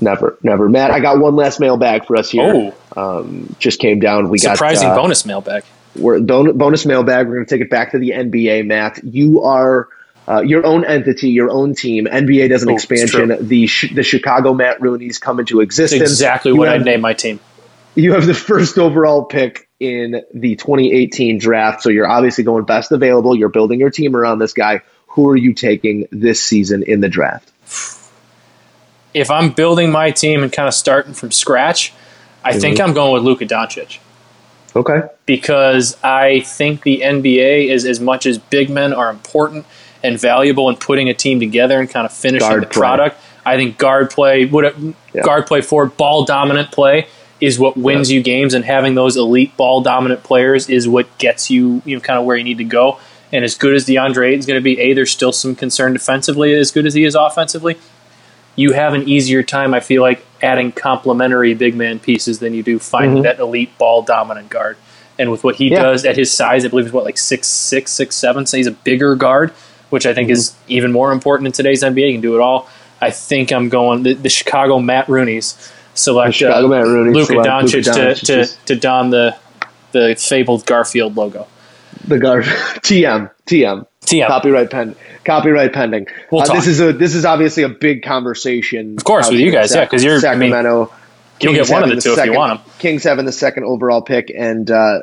[0.00, 0.90] Never, never, Matt.
[0.90, 2.72] I got one last mailbag for us here.
[2.96, 4.30] Oh, Um, just came down.
[4.30, 5.62] We surprising got uh, bonus mailbag.
[5.94, 7.28] we're bonus mailbag.
[7.28, 9.04] We're going to take it back to the NBA, Matt.
[9.04, 9.88] You are
[10.28, 12.06] uh, your own entity, your own team.
[12.06, 13.36] NBA does an Oh, expansion.
[13.48, 16.02] The sh- the Chicago Matt Rooney's come into It's existence.
[16.10, 17.40] exactly You what have, I'd name my team.
[17.94, 22.92] You have the first overall pick in the 2018 draft, so you're obviously going best
[22.92, 23.36] available.
[23.36, 24.82] You're building your team around this guy.
[25.08, 27.50] Who are you taking this season in the draft?
[29.14, 31.92] If I'm building my team and kind of starting from scratch,
[32.42, 32.88] I think Mm-hmm.
[32.88, 33.98] I'm going with Luka Doncic
[34.74, 35.06] Okay.
[35.26, 39.66] because I think the NBA is as much as big men are important
[40.02, 42.78] and valuable in putting a team together and kind of finishing Guard the play.
[42.80, 43.20] product.
[43.44, 44.74] I think guard play, what
[45.12, 45.22] Yeah.
[45.22, 47.06] guard play for ball dominant play
[47.40, 51.50] is what wins you games, and having those elite ball dominant players is what gets
[51.50, 52.98] you, you know, kind of where you need to go.
[53.32, 56.54] And as good as DeAndre Ayton's going to be, a there's still some concern defensively,
[56.54, 57.78] as good as he is offensively.
[58.54, 62.62] You have an easier time, I feel like, adding complementary big man pieces than you
[62.62, 64.76] do finding that elite ball dominant guard.
[65.18, 65.74] And with what he Mm-hmm.
[65.74, 65.82] Yeah.
[65.82, 68.44] does at his size, I believe he's what like six six six seven.
[68.46, 69.52] So he's a bigger guard,
[69.92, 70.72] which I think is Mm-hmm.
[70.72, 72.06] even more important in today's NBA.
[72.08, 72.68] You can do it all.
[73.00, 77.12] I think I'm going the, the Chicago Matt Rooney's select The Chicago uh, Matt Rooney
[77.14, 79.36] Luka Doncic, Luka Doncic to, to, to don the
[79.92, 81.46] the fabled Garfield logo.
[82.06, 84.26] The guard TM TM TM.
[84.26, 86.06] copyright pen copyright pending.
[86.30, 88.96] We'll Uh, this is a this is obviously a big conversation.
[88.96, 90.92] Of course, with you guys, guys, yeah, 'cause you're- I mean, Sacramento.
[91.40, 92.66] You'll get one of having the two if second, you want 'em.
[92.78, 95.00] Kings having the second overall pick, and uh,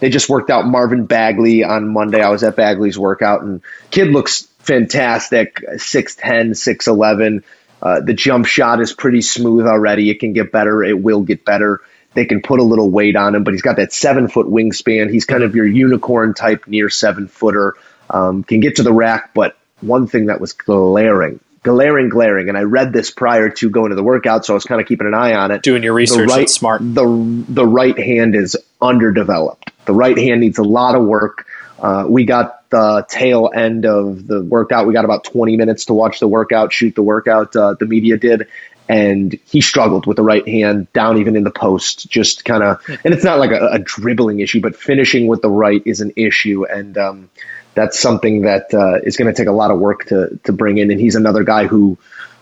[0.00, 2.22] they just worked out Marvin Bagley on Monday.
[2.22, 5.56] I was at Bagley's workout, and kid looks fantastic.
[5.56, 7.42] 6'10", 6'11".
[7.82, 10.10] Uh, the jump shot is pretty smooth already.
[10.10, 10.82] It can get better.
[10.82, 11.80] It will get better.
[12.12, 15.10] They can put a little weight on him, but he's got that seven foot wingspan.
[15.10, 17.74] He's kind of your unicorn type near seven footer.
[18.10, 22.58] Um, can get to the rack, but one thing that was glaring, glaring, glaring, and
[22.58, 25.06] I read this prior to going to the workout, so I was kind of keeping
[25.06, 25.62] an eye on it.
[25.62, 26.80] Doing your research, the right, smart.
[26.82, 29.70] The the right hand is underdeveloped.
[29.86, 31.46] The right hand needs a lot of work.
[31.78, 34.86] Uh, we got the tail end of the workout.
[34.86, 37.56] We got about 20 minutes to watch the workout, shoot the workout.
[37.56, 38.48] Uh, the media did,
[38.88, 42.08] and he struggled with the right hand down even in the post.
[42.08, 45.50] Just kind of, and it's not like a, a dribbling issue, but finishing with the
[45.50, 47.30] right is an issue, and um,
[47.74, 50.78] that's something that uh, is going to take a lot of work to to bring
[50.78, 50.90] in.
[50.90, 51.98] And he's another guy who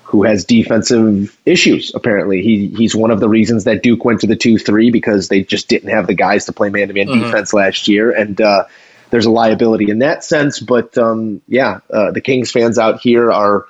[0.09, 1.95] who has defensive issues.
[1.95, 5.29] Apparently, he he's one of the reasons that Duke went to the two three because
[5.29, 8.41] they just didn't have the guys to play man to man defense last year, and
[8.41, 8.65] uh,
[9.11, 10.61] there's a liability in that sense.
[10.61, 13.67] But um, yeah, uh, the Kings fans out here are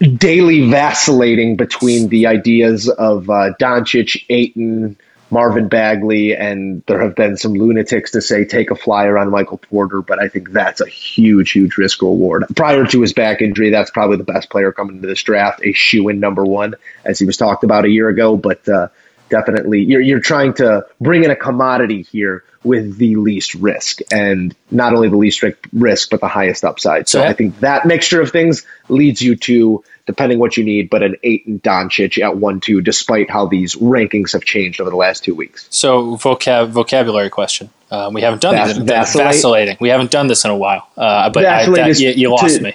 [0.00, 4.96] daily vacillating between the ideas of uh, Doncic, Ayton,
[5.32, 9.56] Marvin Bagley, and there have been some lunatics to say take a flyer on Michael
[9.56, 12.44] Porter, but I think that's a huge, huge risk reward.
[12.54, 15.72] Prior to his back injury, that's probably the best player coming into this draft, a
[15.72, 18.36] shoe in number one, as he was talked about a year ago.
[18.36, 18.88] But uh,
[19.30, 24.54] definitely, you're you're trying to bring in a commodity here with the least risk, and
[24.70, 25.42] not only the least
[25.72, 27.08] risk, but the highest upside.
[27.08, 27.30] So Yeah.
[27.30, 31.16] I think that mixture of things leads you to, depending what you need, but an
[31.22, 35.24] eight and Doncic at one two, despite how these rankings have changed over the last
[35.24, 35.66] two weeks.
[35.70, 37.70] So vocab vocabulary question.
[37.90, 38.78] Um, we haven't done Vac- this.
[38.78, 39.26] vacillate?
[39.26, 39.76] Vacillating.
[39.78, 40.88] We haven't done this in a while.
[40.96, 42.74] Uh, but I, that, you, you lost to- me.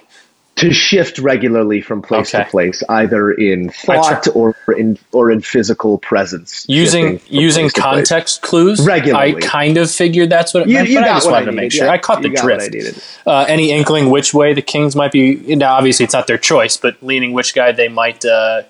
[0.58, 2.44] To shift regularly from place Okay.
[2.44, 8.86] to place, either in thought or in or in physical presence, Using using context clues.
[8.86, 9.36] Regularly.
[9.36, 11.52] I kind of figured that's what it meant, you but I just wanted I to
[11.52, 11.86] make sure.
[11.86, 13.20] Yeah, I caught the you drift.
[13.26, 15.56] Uh, any inkling which way the Kings might be?
[15.56, 18.64] Now, obviously, it's not their choice, but leaning which guy they might uh,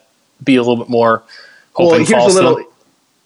[0.43, 1.23] be a little bit more
[1.77, 2.55] Well, here's a little.
[2.55, 2.65] than.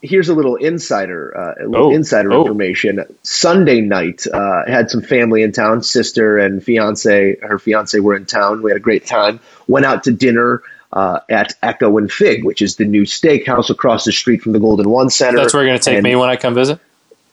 [0.01, 2.41] Here's a little insider, uh, a little Oh, insider oh.
[2.41, 3.03] information.
[3.23, 5.83] Sunday night, uh, had some family in town.
[5.83, 8.63] Sister and fiance, her fiance were in town.
[8.63, 9.39] We had a great time.
[9.67, 14.03] Went out to dinner uh, at Echo and Rig, which is the new steakhouse across
[14.05, 15.37] the street from the Golden One Center.
[15.37, 16.79] That's where you're going to take And- me when I come visit.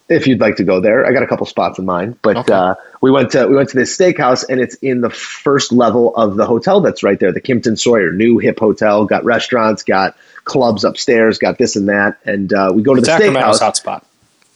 [0.08, 1.04] If you'd like to go there.
[1.04, 2.52] I got a couple spots in mind, but Okay.
[2.52, 6.16] uh, we went to we went to this steakhouse, and it's in the first level
[6.16, 9.04] of the hotel that's right there, the Kimpton Sawyer, new hip hotel.
[9.04, 13.06] Got restaurants, got clubs upstairs, got this and that, and uh, we go to the
[13.06, 13.82] Sacramento's steakhouse.
[13.84, 14.04] hotspot.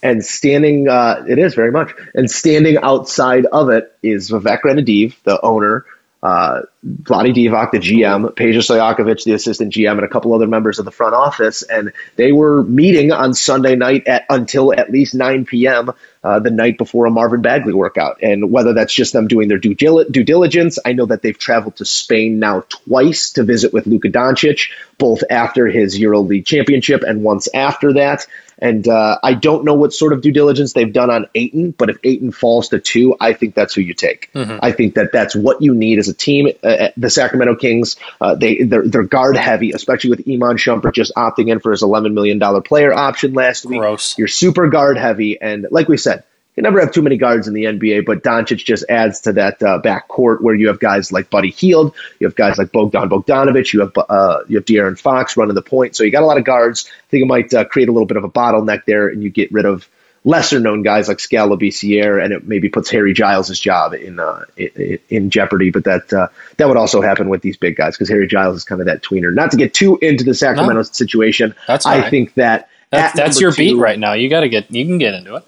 [0.01, 1.93] And standing, uh, it is very much.
[2.13, 5.85] And standing outside of it is Vivek Ranadivé, the owner,
[6.23, 6.61] uh,
[7.03, 10.85] Vlade Divac, the GM, Peja Stojakovic, the assistant GM, and a couple other members of
[10.85, 11.63] the front office.
[11.63, 15.91] And they were meeting on Sunday night at until at least 9 p.m.
[16.23, 18.23] Uh, the night before a Marvin Bagley workout.
[18.23, 21.37] And whether that's just them doing their due, dil- due diligence, I know that they've
[21.37, 26.45] traveled to Spain now twice to visit with Luka Doncic, both after his Euro League
[26.45, 28.25] championship and once after that.
[28.63, 31.89] And uh, I don't know what sort of due diligence they've done on Ayton, but
[31.89, 34.29] if Ayton falls to two, I think that's who you take.
[34.63, 36.47] I think that that's what you need as a team.
[36.63, 41.13] Uh, the Sacramento Kings, uh, they they're, they're guard heavy, especially with Iman Shumpert just
[41.15, 43.79] opting in for his eleven million dollar player option last week.
[43.79, 44.17] Gross.
[44.17, 46.23] You're super guard heavy, and like we said,
[46.55, 48.05] you never have too many guards in the NBA.
[48.05, 51.49] But Doncic just adds to that uh, back court where you have guys like Buddy
[51.51, 55.55] Hield, you have guys like Bogdan Bogdanovich, you have uh, you have De'Aaron Fox running
[55.55, 55.95] the point.
[55.95, 56.89] So you got a lot of guards.
[56.89, 59.29] I think it might uh, create a little bit of a bottleneck there, and you
[59.29, 59.87] get rid of
[60.25, 64.45] lesser known guys like Skal Labissière, and it maybe puts Harry Giles' job in uh,
[64.55, 65.71] in, in jeopardy.
[65.71, 66.27] But that uh,
[66.57, 69.01] that would also happen with these big guys because Harry Giles is kind of that
[69.01, 69.33] tweener.
[69.33, 70.83] Not to get too into the Sacramento No.
[70.83, 72.09] situation, That's I right.
[72.09, 74.13] think that That's, that's your beat right now.
[74.13, 74.71] You got to get.
[74.71, 75.43] You can get into it.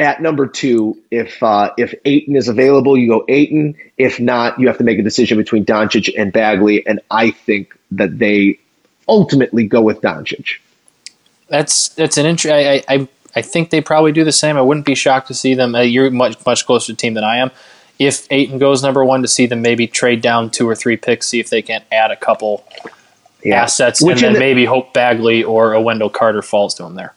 [0.00, 3.74] At number two, if uh, if Ayton is available, you go Ayton.
[3.98, 7.78] If not, you have to make a decision between Doncic and Bagley, and I think
[7.90, 8.58] that they
[9.06, 10.52] ultimately go with Doncic.
[11.48, 14.56] That's that's an int- I, I I I think they probably do the same.
[14.56, 15.74] I wouldn't be shocked to see them.
[15.74, 17.50] Uh, you're much much closer to the team than I am.
[17.98, 21.26] If Ayton goes number one, to see them maybe trade down two or three picks,
[21.26, 22.64] see if they can add a couple
[23.44, 26.94] assets, which and then the, maybe hope Bagley or a Wendell Carter falls to him
[26.94, 27.12] there.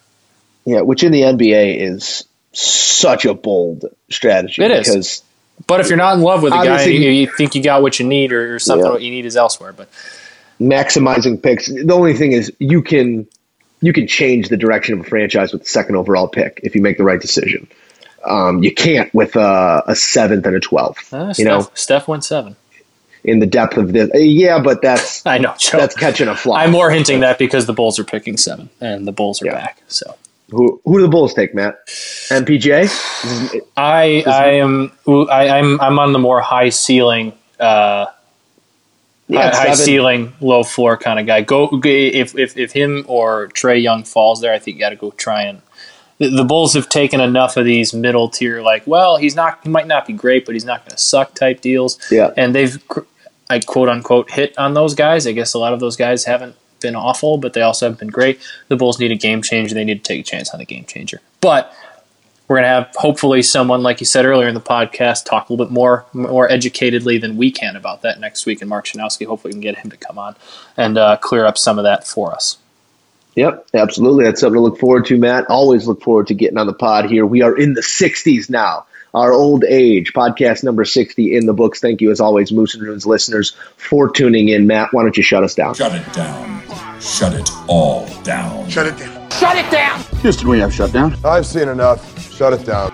[0.66, 4.62] yeah, which in the NBA is such a bold strategy.
[4.62, 4.86] It is.
[4.88, 5.22] because
[5.66, 7.98] But if you're not in love with a guy, you, you think you got what
[8.00, 8.92] you need, or, or something Yeah.
[8.92, 9.72] what you need is elsewhere.
[9.72, 9.88] But
[10.60, 11.66] maximizing picks.
[11.66, 13.26] The only thing is you can
[13.80, 16.80] you can change the direction of a franchise with the second overall pick if you
[16.80, 17.68] make the right decision.
[18.24, 21.12] Um, you can't with a, a seventh and a twelfth.
[21.12, 22.56] uh, you Steph, know, Steph went seven.
[23.22, 24.10] in the depth of this.
[24.14, 25.54] Yeah, but that's I know.
[25.58, 25.76] Joe.
[25.78, 26.64] that's catching a fly.
[26.64, 29.54] I'm more hinting that because the Bulls are picking seven, and the Bulls are Yeah.
[29.54, 29.82] back.
[29.88, 30.16] So
[30.54, 31.86] Who who do the Bulls take, Matt?
[31.86, 32.88] MPJ.
[33.76, 37.32] I I am I, I'm I'm on the more high ceiling.
[37.60, 38.06] Uh,
[39.28, 41.40] Yeah, high, high ceiling, low floor kind of guy.
[41.42, 44.96] Go if if if him or Trae Young falls there, I think you got to
[44.96, 45.62] go try and.
[46.18, 49.68] The, the Bulls have taken enough of these middle tier, like, well, he's not, he
[49.68, 51.98] might not be great, but he's not going to suck type deals.
[52.08, 52.30] Yeah.
[52.36, 52.80] and they've,
[53.50, 55.26] I quote unquote, hit on those guys.
[55.26, 56.54] I guess a lot of those guys haven't
[56.84, 58.38] been awful, but they also have been great.
[58.68, 59.74] The Bulls need a game changer.
[59.74, 61.20] They need to take a chance on a game changer.
[61.40, 61.74] But
[62.46, 65.52] we're going to have hopefully someone, like you said earlier in the podcast, talk a
[65.52, 68.60] little bit more more educatedly than we can about that next week.
[68.60, 70.36] And Mark Schanowski, hopefully, we can get him to come on
[70.76, 72.58] and uh, clear up some of that for us.
[73.34, 74.24] Yep, absolutely.
[74.24, 75.46] That's something to look forward to, Matt.
[75.48, 77.26] Always look forward to getting on the pod here.
[77.26, 78.86] We are in the 60s now.
[79.14, 81.80] Our old age, podcast number 60 in the books.
[81.80, 84.66] Thank you, as always, Moose and Runes listeners, for tuning in.
[84.66, 85.74] Matt, why don't you shut us down?
[85.74, 87.00] Shut it down.
[87.00, 88.68] Shut it all down.
[88.68, 89.30] Shut it down.
[89.30, 90.00] Shut it down!
[90.20, 91.16] Houston, we have shut down.
[91.24, 92.32] I've seen enough.
[92.32, 92.92] Shut it down.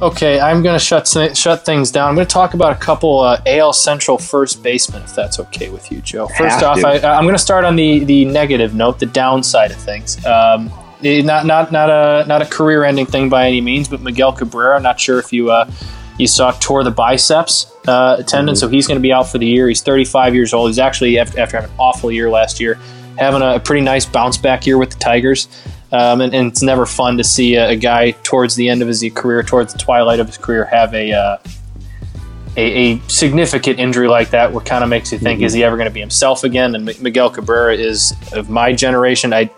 [0.00, 2.08] Okay, I'm going to shut shut things down.
[2.08, 5.68] I'm going to talk about a couple uh, AL Central first basemen, if that's okay
[5.68, 6.26] with you, Joe.
[6.26, 6.86] First Have off, to.
[6.86, 10.24] I, I'm going to start on the the negative note, the downside of things.
[10.24, 10.70] Um,
[11.02, 14.80] not not not a not a career-ending thing by any means, but Miguel Cabrera.
[14.80, 15.70] Not sure if you uh,
[16.18, 19.46] you saw tore the biceps uh, tendon, so he's going to be out for the
[19.46, 19.68] year.
[19.68, 20.68] He's 35 years old.
[20.68, 22.78] He's actually after, after having an awful year last year,
[23.18, 25.48] having a, pretty nice bounce back year with the Tigers.
[25.92, 28.88] Um, and, and it's never fun to see a, a guy towards the end of
[28.88, 31.38] his career, towards the twilight of his career, have a uh,
[32.56, 34.52] a, a significant injury like that.
[34.52, 36.74] What kind of makes you think, is he ever going to be himself again?
[36.74, 39.32] And M- Miguel Cabrera is of my generation.
[39.32, 39.50] I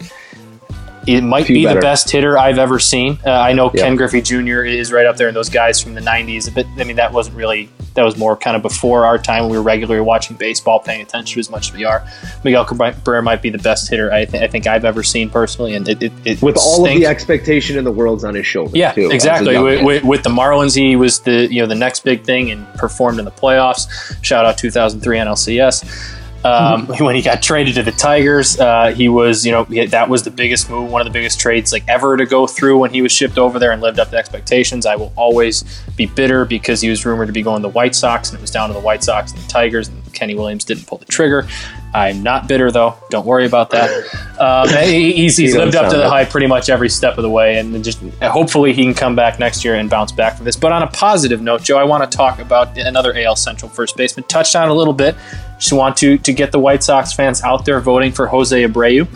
[1.09, 1.81] it might be better.
[1.81, 3.19] the best hitter I've ever seen.
[3.25, 3.83] Uh, I know Yeah.
[3.85, 4.65] Ken Griffey Jr.
[4.65, 6.53] is right up there, and those guys from the '90s.
[6.55, 9.49] But I mean, that wasn't really that was more kind of before our time.
[9.49, 12.07] We were regularly watching baseball, paying attention to as much as we are.
[12.45, 15.75] Miguel Cabrera might be the best hitter I, th- I think I've ever seen personally,
[15.75, 18.75] and it, it, it With all of the expectation in the world's on his shoulders.
[18.75, 19.59] Yeah, too, exactly.
[19.59, 22.73] With, with, with the Marlins, he was the you know the next big thing and
[22.75, 23.89] performed in the playoffs.
[24.23, 26.18] Shout out 2003 NLCS.
[26.49, 30.09] Um, When he got traded to the Tigers, uh, he was you know he- that
[30.09, 32.91] was the biggest move, one of the biggest trades like ever to go through when
[32.93, 34.87] he was shipped over there and lived up to expectations.
[34.87, 35.65] I will always
[35.97, 38.41] be bitter because he was rumored to be going to the White Sox and it
[38.41, 41.05] was down to the White Sox and the Tigers, and Kenny Williams didn't pull the
[41.05, 41.47] trigger.
[41.95, 42.97] I'm not bitter though.
[43.11, 43.91] Don't worry about that.
[44.39, 47.59] Um, he's he's lived up to the hype pretty much every step of the way,
[47.59, 50.57] and just hopefully he can come back next year and bounce back from this.
[50.57, 53.97] But on a positive note, Joe, I want to talk about another AL Central first
[53.97, 54.25] baseman.
[54.25, 55.17] Touched on a little bit.
[55.59, 59.09] Just want to to get the White Sox fans out there voting for Jose Abreu.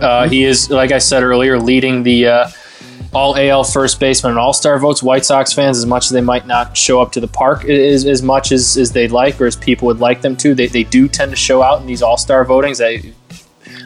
[0.00, 2.48] Uh, he is, like I said earlier, leading the uh,
[3.14, 5.02] all AL first baseman and All Star votes.
[5.02, 8.04] White Sox fans, as much as they might not show up to the park as,
[8.04, 10.84] as much as, as they'd like or as people would like them to, they, they
[10.84, 12.78] do tend to show out in these All Star votings.
[12.78, 13.12] They,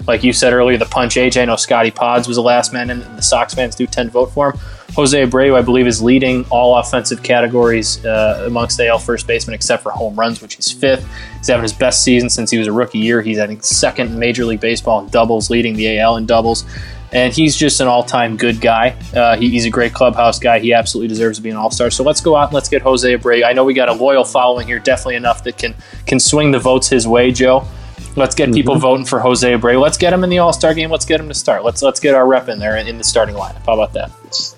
[0.07, 1.36] like you said earlier, the punch age.
[1.36, 4.12] I know Scotty Pods was the last man, and the Sox fans do tend to
[4.12, 4.61] vote for him.
[4.94, 9.82] Jose Abreu, I believe, is leading all offensive categories uh, amongst AL first baseman, except
[9.82, 11.09] for home runs, which is fifth.
[11.39, 13.23] He's having his best season since he was a rookie year.
[13.23, 16.66] He's I think second in Major League Baseball in doubles, leading the AL in doubles.
[17.13, 18.97] And he's just an all-time good guy.
[19.15, 20.61] Uh, he, he's a great clubhouse guy.
[20.61, 21.91] He absolutely deserves to be an all-star.
[21.91, 23.45] So let's go out and let's get Jose Abreu.
[23.45, 25.75] I know we got a loyal following here, definitely enough that can
[26.07, 27.67] can swing the votes his way, Joe.
[28.15, 29.81] Let's get people voting for Jose Abreu.
[29.81, 30.91] Let's get him in the All Star game.
[30.91, 31.65] Let's get him to start.
[31.65, 33.65] Let's let's get our rep in there in, in the starting lineup.
[33.65, 34.11] How about that?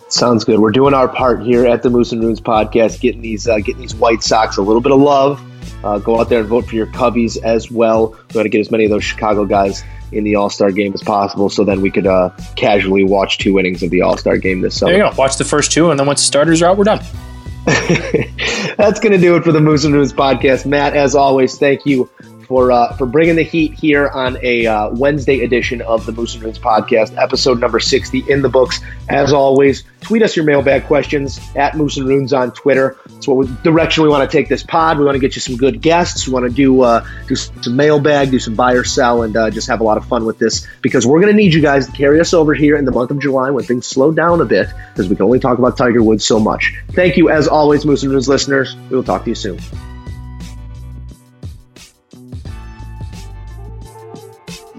[0.09, 0.59] Sounds good.
[0.61, 3.81] We're doing our part here at the Moose and Runes podcast, getting these uh, getting
[3.81, 5.41] these White Sox a little bit of love.
[5.85, 8.11] Uh, go out there and vote for your Cubbies as well.
[8.11, 9.83] We want to get as many of those Chicago guys
[10.13, 13.59] in the All Star game as possible, so then we could uh, casually watch two
[13.59, 14.93] innings of the All Star game this summer.
[14.93, 15.17] There you go.
[15.17, 17.01] Watch the first two, and then once the starters are out, we're done.
[17.65, 20.67] That's going to do it for the Moose and Runes podcast.
[20.67, 22.11] Matt, as always, thank you
[22.45, 26.35] for uh, for bringing the heat here on a uh, Wednesday edition of the Moose
[26.35, 28.81] and Runes podcast, episode number 60 in the books.
[29.09, 32.97] As always, tweet us your mailbag questions at Moose and Runes on Twitter.
[33.16, 34.99] It's what we, direction we want to take this pod.
[34.99, 36.27] We want to get you some good guests.
[36.27, 39.51] We want to do uh, do some mailbag, do some buy or sell, and uh,
[39.51, 41.87] just have a lot of fun with this because we're going to need you guys
[41.87, 44.45] to carry us over here in the month of July when things slow down a
[44.45, 46.75] bit because we can only talk about Tiger Woods so much.
[46.93, 48.77] Thank you, as always, Moose and Runes listeners.
[48.91, 49.59] We will talk to you soon.